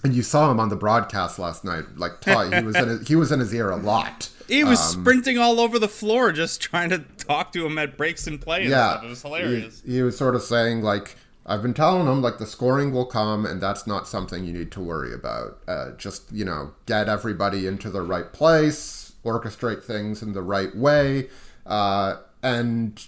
And 0.02 0.14
you 0.14 0.20
saw 0.22 0.50
him 0.50 0.60
on 0.60 0.68
the 0.68 0.76
broadcast 0.76 1.38
last 1.38 1.64
night. 1.64 1.96
Like 1.96 2.22
he 2.22 2.30
was 2.62 2.76
in 2.76 2.88
his, 2.88 3.08
he 3.08 3.16
was 3.16 3.32
in 3.32 3.40
his 3.40 3.54
ear 3.54 3.70
a 3.70 3.76
lot. 3.76 4.28
He 4.46 4.62
was 4.62 4.78
Um, 4.78 5.00
sprinting 5.00 5.38
all 5.38 5.58
over 5.58 5.78
the 5.78 5.88
floor 5.88 6.30
just 6.30 6.60
trying 6.60 6.90
to 6.90 6.98
talk 6.98 7.52
to 7.52 7.64
him 7.64 7.78
at 7.78 7.96
breaks 7.96 8.26
and 8.26 8.38
play. 8.38 8.60
And 8.62 8.70
yeah, 8.70 8.90
stuff. 8.92 9.04
it 9.04 9.08
was 9.08 9.22
hilarious. 9.22 9.82
He, 9.86 9.94
he 9.94 10.02
was 10.02 10.18
sort 10.18 10.34
of 10.34 10.42
saying 10.42 10.82
like, 10.82 11.16
"I've 11.46 11.62
been 11.62 11.74
telling 11.74 12.06
them 12.06 12.22
like 12.22 12.38
the 12.38 12.46
scoring 12.46 12.92
will 12.92 13.06
come, 13.06 13.46
and 13.46 13.60
that's 13.60 13.86
not 13.86 14.08
something 14.08 14.44
you 14.44 14.52
need 14.52 14.72
to 14.72 14.80
worry 14.80 15.12
about. 15.12 15.58
Uh, 15.66 15.90
just 15.92 16.32
you 16.32 16.44
know, 16.44 16.72
get 16.86 17.08
everybody 17.08 17.66
into 17.66 17.90
the 17.90 18.02
right 18.02 18.32
place, 18.32 19.12
orchestrate 19.24 19.82
things 19.82 20.22
in 20.22 20.32
the 20.32 20.42
right 20.42 20.74
way, 20.76 21.28
uh, 21.66 22.16
and 22.42 23.06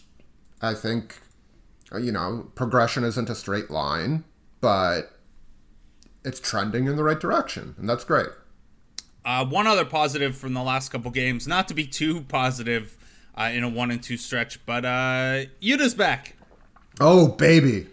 I 0.60 0.74
think 0.74 1.20
uh, 1.92 1.98
you 1.98 2.12
know, 2.12 2.50
progression 2.54 3.04
isn't 3.04 3.30
a 3.30 3.34
straight 3.34 3.70
line, 3.70 4.24
but 4.60 5.12
it's 6.24 6.40
trending 6.40 6.86
in 6.86 6.96
the 6.96 7.04
right 7.04 7.20
direction, 7.20 7.74
and 7.78 7.88
that's 7.88 8.04
great. 8.04 8.28
Uh, 9.24 9.44
one 9.44 9.66
other 9.66 9.84
positive 9.84 10.36
from 10.36 10.54
the 10.54 10.62
last 10.62 10.90
couple 10.90 11.10
games, 11.10 11.46
not 11.46 11.68
to 11.68 11.74
be 11.74 11.86
too 11.86 12.22
positive 12.22 12.96
uh, 13.36 13.50
in 13.52 13.62
a 13.62 13.68
one 13.68 13.90
and 13.90 14.02
two 14.02 14.16
stretch, 14.16 14.64
but 14.66 14.84
uh, 14.84 15.44
Yuta's 15.60 15.94
back. 15.94 16.34
Oh 17.00 17.28
baby, 17.28 17.86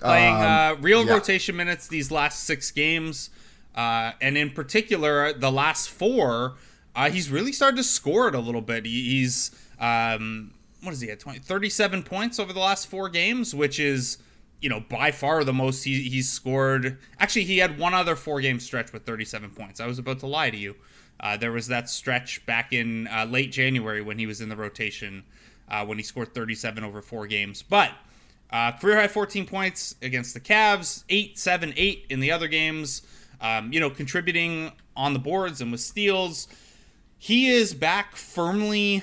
playing 0.00 0.34
uh, 0.34 0.76
real 0.80 1.04
yeah. 1.04 1.12
rotation 1.12 1.56
minutes 1.56 1.88
these 1.88 2.10
last 2.10 2.44
six 2.44 2.70
games, 2.70 3.30
uh, 3.74 4.12
and 4.20 4.36
in 4.36 4.50
particular 4.50 5.32
the 5.32 5.52
last 5.52 5.90
four. 5.90 6.56
Uh, 6.94 7.08
he's 7.08 7.30
really 7.30 7.52
started 7.52 7.76
to 7.76 7.84
score 7.84 8.26
it 8.26 8.34
a 8.34 8.40
little 8.40 8.60
bit. 8.60 8.84
He, 8.84 9.10
he's 9.10 9.52
um, 9.78 10.52
what 10.82 10.92
is 10.92 11.00
he 11.00 11.10
at 11.10 11.20
20, 11.20 11.40
37 11.40 12.02
points 12.02 12.38
over 12.38 12.52
the 12.52 12.60
last 12.60 12.88
four 12.88 13.08
games, 13.08 13.54
which 13.54 13.78
is 13.78 14.18
you 14.60 14.68
know 14.68 14.80
by 14.80 15.10
far 15.10 15.44
the 15.44 15.52
most 15.52 15.84
he, 15.84 16.02
he's 16.08 16.30
scored. 16.30 16.98
Actually, 17.18 17.44
he 17.44 17.58
had 17.58 17.78
one 17.78 17.94
other 17.94 18.16
four 18.16 18.40
game 18.40 18.60
stretch 18.60 18.92
with 18.92 19.04
37 19.04 19.50
points. 19.50 19.80
I 19.80 19.86
was 19.86 19.98
about 19.98 20.18
to 20.20 20.26
lie 20.26 20.50
to 20.50 20.56
you. 20.56 20.76
Uh, 21.18 21.36
there 21.36 21.52
was 21.52 21.66
that 21.68 21.88
stretch 21.90 22.44
back 22.46 22.72
in 22.72 23.06
uh, 23.08 23.26
late 23.26 23.52
January 23.52 24.00
when 24.00 24.18
he 24.18 24.26
was 24.26 24.40
in 24.40 24.48
the 24.48 24.56
rotation 24.56 25.24
uh, 25.68 25.84
when 25.84 25.98
he 25.98 26.04
scored 26.04 26.34
37 26.34 26.82
over 26.84 27.02
four 27.02 27.26
games, 27.26 27.62
but. 27.62 27.92
Uh, 28.52 28.72
career 28.72 28.96
high 28.96 29.08
14 29.08 29.46
points 29.46 29.94
against 30.02 30.34
the 30.34 30.40
Cavs, 30.40 31.04
8, 31.08 31.38
7, 31.38 31.72
8 31.76 32.06
in 32.10 32.20
the 32.20 32.32
other 32.32 32.48
games. 32.48 33.02
Um, 33.40 33.72
you 33.72 33.80
know, 33.80 33.88
contributing 33.88 34.72
on 34.96 35.14
the 35.14 35.18
boards 35.18 35.60
and 35.60 35.72
with 35.72 35.80
steals. 35.80 36.46
He 37.18 37.48
is 37.48 37.74
back 37.74 38.16
firmly 38.16 39.02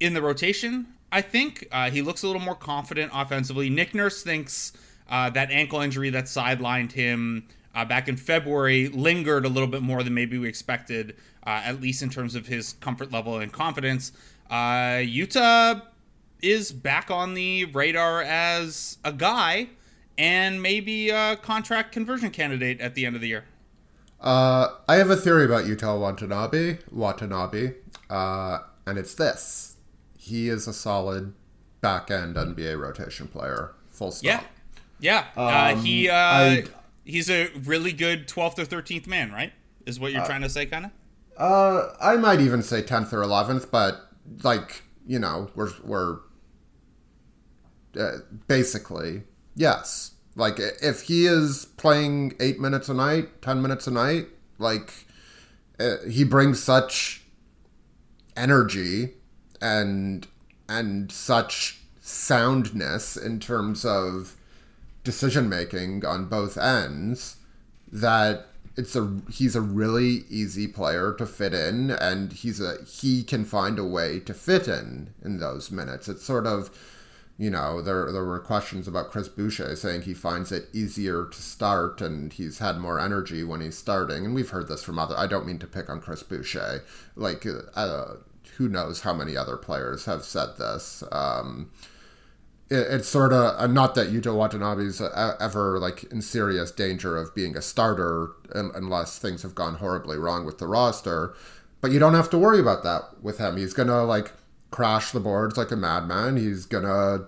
in 0.00 0.14
the 0.14 0.22
rotation, 0.22 0.88
I 1.10 1.22
think. 1.22 1.66
Uh, 1.72 1.90
he 1.90 2.02
looks 2.02 2.22
a 2.22 2.26
little 2.26 2.42
more 2.42 2.54
confident 2.54 3.12
offensively. 3.14 3.70
Nick 3.70 3.94
Nurse 3.94 4.22
thinks 4.22 4.72
uh, 5.08 5.30
that 5.30 5.50
ankle 5.50 5.80
injury 5.80 6.10
that 6.10 6.24
sidelined 6.24 6.92
him 6.92 7.46
uh, 7.74 7.84
back 7.84 8.08
in 8.08 8.16
February 8.16 8.88
lingered 8.88 9.44
a 9.44 9.48
little 9.48 9.68
bit 9.68 9.82
more 9.82 10.02
than 10.02 10.12
maybe 10.14 10.36
we 10.36 10.48
expected, 10.48 11.16
uh, 11.46 11.62
at 11.64 11.80
least 11.80 12.02
in 12.02 12.10
terms 12.10 12.34
of 12.34 12.46
his 12.46 12.74
comfort 12.74 13.12
level 13.12 13.38
and 13.38 13.52
confidence. 13.52 14.12
Uh, 14.50 15.00
Yuta 15.00 15.82
is 16.42 16.72
back 16.72 17.10
on 17.10 17.34
the 17.34 17.64
radar 17.66 18.22
as 18.22 18.98
a 19.04 19.12
guy 19.12 19.68
and 20.16 20.60
maybe 20.62 21.10
a 21.10 21.36
contract 21.36 21.92
conversion 21.92 22.30
candidate 22.30 22.80
at 22.80 22.94
the 22.94 23.06
end 23.06 23.14
of 23.16 23.22
the 23.22 23.28
year. 23.28 23.44
Uh, 24.20 24.68
I 24.88 24.96
have 24.96 25.10
a 25.10 25.16
theory 25.16 25.44
about 25.44 25.64
Yuta 25.64 25.98
Watanabe, 25.98 26.78
Watanabe, 26.90 27.74
uh, 28.10 28.58
and 28.86 28.98
it's 28.98 29.14
this: 29.14 29.76
he 30.18 30.48
is 30.48 30.66
a 30.66 30.72
solid 30.72 31.34
back 31.80 32.10
end 32.10 32.34
NBA 32.34 32.78
rotation 32.80 33.28
player. 33.28 33.74
Full 33.90 34.10
stop. 34.10 34.24
Yeah. 34.24 34.42
Yeah, 35.00 35.26
uh, 35.36 35.76
he 35.76 36.08
uh, 36.08 36.14
I- 36.16 36.64
he's 37.04 37.30
a 37.30 37.48
really 37.62 37.92
good 37.92 38.26
12th 38.26 38.58
or 38.58 38.64
13th 38.64 39.06
man, 39.06 39.30
right? 39.30 39.52
Is 39.86 40.00
what 40.00 40.10
you're 40.12 40.24
trying 40.26 40.42
to 40.42 40.48
say, 40.50 40.66
kind 40.66 40.86
of? 40.86 40.90
Uh, 41.36 41.94
I 42.00 42.16
might 42.16 42.40
even 42.40 42.62
say 42.64 42.82
tenth 42.82 43.12
or 43.12 43.22
eleventh, 43.22 43.70
but 43.70 44.00
like 44.42 44.82
you 45.06 45.20
know, 45.20 45.50
we're 45.54 45.70
we're 45.84 46.18
uh, 47.98 48.18
basically 48.46 49.22
yes. 49.54 50.12
Like 50.34 50.58
if 50.58 51.02
he 51.02 51.26
is 51.26 51.66
playing 51.76 52.34
eight 52.38 52.60
minutes 52.60 52.88
a 52.88 52.94
night, 52.94 53.42
ten 53.42 53.60
minutes 53.60 53.86
a 53.88 53.90
night, 53.90 54.28
like 54.58 54.92
uh, 55.80 55.96
he 56.08 56.22
brings 56.24 56.62
such 56.62 57.22
energy 58.36 59.14
and 59.60 60.26
and 60.68 61.10
such 61.10 61.80
soundness 62.00 63.16
in 63.16 63.40
terms 63.40 63.84
of 63.84 64.36
decision 65.02 65.48
making 65.48 66.04
on 66.04 66.26
both 66.26 66.56
ends 66.56 67.36
that 67.90 68.46
it's 68.76 68.94
a 68.94 69.20
he's 69.30 69.56
a 69.56 69.60
really 69.60 70.24
easy 70.30 70.68
player 70.68 71.12
to 71.14 71.26
fit 71.26 71.52
in 71.52 71.90
and 71.90 72.32
he's 72.32 72.60
a 72.60 72.76
he 72.84 73.22
can 73.22 73.44
find 73.44 73.78
a 73.78 73.84
way 73.84 74.20
to 74.20 74.32
fit 74.32 74.68
in 74.68 75.12
in 75.24 75.38
those 75.38 75.70
minutes 75.70 76.08
it's 76.08 76.24
sort 76.24 76.46
of 76.46 76.70
you 77.38 77.50
know 77.50 77.80
there 77.80 78.10
there 78.12 78.24
were 78.24 78.40
questions 78.40 78.88
about 78.88 79.10
Chris 79.10 79.28
Boucher 79.28 79.74
saying 79.76 80.02
he 80.02 80.12
finds 80.12 80.50
it 80.50 80.68
easier 80.72 81.24
to 81.24 81.40
start 81.40 82.00
and 82.00 82.32
he's 82.32 82.58
had 82.58 82.78
more 82.78 82.98
energy 82.98 83.44
when 83.44 83.60
he's 83.60 83.78
starting. 83.78 84.26
And 84.26 84.34
we've 84.34 84.50
heard 84.50 84.66
this 84.68 84.82
from 84.82 84.98
other 84.98 85.16
I 85.16 85.28
don't 85.28 85.46
mean 85.46 85.60
to 85.60 85.66
pick 85.68 85.88
on 85.88 86.00
Chris 86.00 86.24
Boucher. 86.24 86.84
Like 87.14 87.46
uh, 87.76 88.14
who 88.56 88.68
knows 88.68 89.02
how 89.02 89.14
many 89.14 89.36
other 89.36 89.56
players 89.56 90.04
have 90.04 90.24
said 90.24 90.56
this. 90.58 91.04
Um 91.12 91.70
it, 92.70 92.86
it's 92.90 93.08
sort 93.08 93.32
of 93.32 93.54
uh, 93.56 93.66
not 93.68 93.94
that 93.94 94.08
Yuta 94.08 94.34
Watanabe's 94.34 95.00
uh, 95.00 95.36
ever 95.40 95.78
like 95.78 96.04
in 96.12 96.20
serious 96.20 96.72
danger 96.72 97.16
of 97.16 97.34
being 97.36 97.56
a 97.56 97.62
starter 97.62 98.32
un- 98.52 98.72
unless 98.74 99.18
things 99.20 99.42
have 99.42 99.54
gone 99.54 99.76
horribly 99.76 100.18
wrong 100.18 100.44
with 100.44 100.58
the 100.58 100.66
roster, 100.66 101.34
but 101.80 101.92
you 101.92 102.00
don't 102.00 102.14
have 102.14 102.30
to 102.30 102.38
worry 102.38 102.58
about 102.58 102.82
that 102.82 103.22
with 103.22 103.38
him. 103.38 103.56
He's 103.56 103.74
gonna 103.74 104.02
like 104.02 104.32
crash 104.70 105.10
the 105.12 105.20
boards 105.20 105.56
like 105.56 105.70
a 105.70 105.76
madman. 105.76 106.36
He's 106.36 106.66
gonna, 106.66 107.26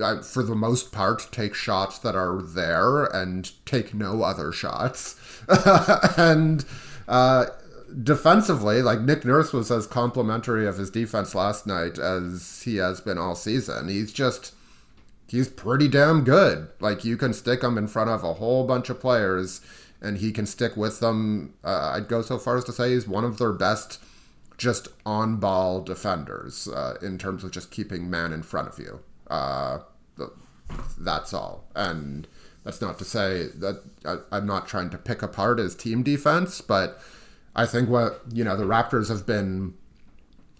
uh, 0.00 0.22
for 0.22 0.42
the 0.42 0.54
most 0.54 0.92
part, 0.92 1.28
take 1.32 1.54
shots 1.54 1.98
that 2.00 2.14
are 2.14 2.40
there 2.42 3.04
and 3.04 3.50
take 3.66 3.94
no 3.94 4.22
other 4.22 4.52
shots, 4.52 5.16
and. 6.16 6.64
Uh, 7.08 7.46
defensively, 8.02 8.80
like 8.80 9.00
Nick 9.00 9.24
Nurse 9.24 9.52
was 9.52 9.70
as 9.70 9.86
complimentary 9.86 10.66
of 10.66 10.78
his 10.78 10.90
defense 10.90 11.34
last 11.34 11.66
night 11.66 11.98
as 11.98 12.62
he 12.64 12.76
has 12.76 13.00
been 13.00 13.18
all 13.18 13.34
season. 13.34 13.88
He's 13.88 14.12
just 14.12 14.54
he's 15.32 15.48
pretty 15.48 15.88
damn 15.88 16.24
good. 16.24 16.68
Like 16.80 17.04
you 17.04 17.16
can 17.16 17.32
stick 17.32 17.62
him 17.62 17.78
in 17.78 17.88
front 17.88 18.10
of 18.10 18.22
a 18.22 18.34
whole 18.34 18.66
bunch 18.66 18.90
of 18.90 19.00
players 19.00 19.60
and 20.00 20.18
he 20.18 20.32
can 20.32 20.46
stick 20.46 20.76
with 20.76 21.00
them. 21.00 21.54
Uh, 21.64 21.92
I'd 21.94 22.08
go 22.08 22.22
so 22.22 22.38
far 22.38 22.58
as 22.58 22.64
to 22.64 22.72
say 22.72 22.92
he's 22.92 23.08
one 23.08 23.24
of 23.24 23.38
their 23.38 23.52
best 23.52 23.98
just 24.58 24.88
on 25.04 25.36
ball 25.36 25.80
defenders 25.80 26.68
uh, 26.68 26.96
in 27.02 27.18
terms 27.18 27.44
of 27.44 27.50
just 27.50 27.70
keeping 27.70 28.08
man 28.10 28.32
in 28.32 28.42
front 28.42 28.68
of 28.68 28.78
you. 28.78 29.00
Uh, 29.28 29.78
that's 30.98 31.34
all. 31.34 31.64
And 31.74 32.26
that's 32.64 32.80
not 32.80 32.98
to 32.98 33.04
say 33.04 33.48
that 33.56 33.82
I, 34.04 34.36
I'm 34.36 34.46
not 34.46 34.68
trying 34.68 34.90
to 34.90 34.98
pick 34.98 35.22
apart 35.22 35.58
his 35.58 35.74
team 35.74 36.02
defense, 36.02 36.60
but 36.60 37.00
I 37.54 37.66
think 37.66 37.88
what 37.88 38.22
you 38.32 38.44
know 38.44 38.56
the 38.56 38.64
Raptors 38.64 39.08
have 39.08 39.26
been 39.26 39.74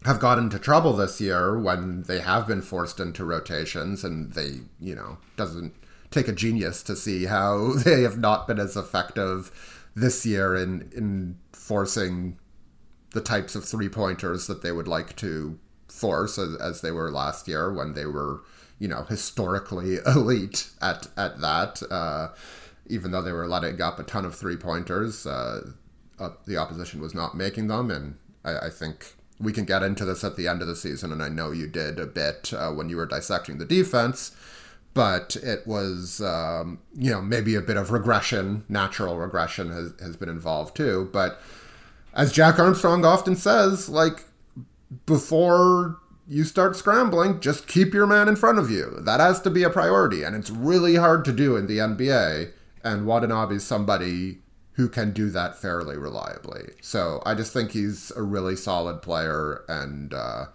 have 0.05 0.19
got 0.19 0.39
into 0.39 0.59
trouble 0.59 0.93
this 0.95 1.21
year 1.21 1.59
when 1.59 2.03
they 2.03 2.21
have 2.21 2.47
been 2.47 2.63
forced 2.63 2.99
into 2.99 3.25
rotations, 3.25 4.05
and 4.05 4.33
they 4.33 4.61
you 4.81 4.95
know 4.95 5.19
doesn't 5.37 5.75
take 6.11 6.29
a 6.29 6.33
genius 6.33 6.83
to 6.83 6.97
see 6.97 7.27
how 7.27 7.73
they 7.85 8.03
have 8.03 8.19
not 8.19 8.47
been 8.47 8.59
as 8.59 8.77
effective 8.77 9.89
this 9.95 10.27
year 10.27 10.57
in 10.57 10.91
in 10.95 11.39
forcing 11.53 12.39
the 13.13 13.21
types 13.21 13.55
of 13.55 13.65
three 13.65 13.89
pointers 13.89 14.47
that 14.47 14.63
they 14.63 14.73
would 14.73 14.89
like 14.89 15.15
to 15.17 15.59
force 15.89 16.39
as, 16.39 16.55
as 16.57 16.81
they 16.81 16.91
were 16.91 17.11
last 17.11 17.47
year 17.47 17.73
when 17.73 17.93
they 17.93 18.07
were 18.07 18.41
you 18.79 18.89
know 18.89 19.05
historically 19.05 19.99
elite 20.07 20.71
at 20.81 21.09
at 21.17 21.41
that. 21.41 21.83
Uh, 21.91 22.29
even 22.89 23.13
though 23.13 23.23
they 23.23 23.33
were 23.33 23.47
letting 23.47 23.81
up 23.81 23.99
a 24.01 24.03
ton 24.03 24.25
of 24.25 24.35
three 24.35 24.57
pointers, 24.57 25.25
uh, 25.25 25.71
uh, 26.19 26.31
the 26.47 26.57
opposition 26.57 27.01
was 27.01 27.15
not 27.15 27.37
making 27.37 27.69
them, 27.69 27.91
and 27.91 28.17
I, 28.45 28.67
I, 28.67 28.71
think 28.71 29.15
we 29.39 29.53
can 29.53 29.65
get 29.65 29.85
into 29.85 30.05
this 30.05 30.25
at 30.25 30.37
the 30.37 30.49
end 30.49 30.61
of 30.63 30.69
the 30.69 30.75
season. 30.75 31.13
And 31.13 31.23
I 31.23 31.29
know 31.29 31.53
you 31.53 31.69
did 31.69 32.01
a 32.01 32.07
bit 32.07 32.53
uh, 32.53 32.73
when 32.73 32.89
you 32.89 32.97
were 32.97 33.07
dissecting 33.07 33.59
the 33.59 33.65
defense, 33.65 34.37
but 34.95 35.37
it 35.37 35.65
was 35.65 36.21
um, 36.21 36.81
you 36.95 37.13
know 37.13 37.23
maybe 37.23 37.55
a 37.55 37.61
bit 37.61 37.77
of 37.77 37.93
regression, 37.93 38.65
natural 38.69 39.17
regression 39.17 39.71
has 39.71 39.93
has 40.01 40.17
been 40.17 40.29
involved 40.29 40.77
too. 40.77 41.09
But 41.13 41.41
as 42.15 42.33
Jack 42.33 42.59
Armstrong 42.59 43.05
often 43.05 43.37
says, 43.37 43.89
like 43.89 44.25
before 45.07 45.99
you 46.29 46.45
start 46.45 46.77
scrambling, 46.77 47.41
just 47.41 47.67
keep 47.67 47.93
your 47.93 48.07
man 48.07 48.29
in 48.29 48.37
front 48.37 48.59
of 48.59 48.71
you. 48.71 48.99
That 49.01 49.21
has 49.21 49.41
to 49.43 49.51
be 49.51 49.63
a 49.63 49.71
priority, 49.71 50.23
and 50.23 50.37
it's 50.37 50.51
really 50.51 50.97
hard 50.97 51.25
to 51.27 51.33
do 51.33 51.57
in 51.57 51.67
the 51.67 51.79
NBA. 51.79 52.53
And 52.85 53.07
Watanabe 53.07 53.57
is 53.57 53.65
somebody 53.65 54.39
who 54.73 54.89
can 54.89 55.13
do 55.13 55.31
that 55.31 55.61
fairly 55.61 55.97
reliably. 55.97 56.71
So 56.81 57.23
I 57.27 57.35
just 57.35 57.53
think 57.53 57.73
he's 57.73 58.11
a 58.17 58.23
really 58.23 58.57
solid 58.57 59.03
player, 59.03 59.65
and 59.69 60.15
uh, 60.15 60.47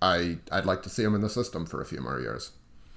I 0.00 0.38
I'd 0.50 0.66
like 0.66 0.82
to 0.82 0.88
see 0.88 1.02
him 1.02 1.14
in 1.14 1.20
the 1.20 1.28
system 1.28 1.66
for 1.66 1.80
a 1.80 1.86
few 1.86 2.00
more 2.00 2.20
years. 2.20 2.52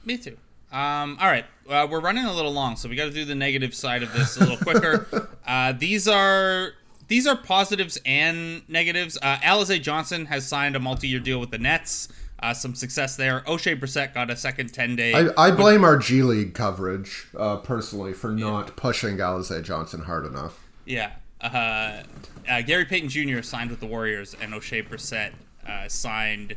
Me 0.06 0.18
too. 0.18 0.38
Um, 0.72 1.18
all 1.20 1.28
right, 1.28 1.46
uh, 1.68 1.88
we're 1.90 2.00
running 2.00 2.26
a 2.26 2.34
little 2.34 2.52
long, 2.52 2.76
so 2.76 2.88
we 2.88 2.96
got 2.96 3.06
to 3.06 3.12
do 3.12 3.26
the 3.26 3.36
negative 3.36 3.74
side 3.74 4.04
of 4.04 4.14
this 4.14 4.38
a 4.38 4.42
little 4.42 4.58
quicker. 4.58 5.28
uh, 5.48 5.74
these 5.74 6.08
are 6.08 6.74
these 7.10 7.28
are 7.28 7.36
positives 7.36 8.00
and 8.06 8.68
negatives. 8.70 9.18
Uh, 9.22 9.38
Alize 9.38 9.82
Johnson 9.82 10.28
has 10.28 10.48
signed 10.48 10.76
a 10.76 10.80
multi-year 10.80 11.20
deal 11.20 11.40
with 11.40 11.52
the 11.52 11.58
Nets. 11.58 12.08
Uh, 12.42 12.54
some 12.54 12.74
success 12.74 13.18
there. 13.18 13.42
Oshae 13.42 13.78
Brissett 13.78 14.14
got 14.14 14.30
a 14.30 14.38
second 14.38 14.74
10 14.74 14.96
day. 14.96 15.14
I, 15.14 15.48
I 15.48 15.52
blame 15.52 15.84
our 15.84 15.98
G 15.98 16.24
League 16.24 16.54
coverage 16.54 17.28
uh, 17.38 17.58
personally 17.58 18.14
for 18.14 18.32
not 18.32 18.78
pushing 18.78 19.18
Alize 19.18 19.62
Johnson 19.64 20.04
hard 20.04 20.26
enough. 20.26 20.66
Yeah. 20.86 21.12
Uh, 21.42 22.04
uh, 22.50 22.62
Gary 22.62 22.86
Payton 22.86 23.10
Jr. 23.10 23.42
signed 23.42 23.70
with 23.70 23.82
the 23.82 23.86
Warriors, 23.86 24.36
and 24.42 24.54
Oshae 24.54 24.88
Brissett 24.88 25.32
uh, 25.68 25.90
signed 25.90 26.56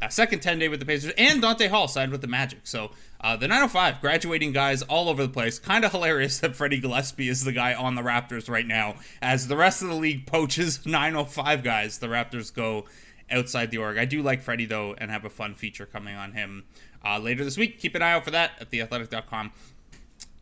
a 0.00 0.10
second 0.10 0.40
10 0.40 0.58
day 0.58 0.68
with 0.68 0.80
the 0.80 0.86
Pacers, 0.86 1.12
and 1.18 1.42
Donta 1.42 1.68
Hall 1.68 1.88
signed 1.88 2.12
with 2.12 2.20
the 2.20 2.26
Magic. 2.28 2.60
So 2.64 2.90
uh, 3.24 3.34
the 3.36 3.48
905 3.48 4.02
graduating 4.02 4.52
guys 4.52 4.82
all 4.82 5.08
over 5.08 5.22
the 5.22 5.32
place. 5.32 5.58
Kind 5.58 5.82
of 5.82 5.92
hilarious 5.92 6.38
that 6.40 6.54
Freddie 6.54 6.78
Gillespie 6.78 7.30
is 7.30 7.42
the 7.42 7.52
guy 7.52 7.72
on 7.72 7.94
the 7.94 8.02
Raptors 8.02 8.50
right 8.50 8.66
now. 8.66 8.96
As 9.22 9.48
the 9.48 9.56
rest 9.56 9.80
of 9.80 9.88
the 9.88 9.94
league 9.94 10.26
poaches 10.26 10.84
905 10.86 11.64
guys, 11.64 11.98
the 11.98 12.08
Raptors 12.08 12.54
go 12.54 12.84
outside 13.30 13.70
the 13.70 13.78
org. 13.78 13.96
I 13.96 14.04
do 14.04 14.20
like 14.20 14.42
Freddie 14.42 14.66
though, 14.66 14.94
and 14.98 15.10
have 15.10 15.24
a 15.24 15.30
fun 15.30 15.54
feature 15.54 15.86
coming 15.86 16.14
on 16.14 16.32
him 16.32 16.64
uh, 17.02 17.18
later 17.18 17.44
this 17.44 17.56
week. 17.56 17.80
Keep 17.80 17.94
an 17.94 18.02
eye 18.02 18.12
out 18.12 18.24
for 18.24 18.30
that 18.30 18.52
at 18.60 18.70
theathletic.com 18.70 19.52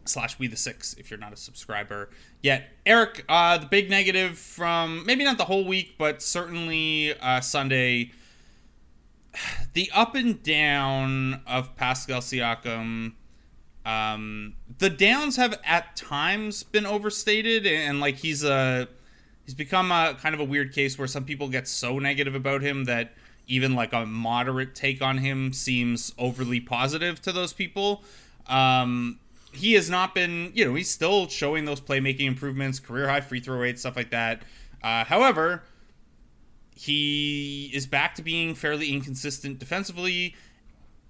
slash 0.05 0.37
we 0.41 0.49
the 0.49 0.57
six 0.57 0.95
if 0.95 1.09
you're 1.09 1.20
not 1.20 1.33
a 1.33 1.37
subscriber 1.37 2.11
yet. 2.43 2.68
Eric, 2.85 3.24
uh, 3.28 3.59
the 3.59 3.66
big 3.66 3.91
negative 3.91 4.37
from 4.37 5.07
maybe 5.07 5.22
not 5.22 5.39
the 5.39 5.45
whole 5.45 5.64
week, 5.64 5.95
but 5.99 6.20
certainly 6.20 7.16
uh, 7.20 7.41
Sunday. 7.41 8.11
The 9.72 9.91
up 9.95 10.14
and 10.14 10.43
down 10.43 11.41
of 11.47 11.74
Pascal 11.76 12.20
Siakam. 12.20 13.12
Um, 13.85 14.55
the 14.78 14.91
downs 14.91 15.37
have 15.37 15.59
at 15.64 15.97
times 15.97 16.62
been 16.62 16.87
overstated, 16.87 17.66
and 17.66 17.99
like 17.99 18.16
he's 18.16 18.45
a 18.45 18.89
he's 19.45 19.55
become 19.55 19.91
a 19.91 20.14
kind 20.20 20.35
of 20.35 20.41
a 20.41 20.45
weird 20.45 20.72
case 20.72 20.99
where 20.99 21.09
some 21.09 21.24
people 21.24 21.49
get 21.49 21.66
so 21.66 21.99
negative 21.99 22.35
about 22.35 22.62
him 22.62 22.85
that 22.85 23.14
even 23.47 23.74
like 23.74 23.93
a 23.93 24.07
moderate 24.07 24.74
take 24.74 25.03
on 25.03 25.18
him 25.18 25.53
seems 25.53 26.12
overly 26.18 26.61
positive 26.61 27.20
to 27.22 27.33
those 27.33 27.53
people. 27.53 28.03
Um, 28.47 29.18
he 29.53 29.74
has 29.74 29.91
not 29.91 30.14
been, 30.14 30.51
you 30.55 30.64
know, 30.64 30.74
he's 30.74 30.91
still 30.91 31.28
showing 31.28 31.64
those 31.64 31.80
playmaking 31.80 32.26
improvements, 32.26 32.78
career 32.78 33.09
high 33.09 33.20
free 33.20 33.41
throw 33.41 33.59
rate, 33.59 33.78
stuff 33.78 33.97
like 33.97 34.11
that. 34.11 34.43
Uh, 34.83 35.05
however, 35.05 35.62
he 36.75 37.70
is 37.75 37.87
back 37.87 38.14
to 38.16 38.23
being 38.23 38.55
fairly 38.55 38.93
inconsistent 38.93 39.59
defensively. 39.59 40.35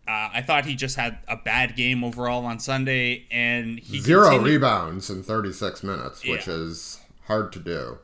Uh, 0.07 0.31
I 0.35 0.43
thought 0.43 0.65
he 0.67 0.75
just 0.75 0.97
had 0.97 1.19
a 1.29 1.37
bad 1.37 1.77
game 1.77 2.03
overall 2.03 2.45
on 2.45 2.59
Sunday, 2.59 3.27
and 3.31 3.79
he 3.79 4.01
Zero 4.01 4.31
continued- 4.31 4.51
rebounds 4.63 5.09
in 5.11 5.23
36 5.23 5.83
minutes, 5.85 6.25
which 6.25 6.47
Yeah. 6.49 6.55
is 6.55 6.99
hard 7.27 7.53
to 7.53 7.59
do. 7.61 7.99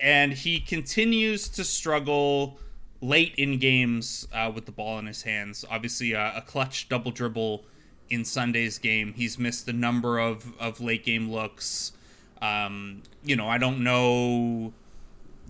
and 0.00 0.32
he 0.34 0.60
continues 0.60 1.48
to 1.48 1.64
struggle 1.64 2.56
late 3.00 3.34
in 3.36 3.58
games 3.58 4.28
uh, 4.32 4.48
with 4.54 4.64
the 4.64 4.70
ball 4.70 4.96
in 5.00 5.06
his 5.06 5.22
hands. 5.22 5.64
Obviously, 5.68 6.14
uh, 6.14 6.36
a 6.36 6.40
clutch 6.40 6.88
double 6.88 7.10
dribble 7.10 7.64
in 8.08 8.24
Sunday's 8.24 8.78
game. 8.78 9.14
He's 9.14 9.38
missed 9.40 9.66
a 9.68 9.72
number 9.72 10.18
of, 10.20 10.52
of 10.60 10.80
late 10.80 11.04
game 11.04 11.32
looks. 11.32 11.90
Um, 12.40 13.02
you 13.24 13.34
know, 13.34 13.48
I 13.48 13.58
don't 13.58 13.80
know. 13.82 14.72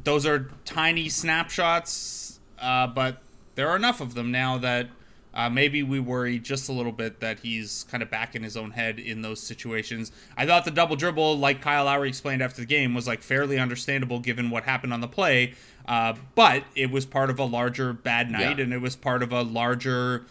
Those 0.05 0.25
are 0.27 0.51
tiny 0.65 1.09
snapshots, 1.09 2.41
uh, 2.61 2.87
but 2.87 3.23
there 3.55 3.69
are 3.69 3.77
enough 3.77 4.01
of 4.01 4.15
them 4.15 4.31
now 4.31 4.59
that 4.59 4.89
Uh, 5.35 5.49
maybe 5.49 5.83
we 5.85 6.01
worry 6.01 6.39
just 6.39 6.69
a 6.69 6.73
little 6.73 6.91
bit 6.91 7.21
that 7.21 7.41
he's 7.41 7.85
kind 7.91 8.03
of 8.03 8.11
back 8.11 8.35
in 8.35 8.43
his 8.43 8.57
own 8.57 8.73
head 8.73 8.99
in 8.99 9.21
those 9.23 9.41
situations. 9.41 10.11
I 10.37 10.47
thought 10.47 10.65
the 10.65 10.71
double 10.73 10.97
dribble, 10.97 11.39
like 11.39 11.61
Kyle 11.61 11.85
Lowry 11.85 12.09
explained 12.09 12.43
after 12.43 12.63
the 12.63 12.67
game, 12.67 12.93
was 12.95 13.07
like 13.07 13.23
fairly 13.23 13.57
understandable 13.59 14.19
given 14.21 14.49
what 14.51 14.65
happened 14.65 14.93
on 14.95 15.01
the 15.01 15.07
play. 15.07 15.55
Uh, 15.87 16.15
but 16.35 16.65
it 16.75 16.91
was 16.91 17.05
part 17.07 17.29
of 17.31 17.39
a 17.39 17.45
larger 17.45 17.93
bad 17.93 18.31
night, 18.33 18.57
Yeah. 18.59 18.65
and 18.65 18.73
it 18.73 18.81
was 18.81 18.97
part 18.97 19.23
of 19.23 19.31
a 19.31 19.43
larger, 19.43 20.25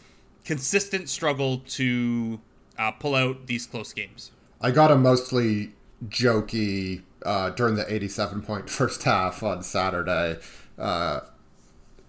consistent 0.43 1.09
struggle 1.09 1.59
to 1.59 2.41
uh, 2.78 2.91
pull 2.91 3.15
out 3.15 3.45
these 3.47 3.65
close 3.65 3.93
games. 3.93 4.32
I 4.59 4.72
got 4.72 4.91
a 4.91 4.97
mostly 4.97 5.72
jokey 6.08 7.02
uh, 7.26 7.50
during 7.52 7.76
the 7.76 7.91
87 7.93 8.41
point 8.41 8.70
first 8.70 9.04
half 9.04 9.43
on 9.43 9.64
Saturday. 9.64 10.38
Uh, 10.78 11.22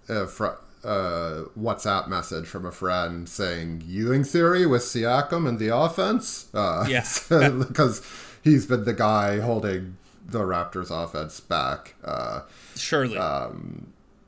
uh, 0.08 0.26
fr- 0.26 0.58
uh, 0.84 1.44
WhatsApp 1.58 2.08
message 2.08 2.46
from 2.46 2.64
a 2.64 2.70
friend 2.70 3.28
saying 3.28 3.82
Ewing 3.86 4.24
theory 4.24 4.64
with 4.66 4.82
Siakam 4.82 5.48
and 5.48 5.58
the 5.58 5.74
offense. 5.74 6.48
Uh, 6.54 6.86
Yes. 6.88 7.28
because 7.28 8.00
he's 8.42 8.64
been 8.66 8.84
the 8.84 8.94
guy 8.94 9.40
holding 9.40 9.96
the 10.24 10.40
Raptors 10.40 10.90
offense 10.90 11.40
back. 11.40 11.94
Uh, 12.04 12.42
Surely. 12.76 13.18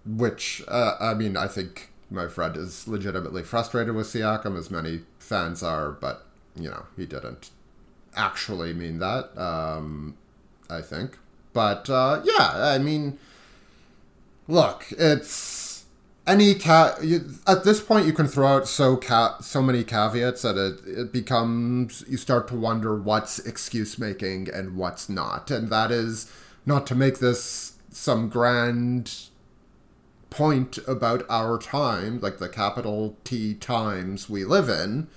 which 0.05 0.63
uh, 0.69 0.97
I 1.01 1.15
mean, 1.15 1.37
I 1.37 1.47
think 1.47 1.91
my 2.11 2.27
friend 2.27 2.57
is 2.57 2.89
legitimately 2.89 3.43
frustrated 3.45 3.95
with 3.95 4.07
Siakam, 4.09 4.59
as 4.59 4.71
many 4.71 5.03
fans 5.19 5.63
are, 5.63 5.91
but 5.93 6.27
you 6.57 6.69
know, 6.69 6.87
he 6.97 7.07
didn't 7.07 7.51
actually 8.21 8.73
mean 8.73 8.99
that. 8.99 9.37
Um, 9.37 10.17
I 10.69 10.83
think, 10.83 11.19
but 11.53 11.89
uh, 11.91 12.23
yeah, 12.25 12.53
I 12.55 12.79
mean, 12.79 13.19
look, 14.47 14.87
it's 14.93 15.85
any 16.27 16.55
cat. 16.55 16.99
At 17.47 17.65
this 17.65 17.81
point, 17.81 18.07
you 18.07 18.13
can 18.13 18.29
throw 18.29 18.47
out 18.47 18.69
so 18.69 18.97
ca- 18.97 19.39
so 19.41 19.63
many 19.63 19.83
caveats 19.83 20.43
that 20.43 20.57
it 20.57 20.81
it 20.87 21.13
becomes 21.13 22.05
you 22.09 22.17
start 22.17 22.47
to 22.49 22.57
wonder 22.57 22.95
what's 22.95 23.39
excuse 23.41 23.99
making 23.99 24.49
and 24.49 24.77
what's 24.77 25.09
not, 25.09 25.51
and 25.51 25.71
that 25.71 25.91
is 25.91 26.31
not 26.67 26.87
to 26.89 26.95
make 26.95 27.19
this 27.19 27.73
some 27.91 28.29
grand 28.29 29.13
point 30.29 30.79
about 30.87 31.25
our 31.29 31.59
time, 31.59 32.21
like 32.21 32.39
the 32.39 32.49
capital 32.49 33.17
T 33.25 33.55
times 33.55 34.31
we 34.31 34.45
live 34.45 34.69
in, 34.69 35.09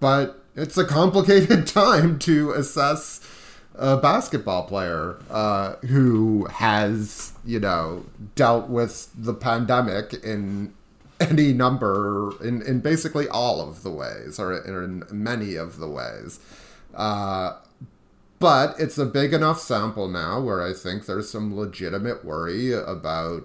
but 0.00 0.43
it's 0.56 0.76
a 0.76 0.84
complicated 0.84 1.66
time 1.66 2.18
to 2.20 2.52
assess 2.52 3.20
a 3.74 3.96
basketball 3.96 4.64
player 4.64 5.16
uh, 5.30 5.74
who 5.86 6.46
has, 6.46 7.32
you 7.44 7.58
know, 7.58 8.04
dealt 8.36 8.68
with 8.68 9.10
the 9.16 9.34
pandemic 9.34 10.14
in 10.14 10.72
any 11.20 11.52
number, 11.52 12.32
in, 12.42 12.62
in 12.62 12.80
basically 12.80 13.28
all 13.28 13.60
of 13.60 13.82
the 13.82 13.90
ways, 13.90 14.38
or 14.38 14.56
in 14.56 15.02
many 15.10 15.56
of 15.56 15.78
the 15.78 15.88
ways. 15.88 16.38
Uh, 16.94 17.56
but 18.38 18.78
it's 18.78 18.98
a 18.98 19.06
big 19.06 19.32
enough 19.32 19.58
sample 19.58 20.06
now 20.06 20.40
where 20.40 20.62
I 20.62 20.72
think 20.72 21.06
there's 21.06 21.30
some 21.30 21.56
legitimate 21.56 22.24
worry 22.24 22.72
about 22.72 23.44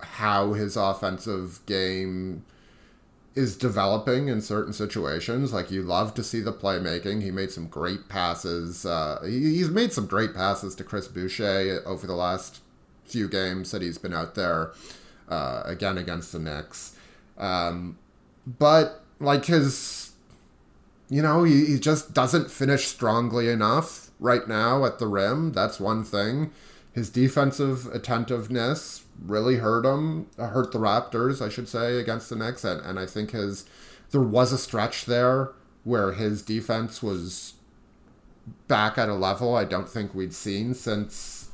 how 0.00 0.52
his 0.52 0.76
offensive 0.76 1.64
game 1.66 2.44
is 3.34 3.56
developing 3.56 4.28
in 4.28 4.40
certain 4.40 4.72
situations. 4.72 5.52
Like 5.52 5.70
you 5.70 5.82
love 5.82 6.14
to 6.14 6.22
see 6.22 6.40
the 6.40 6.52
playmaking. 6.52 7.22
He 7.22 7.30
made 7.30 7.50
some 7.50 7.66
great 7.66 8.08
passes. 8.08 8.86
Uh, 8.86 9.20
he, 9.24 9.56
he's 9.56 9.70
made 9.70 9.92
some 9.92 10.06
great 10.06 10.34
passes 10.34 10.74
to 10.76 10.84
Chris 10.84 11.08
Boucher 11.08 11.82
over 11.84 12.06
the 12.06 12.14
last 12.14 12.60
few 13.04 13.28
games 13.28 13.70
that 13.70 13.82
he's 13.82 13.98
been 13.98 14.14
out 14.14 14.34
there. 14.34 14.72
Uh, 15.26 15.62
again 15.64 15.96
against 15.96 16.32
the 16.32 16.38
Knicks, 16.38 16.94
um, 17.38 17.96
but 18.46 19.02
like 19.18 19.46
his, 19.46 20.12
you 21.08 21.22
know, 21.22 21.44
he, 21.44 21.64
he 21.64 21.78
just 21.78 22.12
doesn't 22.12 22.50
finish 22.50 22.86
strongly 22.88 23.48
enough 23.48 24.10
right 24.20 24.46
now 24.46 24.84
at 24.84 24.98
the 24.98 25.06
rim. 25.06 25.52
That's 25.52 25.80
one 25.80 26.04
thing. 26.04 26.50
His 26.94 27.10
defensive 27.10 27.86
attentiveness 27.88 29.04
really 29.20 29.56
hurt 29.56 29.84
him, 29.84 30.28
uh, 30.38 30.48
hurt 30.48 30.70
the 30.70 30.78
Raptors, 30.78 31.44
I 31.44 31.48
should 31.48 31.68
say, 31.68 31.98
against 31.98 32.30
the 32.30 32.36
Knicks. 32.36 32.62
And, 32.62 32.80
and 32.80 33.00
I 33.00 33.06
think 33.06 33.32
his 33.32 33.64
there 34.12 34.20
was 34.20 34.52
a 34.52 34.58
stretch 34.58 35.04
there 35.06 35.50
where 35.82 36.12
his 36.12 36.40
defense 36.40 37.02
was 37.02 37.54
back 38.68 38.96
at 38.96 39.08
a 39.08 39.14
level 39.14 39.56
I 39.56 39.64
don't 39.64 39.88
think 39.88 40.14
we'd 40.14 40.34
seen 40.34 40.72
since 40.72 41.48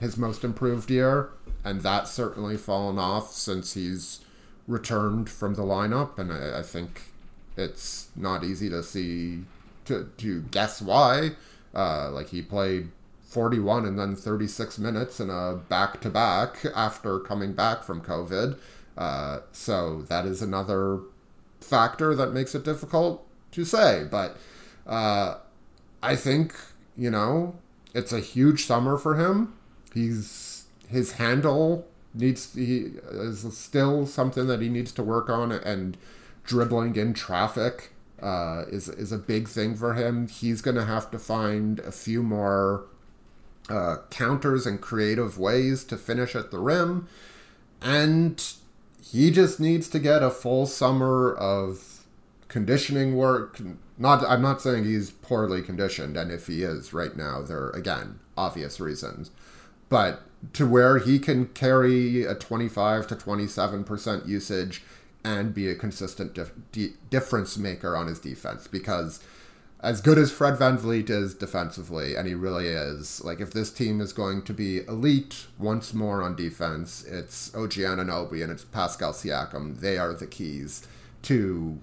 his 0.00 0.16
most 0.16 0.44
improved 0.44 0.90
year. 0.90 1.28
And 1.62 1.82
that's 1.82 2.10
certainly 2.10 2.56
fallen 2.56 2.98
off 2.98 3.32
since 3.32 3.74
he's 3.74 4.20
returned 4.66 5.28
from 5.28 5.54
the 5.54 5.62
lineup. 5.62 6.18
And 6.18 6.32
I, 6.32 6.60
I 6.60 6.62
think 6.62 7.02
it's 7.54 8.08
not 8.16 8.44
easy 8.44 8.70
to 8.70 8.82
see, 8.82 9.44
to, 9.84 10.10
to 10.16 10.40
guess 10.50 10.80
why. 10.80 11.32
Uh, 11.74 12.10
like 12.10 12.30
he 12.30 12.40
played 12.40 12.90
41 13.26 13.84
and 13.84 13.98
then 13.98 14.16
36 14.16 14.78
minutes 14.78 15.20
in 15.20 15.30
a 15.30 15.54
back 15.68 16.00
to 16.00 16.08
back 16.08 16.64
after 16.74 17.18
coming 17.18 17.52
back 17.52 17.82
from 17.82 18.00
COVID. 18.00 18.58
Uh, 18.96 19.40
so 19.52 20.02
that 20.02 20.24
is 20.24 20.40
another 20.40 21.00
factor 21.60 22.14
that 22.14 22.32
makes 22.32 22.54
it 22.54 22.64
difficult 22.64 23.26
to 23.50 23.64
say. 23.64 24.06
But 24.10 24.36
uh, 24.86 25.38
I 26.02 26.16
think, 26.16 26.54
you 26.96 27.10
know, 27.10 27.56
it's 27.94 28.12
a 28.12 28.20
huge 28.20 28.64
summer 28.64 28.96
for 28.96 29.16
him. 29.16 29.54
He's 29.92 30.64
his 30.88 31.12
handle 31.12 31.86
needs 32.14 32.54
he 32.54 32.92
is 33.10 33.56
still 33.56 34.06
something 34.06 34.46
that 34.46 34.60
he 34.60 34.68
needs 34.68 34.92
to 34.92 35.02
work 35.02 35.28
on 35.28 35.52
and 35.52 35.96
dribbling 36.44 36.94
in 36.96 37.12
traffic 37.12 37.90
uh, 38.22 38.64
is 38.70 38.88
is 38.88 39.12
a 39.12 39.18
big 39.18 39.48
thing 39.48 39.74
for 39.74 39.94
him. 39.94 40.28
He's 40.28 40.62
going 40.62 40.76
to 40.76 40.84
have 40.84 41.10
to 41.10 41.18
find 41.18 41.80
a 41.80 41.92
few 41.92 42.22
more 42.22 42.86
uh, 43.68 43.96
counters 44.10 44.66
and 44.66 44.80
creative 44.80 45.38
ways 45.38 45.84
to 45.84 45.96
finish 45.96 46.34
at 46.34 46.50
the 46.50 46.58
rim, 46.58 47.08
and 47.82 48.42
he 49.02 49.30
just 49.30 49.60
needs 49.60 49.88
to 49.88 49.98
get 49.98 50.22
a 50.22 50.30
full 50.30 50.66
summer 50.66 51.34
of 51.34 52.04
conditioning 52.48 53.16
work. 53.16 53.60
Not, 53.98 54.24
I'm 54.24 54.42
not 54.42 54.60
saying 54.60 54.84
he's 54.84 55.10
poorly 55.10 55.62
conditioned, 55.62 56.16
and 56.16 56.30
if 56.30 56.46
he 56.46 56.62
is 56.62 56.92
right 56.92 57.16
now, 57.16 57.42
there 57.42 57.70
again 57.70 58.20
obvious 58.36 58.78
reasons, 58.80 59.30
but 59.88 60.22
to 60.52 60.66
where 60.66 60.98
he 60.98 61.18
can 61.18 61.46
carry 61.46 62.24
a 62.24 62.34
25 62.34 63.06
to 63.08 63.16
27 63.16 63.84
percent 63.84 64.26
usage 64.26 64.82
and 65.24 65.54
be 65.54 65.68
a 65.68 65.74
consistent 65.74 66.34
dif- 66.34 66.52
di- 66.72 66.94
difference 67.10 67.56
maker 67.58 67.96
on 67.96 68.06
his 68.06 68.20
defense 68.20 68.68
because 68.68 69.20
as 69.86 70.00
good 70.00 70.18
as 70.18 70.32
Fred 70.32 70.54
VanVleet 70.54 71.08
is 71.10 71.32
defensively, 71.32 72.16
and 72.16 72.26
he 72.26 72.34
really 72.34 72.66
is, 72.66 73.22
like 73.22 73.40
if 73.40 73.52
this 73.52 73.70
team 73.70 74.00
is 74.00 74.12
going 74.12 74.42
to 74.42 74.52
be 74.52 74.78
elite 74.88 75.46
once 75.60 75.94
more 75.94 76.24
on 76.24 76.34
defense, 76.34 77.04
it's 77.04 77.54
OG 77.54 77.74
Anunoby 77.74 78.42
and 78.42 78.50
it's 78.50 78.64
Pascal 78.64 79.12
Siakam. 79.12 79.78
They 79.78 79.96
are 79.96 80.12
the 80.12 80.26
keys 80.26 80.88
to 81.22 81.78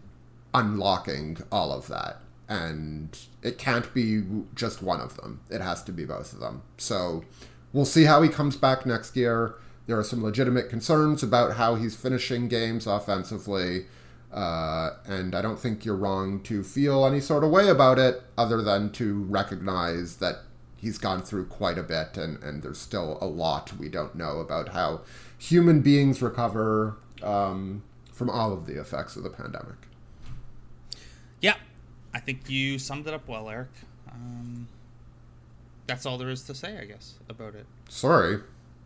unlocking 0.53 1.37
all 1.49 1.71
of 1.71 1.87
that. 1.87 2.19
And 2.49 3.17
it 3.41 3.57
can't 3.57 3.93
be 3.93 4.21
just 4.53 4.83
one 4.83 4.99
of 4.99 5.15
them. 5.15 5.39
It 5.49 5.61
has 5.61 5.81
to 5.83 5.93
be 5.93 6.03
both 6.03 6.33
of 6.33 6.41
them. 6.41 6.63
So 6.77 7.23
we'll 7.71 7.85
see 7.85 8.03
how 8.03 8.21
he 8.21 8.27
comes 8.27 8.57
back 8.57 8.85
next 8.85 9.15
year. 9.15 9.55
There 9.87 9.97
are 9.97 10.03
some 10.03 10.21
legitimate 10.21 10.69
concerns 10.69 11.23
about 11.23 11.55
how 11.55 11.75
he's 11.75 11.95
finishing 11.95 12.49
games 12.49 12.85
offensively. 12.85 13.85
Uh, 14.33 14.95
and 15.05 15.35
I 15.35 15.41
don't 15.43 15.59
think 15.59 15.85
you're 15.85 15.95
wrong 15.95 16.41
to 16.41 16.63
feel 16.63 17.05
any 17.05 17.19
sort 17.19 17.43
of 17.43 17.51
way 17.51 17.69
about 17.69 17.99
it, 17.99 18.23
other 18.37 18.63
than 18.63 18.91
to 18.93 19.23
recognize 19.25 20.17
that 20.17 20.37
he's 20.75 20.97
gone 20.97 21.21
through 21.21 21.45
quite 21.45 21.77
a 21.77 21.83
bit, 21.83 22.17
and, 22.17 22.41
and 22.43 22.63
there's 22.63 22.79
still 22.79 23.17
a 23.21 23.25
lot 23.25 23.77
we 23.77 23.89
don't 23.89 24.15
know 24.15 24.39
about 24.39 24.69
how 24.69 25.01
human 25.37 25.81
beings 25.81 26.21
recover 26.21 26.97
um, 27.21 27.83
from 28.11 28.29
all 28.29 28.51
of 28.51 28.65
the 28.65 28.79
effects 28.79 29.15
of 29.15 29.23
the 29.23 29.29
pandemic. 29.29 29.75
Yeah, 31.39 31.55
I 32.13 32.19
think 32.19 32.49
you 32.49 32.79
summed 32.79 33.07
it 33.07 33.13
up 33.13 33.27
well, 33.27 33.49
Eric. 33.49 33.69
Um, 34.11 34.67
that's 35.85 36.05
all 36.05 36.17
there 36.17 36.29
is 36.29 36.41
to 36.43 36.55
say, 36.55 36.77
I 36.77 36.85
guess, 36.85 37.15
about 37.29 37.55
it. 37.55 37.65
Sorry. 37.87 38.39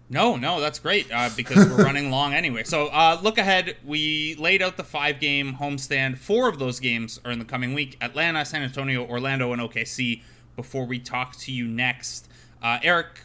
No, 0.10 0.38
no, 0.38 0.62
that's 0.62 0.80
great 0.80 1.12
uh, 1.12 1.30
because 1.36 1.68
we're 1.70 1.84
running 1.84 2.10
long 2.12 2.34
anyway. 2.34 2.64
So 2.64 2.88
uh, 2.88 3.20
look 3.22 3.38
ahead. 3.38 3.76
We 3.84 4.36
laid 4.36 4.62
out 4.62 4.78
the 4.78 4.84
five 4.84 5.20
game 5.20 5.58
homestand. 5.60 6.18
Four 6.18 6.48
of 6.48 6.60
those 6.60 6.80
games 6.80 7.20
are 7.26 7.32
in 7.32 7.40
the 7.40 7.46
coming 7.46 7.74
week 7.74 7.98
Atlanta, 8.00 8.46
San 8.46 8.62
Antonio, 8.62 9.06
Orlando, 9.06 9.52
and 9.52 9.62
OKC 9.62 10.22
before 10.56 10.86
we 10.86 11.00
talk 11.00 11.36
to 11.38 11.52
you 11.52 11.68
next. 11.68 12.30
Uh, 12.64 12.80
Eric, 12.82 13.22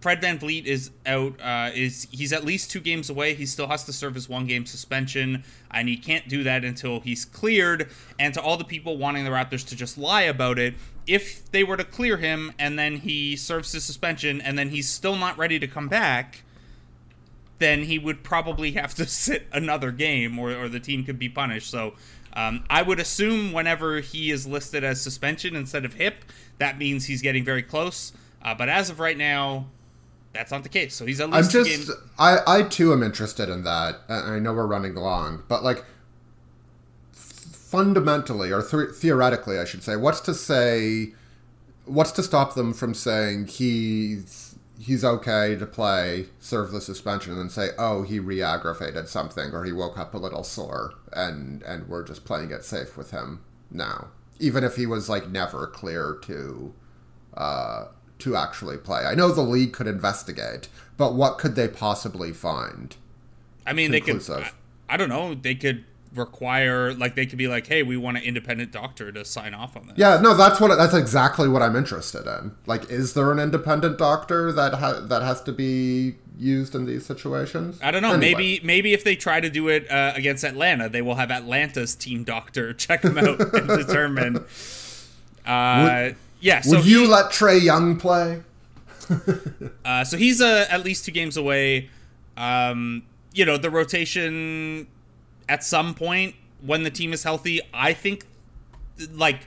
Fred 0.00 0.22
VanVleet 0.22 0.64
is 0.64 0.90
out. 1.06 1.40
Uh, 1.40 1.70
is 1.74 2.06
he's 2.10 2.32
at 2.32 2.44
least 2.44 2.70
two 2.70 2.80
games 2.80 3.10
away. 3.10 3.34
He 3.34 3.46
still 3.46 3.66
has 3.66 3.84
to 3.84 3.92
serve 3.92 4.14
his 4.14 4.28
one 4.28 4.46
game 4.46 4.64
suspension, 4.64 5.44
and 5.70 5.88
he 5.88 5.96
can't 5.96 6.28
do 6.28 6.44
that 6.44 6.64
until 6.64 7.00
he's 7.00 7.24
cleared. 7.24 7.90
And 8.18 8.32
to 8.34 8.40
all 8.42 8.56
the 8.56 8.64
people 8.64 8.96
wanting 8.96 9.24
the 9.24 9.30
Raptors 9.30 9.66
to 9.68 9.76
just 9.76 9.98
lie 9.98 10.22
about 10.22 10.58
it, 10.58 10.74
if 11.06 11.50
they 11.50 11.64
were 11.64 11.76
to 11.76 11.84
clear 11.84 12.18
him 12.18 12.52
and 12.58 12.78
then 12.78 12.98
he 12.98 13.34
serves 13.34 13.72
his 13.72 13.82
suspension 13.82 14.40
and 14.40 14.58
then 14.58 14.68
he's 14.68 14.88
still 14.88 15.16
not 15.16 15.36
ready 15.36 15.58
to 15.58 15.66
come 15.66 15.88
back, 15.88 16.42
then 17.58 17.84
he 17.84 17.98
would 17.98 18.22
probably 18.22 18.72
have 18.72 18.94
to 18.94 19.06
sit 19.06 19.46
another 19.52 19.90
game, 19.90 20.38
or, 20.38 20.54
or 20.54 20.68
the 20.68 20.80
team 20.80 21.04
could 21.04 21.18
be 21.18 21.28
punished. 21.28 21.70
So. 21.70 21.94
Um, 22.34 22.62
I 22.70 22.82
would 22.82 23.00
assume 23.00 23.52
whenever 23.52 23.98
he 23.98 24.30
is 24.30 24.46
listed 24.46 24.84
as 24.84 25.00
suspension 25.00 25.56
instead 25.56 25.84
of 25.84 25.94
hip, 25.94 26.24
that 26.58 26.78
means 26.78 27.06
he's 27.06 27.20
getting 27.20 27.42
very 27.42 27.62
close. 27.62 28.12
Uh, 28.42 28.54
but 28.54 28.68
as 28.68 28.90
of 28.90 29.00
right 29.00 29.16
now, 29.16 29.66
that's 30.38 30.52
not 30.52 30.62
the 30.62 30.68
case. 30.68 30.94
So 30.94 31.04
he's 31.04 31.20
at 31.20 31.30
least. 31.30 31.54
I'm 31.54 31.64
just, 31.64 31.88
game- 31.88 31.96
I, 32.18 32.38
I 32.46 32.62
too 32.62 32.92
am 32.92 33.02
interested 33.02 33.48
in 33.48 33.64
that. 33.64 33.96
And 34.08 34.34
I 34.34 34.38
know 34.38 34.54
we're 34.54 34.66
running 34.66 34.94
long, 34.94 35.42
but 35.48 35.64
like 35.64 35.84
fundamentally 37.12 38.52
or 38.52 38.62
th- 38.62 38.94
theoretically, 38.94 39.58
I 39.58 39.64
should 39.64 39.82
say, 39.82 39.96
what's 39.96 40.20
to 40.22 40.34
say, 40.34 41.12
what's 41.84 42.12
to 42.12 42.22
stop 42.22 42.54
them 42.54 42.72
from 42.72 42.94
saying 42.94 43.48
he's 43.48 44.54
he's 44.80 45.04
okay 45.04 45.56
to 45.56 45.66
play, 45.66 46.26
serve 46.38 46.70
the 46.70 46.80
suspension, 46.80 47.32
and 47.32 47.40
then 47.40 47.50
say, 47.50 47.70
oh, 47.76 48.02
he 48.02 48.20
re-aggravated 48.20 49.08
something 49.08 49.50
or 49.52 49.64
he 49.64 49.72
woke 49.72 49.98
up 49.98 50.14
a 50.14 50.18
little 50.18 50.44
sore, 50.44 50.94
and 51.12 51.62
and 51.64 51.88
we're 51.88 52.04
just 52.04 52.24
playing 52.24 52.52
it 52.52 52.64
safe 52.64 52.96
with 52.96 53.10
him 53.10 53.42
now, 53.72 54.06
even 54.38 54.62
if 54.62 54.76
he 54.76 54.86
was 54.86 55.08
like 55.08 55.28
never 55.28 55.66
clear 55.66 56.16
to 56.22 56.72
uh, 57.36 57.86
to 58.20 58.36
actually 58.36 58.76
play. 58.76 59.04
I 59.04 59.14
know 59.14 59.32
the 59.32 59.42
league 59.42 59.72
could 59.72 59.86
investigate, 59.86 60.68
but 60.96 61.14
what 61.14 61.38
could 61.38 61.54
they 61.54 61.68
possibly 61.68 62.32
find? 62.32 62.96
I 63.66 63.72
mean, 63.72 63.90
they 63.90 64.00
could. 64.00 64.28
I, 64.30 64.50
I 64.88 64.96
don't 64.96 65.08
know. 65.08 65.34
They 65.34 65.54
could 65.54 65.84
require, 66.14 66.94
like, 66.94 67.14
they 67.14 67.26
could 67.26 67.38
be 67.38 67.48
like, 67.48 67.66
"Hey, 67.66 67.82
we 67.82 67.96
want 67.96 68.16
an 68.16 68.22
independent 68.22 68.72
doctor 68.72 69.12
to 69.12 69.24
sign 69.24 69.54
off 69.54 69.76
on 69.76 69.88
this." 69.88 69.98
Yeah, 69.98 70.20
no, 70.20 70.34
that's 70.34 70.60
what 70.60 70.74
that's 70.76 70.94
exactly 70.94 71.48
what 71.48 71.62
I'm 71.62 71.76
interested 71.76 72.26
in. 72.26 72.52
Like, 72.66 72.90
is 72.90 73.14
there 73.14 73.30
an 73.30 73.38
independent 73.38 73.98
doctor 73.98 74.50
that 74.52 74.74
ha- 74.74 75.00
that 75.00 75.22
has 75.22 75.42
to 75.42 75.52
be 75.52 76.16
used 76.38 76.74
in 76.74 76.86
these 76.86 77.04
situations? 77.04 77.78
I 77.82 77.90
don't 77.90 78.02
know. 78.02 78.14
Anyway. 78.14 78.32
Maybe, 78.32 78.60
maybe 78.64 78.92
if 78.94 79.04
they 79.04 79.16
try 79.16 79.40
to 79.40 79.50
do 79.50 79.68
it 79.68 79.90
uh, 79.90 80.12
against 80.14 80.44
Atlanta, 80.44 80.88
they 80.88 81.02
will 81.02 81.16
have 81.16 81.30
Atlanta's 81.30 81.94
team 81.94 82.24
doctor 82.24 82.72
check 82.74 83.02
them 83.02 83.18
out 83.18 83.40
and 83.54 83.68
determine. 83.68 84.44
Uh, 85.46 86.10
yeah. 86.40 86.60
So 86.60 86.76
Would 86.76 86.86
you 86.86 87.02
he- 87.02 87.06
let 87.08 87.26
Trae 87.26 87.62
Young 87.62 87.96
play? 87.98 88.42
Uh, 89.84 90.04
so 90.04 90.18
he's 90.18 90.42
uh, 90.42 90.66
at 90.68 90.84
least 90.84 91.06
two 91.06 91.12
games 91.12 91.38
away. 91.38 91.88
Um, 92.36 93.04
you 93.32 93.46
know, 93.46 93.56
the 93.56 93.70
rotation 93.70 94.86
at 95.48 95.64
some 95.64 95.94
point 95.94 96.34
when 96.60 96.82
the 96.82 96.90
team 96.90 97.14
is 97.14 97.22
healthy, 97.22 97.60
I 97.72 97.94
think, 97.94 98.26
like, 99.12 99.46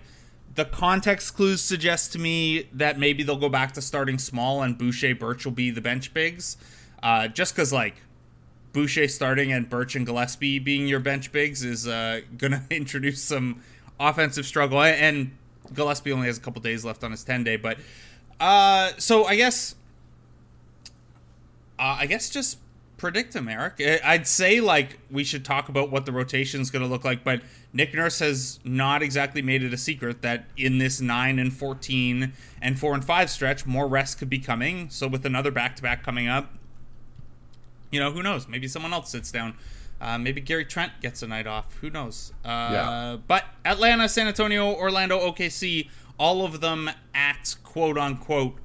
the 0.55 0.65
context 0.65 1.35
clues 1.35 1.61
suggest 1.61 2.11
to 2.13 2.19
me 2.19 2.69
that 2.73 2.97
maybe 2.97 3.21
they'll 3.21 3.37
go 3.37 3.49
back 3.49 3.73
to 3.73 3.81
starting 3.83 4.17
small 4.17 4.63
and 4.63 4.77
Boucher 4.77 5.13
Birch 5.13 5.45
will 5.45 5.51
be 5.51 5.69
the 5.69 5.81
bench 5.81 6.11
bigs. 6.11 6.57
Uh, 7.03 7.27
just 7.27 7.53
because, 7.53 7.71
like, 7.71 7.97
Boucher 8.73 9.07
starting 9.07 9.51
and 9.51 9.69
Birch 9.69 9.95
and 9.95 10.05
Gillespie 10.07 10.57
being 10.57 10.87
your 10.87 10.99
bench 10.99 11.31
bigs 11.31 11.63
is 11.63 11.87
uh, 11.87 12.21
going 12.37 12.51
to 12.69 12.75
introduce 12.75 13.21
some 13.21 13.61
offensive 13.99 14.45
struggle. 14.45 14.81
And 14.81 15.37
Gillespie 15.73 16.11
only 16.11 16.27
has 16.27 16.37
a 16.37 16.41
couple 16.41 16.61
days 16.61 16.83
left 16.85 17.03
on 17.03 17.11
his 17.11 17.23
10 17.23 17.43
day. 17.43 17.55
But 17.55 17.77
uh, 18.39 18.91
so 18.97 19.25
I 19.25 19.35
guess 19.35 19.75
uh, 21.79 21.97
I 21.99 22.05
guess 22.05 22.29
just 22.29 22.57
predict 22.97 23.35
him, 23.35 23.47
Eric. 23.47 23.81
I'd 24.03 24.27
say 24.27 24.61
like 24.61 24.99
we 25.09 25.23
should 25.23 25.43
talk 25.43 25.69
about 25.69 25.91
what 25.91 26.05
the 26.05 26.11
rotation 26.11 26.61
is 26.61 26.69
going 26.69 26.83
to 26.83 26.87
look 26.87 27.03
like, 27.03 27.23
but 27.23 27.41
Nick 27.73 27.93
Nurse 27.95 28.19
has 28.19 28.59
not 28.63 29.01
exactly 29.01 29.41
made 29.41 29.63
it 29.63 29.73
a 29.73 29.77
secret 29.77 30.21
that 30.21 30.45
in 30.55 30.77
this 30.77 31.01
nine 31.01 31.39
and 31.39 31.51
fourteen 31.51 32.33
and 32.61 32.79
four 32.79 32.93
and 32.93 33.03
five 33.03 33.29
stretch, 33.29 33.65
more 33.65 33.87
rest 33.87 34.19
could 34.19 34.29
be 34.29 34.39
coming. 34.39 34.89
So 34.89 35.07
with 35.07 35.25
another 35.25 35.49
back 35.49 35.75
to 35.77 35.81
back 35.81 36.03
coming 36.03 36.27
up, 36.27 36.53
you 37.89 37.99
know 37.99 38.11
who 38.11 38.21
knows? 38.21 38.47
Maybe 38.47 38.67
someone 38.67 38.93
else 38.93 39.09
sits 39.09 39.31
down. 39.31 39.55
Uh, 40.01 40.17
maybe 40.17 40.41
Gary 40.41 40.65
Trent 40.65 40.91
gets 41.01 41.21
a 41.21 41.27
night 41.27 41.45
off. 41.45 41.75
Who 41.81 41.89
knows? 41.91 42.33
Uh, 42.43 42.47
Yeah. 42.71 43.17
But 43.27 43.45
Atlanta, 43.63 44.09
San 44.09 44.27
Antonio, 44.27 44.73
Orlando, 44.73 45.19
OKC, 45.19 45.89
all 46.17 46.43
of 46.43 46.59
them 46.59 46.89
at 47.13 47.55
quote 47.63 47.97
unquote 47.97 48.55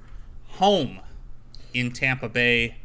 home 0.47 1.01
in 1.75 1.93
Tampa 1.93 2.29
Bay. 2.31 2.77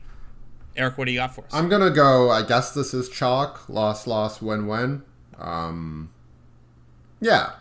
Eric, 0.75 0.97
what 0.97 1.05
do 1.05 1.11
you 1.11 1.19
got 1.19 1.33
for 1.33 1.45
us? 1.45 1.51
I'm 1.53 1.69
gonna 1.69 1.89
go. 1.89 2.29
I 2.29 2.41
guess 2.45 2.73
this 2.73 2.93
is 2.93 3.07
chalk. 3.09 3.67
Loss, 3.69 4.05
loss, 4.05 4.41
win, 4.41 4.67
win. 4.67 5.03
Um, 5.39 6.11
yeah. 7.21 7.53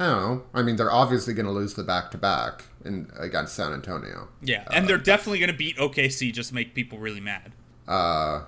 I 0.00 0.06
don't 0.06 0.20
know. 0.22 0.42
I 0.54 0.62
mean, 0.62 0.76
they're 0.76 0.92
obviously 0.92 1.34
gonna 1.34 1.50
lose 1.52 1.74
the 1.74 1.82
back 1.82 2.12
to 2.12 2.18
back 2.18 2.66
in 2.84 3.10
against 3.18 3.54
San 3.54 3.72
Antonio. 3.72 4.28
yeah, 4.40 4.64
and 4.72 4.88
they're 4.88 4.96
definitely 4.98 5.40
going 5.40 5.50
to 5.50 5.56
beat 5.56 5.76
OKC 5.76 6.32
just 6.32 6.50
to 6.50 6.54
make 6.54 6.72
people 6.74 6.98
really 6.98 7.20
mad. 7.20 7.52
Uh, 7.88 8.44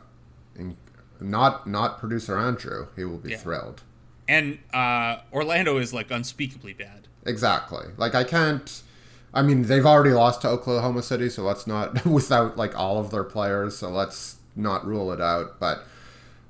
and 0.56 0.76
not 1.20 1.66
not 1.66 1.98
producer 1.98 2.38
Andrew. 2.38 2.88
He 2.96 3.04
will 3.04 3.18
be 3.18 3.30
Yeah. 3.30 3.36
thrilled. 3.38 3.82
And 4.28 4.58
uh, 4.72 5.18
Orlando 5.32 5.76
is 5.78 5.92
like 5.92 6.10
unspeakably 6.10 6.72
bad. 6.72 7.08
Exactly. 7.26 7.86
Like 7.96 8.14
I 8.14 8.24
can't. 8.24 8.82
I 9.32 9.42
mean, 9.42 9.62
they've 9.62 9.86
already 9.86 10.10
lost 10.10 10.42
to 10.42 10.48
Oklahoma 10.48 11.02
City, 11.02 11.28
so 11.28 11.42
let's 11.42 11.66
not 11.66 12.04
without 12.06 12.56
like 12.56 12.76
all 12.78 12.98
of 12.98 13.10
their 13.10 13.24
players. 13.24 13.76
So 13.76 13.90
let's 13.90 14.36
not 14.56 14.84
rule 14.86 15.12
it 15.12 15.20
out. 15.20 15.58
But 15.60 15.84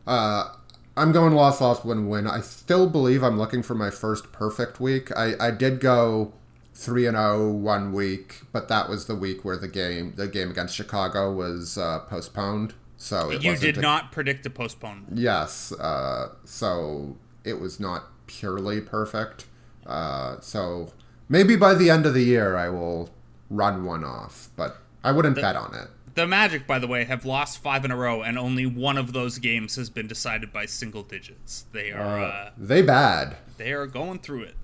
uh, 0.06 0.48
I'm 0.96 1.12
going 1.12 1.34
loss, 1.34 1.60
loss, 1.60 1.84
win, 1.84 2.08
win. 2.08 2.26
I 2.26 2.40
still 2.40 2.88
believe 2.88 3.22
I'm 3.22 3.38
looking 3.38 3.62
for 3.62 3.74
my 3.74 3.90
first 3.90 4.32
perfect 4.32 4.80
week. 4.80 5.10
I 5.16 5.34
I 5.40 5.50
did 5.50 5.80
go 5.80 6.32
three 6.74 7.06
and 7.06 7.16
zero 7.16 7.50
one 7.50 7.92
week, 7.92 8.42
but 8.52 8.68
that 8.68 8.88
was 8.88 9.06
the 9.06 9.14
week 9.14 9.44
where 9.44 9.56
the 9.56 9.68
game 9.68 10.14
the 10.16 10.28
game 10.28 10.50
against 10.50 10.74
Chicago 10.74 11.32
was 11.32 11.76
uh, 11.78 12.00
postponed. 12.00 12.74
So 13.02 13.30
You 13.30 13.56
did 13.56 13.78
a- 13.78 13.80
not 13.80 14.12
predict 14.12 14.44
a 14.44 14.50
postponement. 14.50 15.16
Yes. 15.18 15.72
Uh, 15.72 16.34
so 16.44 17.16
it 17.44 17.58
was 17.58 17.80
not 17.80 18.04
purely 18.26 18.80
perfect. 18.82 19.46
Uh, 19.86 20.38
so 20.40 20.92
maybe 21.28 21.56
by 21.56 21.72
the 21.74 21.88
end 21.88 22.04
of 22.04 22.12
the 22.12 22.22
year 22.22 22.56
I 22.56 22.68
will 22.68 23.08
run 23.48 23.84
one 23.84 24.04
off, 24.04 24.50
but 24.54 24.76
I 25.02 25.12
wouldn't 25.12 25.36
bet 25.36 25.56
on 25.56 25.74
it. 25.74 25.88
The 26.14 26.26
Magic, 26.26 26.66
by 26.66 26.78
the 26.78 26.86
way, 26.86 27.04
have 27.04 27.24
lost 27.24 27.62
five 27.62 27.84
in 27.86 27.90
a 27.90 27.96
row, 27.96 28.20
and 28.20 28.36
only 28.38 28.66
one 28.66 28.98
of 28.98 29.12
those 29.14 29.38
games 29.38 29.76
has 29.76 29.88
been 29.88 30.06
decided 30.06 30.52
by 30.52 30.66
single 30.66 31.02
digits. 31.02 31.64
They 31.72 31.92
are 31.92 32.18
uh, 32.20 32.50
They 32.58 32.82
bad. 32.82 33.36
they 33.56 33.72
are 33.72 33.86
going 33.86 34.18
through 34.18 34.42
it. 34.42 34.54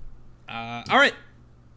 Uh, 0.47 0.83
all 0.89 0.97
right, 0.99 1.15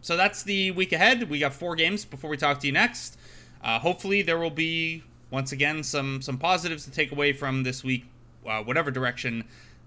so 0.03 0.17
that's 0.17 0.43
the 0.43 0.73
week 0.73 0.93
ahead. 0.93 1.31
We 1.31 1.39
got 1.39 1.55
four 1.55 1.75
games 1.77 2.05
before 2.05 2.29
we 2.29 2.37
talk 2.37 2.61
to 2.61 2.67
you 2.67 2.73
next. 2.73 3.17
Uh, 3.63 3.79
hopefully, 3.79 4.23
there 4.23 4.39
will 4.39 4.51
be 4.51 5.05
once 5.31 5.53
again 5.53 5.83
some 5.83 6.21
some 6.23 6.39
positives 6.39 6.85
to 6.85 6.91
take 6.91 7.13
away 7.13 7.33
from 7.33 7.63
this 7.63 7.83
week, 7.85 8.07
uh, 8.47 8.63
whatever 8.63 8.91
direction 8.91 9.45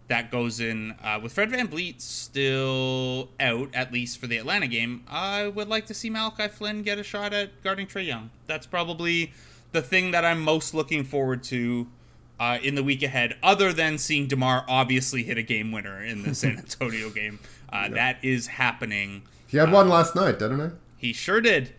that 0.08 0.30
goes 0.32 0.60
in. 0.60 0.96
Uh, 1.04 1.20
with 1.22 1.32
Fred 1.34 1.50
VanVleet 1.50 2.02
still 2.02 3.30
out, 3.40 3.70
at 3.74 3.94
least 3.94 4.18
for 4.20 4.28
the 4.28 4.38
Atlanta 4.38 4.68
game, 4.68 5.04
I 5.08 5.48
would 5.48 5.68
like 5.70 5.86
to 5.88 5.94
see 5.94 6.10
Malachi 6.10 6.48
Flynn 6.50 6.84
get 6.84 6.98
a 7.00 7.04
shot 7.04 7.34
at 7.34 7.62
guarding 7.64 7.88
Trae 7.88 8.06
Young. 8.06 8.30
That's 8.46 8.68
probably 8.68 9.32
the 9.72 9.82
thing 9.82 10.12
that 10.12 10.26
I'm 10.26 10.42
most 10.42 10.74
looking 10.74 11.04
forward 11.04 11.42
to 11.46 11.88
uh, 12.40 12.58
in 12.62 12.76
the 12.76 12.84
week 12.84 13.02
ahead, 13.02 13.38
other 13.42 13.72
than 13.72 13.98
seeing 13.98 14.28
DeMar 14.28 14.66
obviously 14.68 15.24
hit 15.24 15.38
a 15.38 15.42
game 15.44 15.72
winner 15.72 16.04
in 16.04 16.24
the 16.24 16.36
San 16.36 16.58
Antonio 16.58 17.10
game. 17.10 17.40
Uh, 17.72 17.90
That 17.90 18.18
is 18.24 18.48
happening. 18.48 19.24
He 19.48 19.58
had 19.58 19.72
one 19.72 19.88
last 19.88 20.16
night, 20.16 20.40
didn't 20.40 20.60
he? 21.00 21.08
He 21.08 21.14
sure 21.14 21.40
did. 21.42 21.74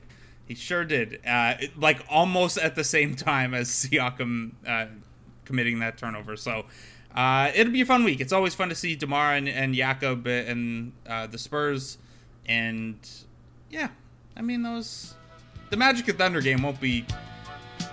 He 0.47 0.55
sure 0.55 0.85
did. 0.85 1.21
Uh, 1.27 1.55
it- 1.61 1.79
like 1.79 2.05
almost 2.11 2.59
at 2.59 2.75
the 2.75 2.85
same 2.85 3.15
time 3.15 3.55
as 3.55 3.69
Siakam 3.71 4.53
uh, 4.67 4.87
committing 5.45 5.79
that 5.81 5.97
turnover. 5.99 6.37
So 6.37 6.67
uh, 7.15 7.51
it'll 7.55 7.73
be 7.73 7.81
a 7.81 7.87
fun 7.87 8.05
week. 8.05 8.21
It's 8.21 8.33
always 8.33 8.55
fun 8.55 8.69
to 8.69 8.75
see 8.75 8.95
Demar 8.97 9.35
and, 9.35 9.49
and 9.49 9.75
Jakob 9.75 10.27
and 10.27 10.93
uh, 11.09 11.27
the 11.27 11.39
Spurs. 11.39 11.99
And 12.47 12.97
yeah, 13.71 13.89
I 14.37 14.43
mean 14.43 14.63
those. 14.63 15.15
The 15.71 15.77
Magic 15.79 16.09
and 16.09 16.19
Thunder 16.19 16.41
game 16.41 16.63
won't 16.63 16.81
be 16.81 17.05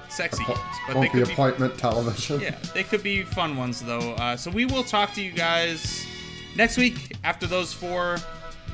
sexy 0.10 0.44
but 0.46 0.58
they 0.90 0.94
Won't 0.94 1.14
be 1.14 1.20
could 1.20 1.28
be 1.28 1.32
appointment 1.34 1.78
television. 1.78 2.42
yeah, 2.42 2.58
they 2.74 2.84
could 2.84 3.02
be 3.02 3.24
fun 3.24 3.56
ones 3.56 3.82
though. 3.82 4.12
Uh, 4.16 4.36
so 4.36 4.52
we 4.52 4.66
will 4.66 4.84
talk 4.84 5.14
to 5.14 5.22
you 5.22 5.32
guys 5.32 6.06
next 6.58 6.78
week 6.78 7.16
after 7.24 7.48
those 7.48 7.72
four. 7.72 8.18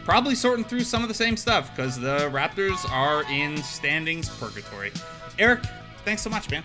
Probably 0.07 0.35
sorting 0.35 0.63
through 0.63 0.85
some 0.85 1.01
of 1.01 1.09
the 1.09 1.13
same 1.13 1.35
stuff 1.35 1.75
because 1.75 1.99
the 1.99 2.29
Raptors 2.31 2.89
are 2.89 3.29
in 3.29 3.57
standings 3.57 4.29
purgatory. 4.29 4.93
Eric, 5.37 5.65
thanks 6.05 6.21
so 6.21 6.29
much, 6.29 6.49
man. 6.49 6.63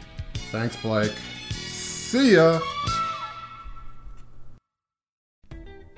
Thanks, 0.52 0.76
Blake. 0.76 1.10
See 1.50 2.34
ya. 2.34 2.60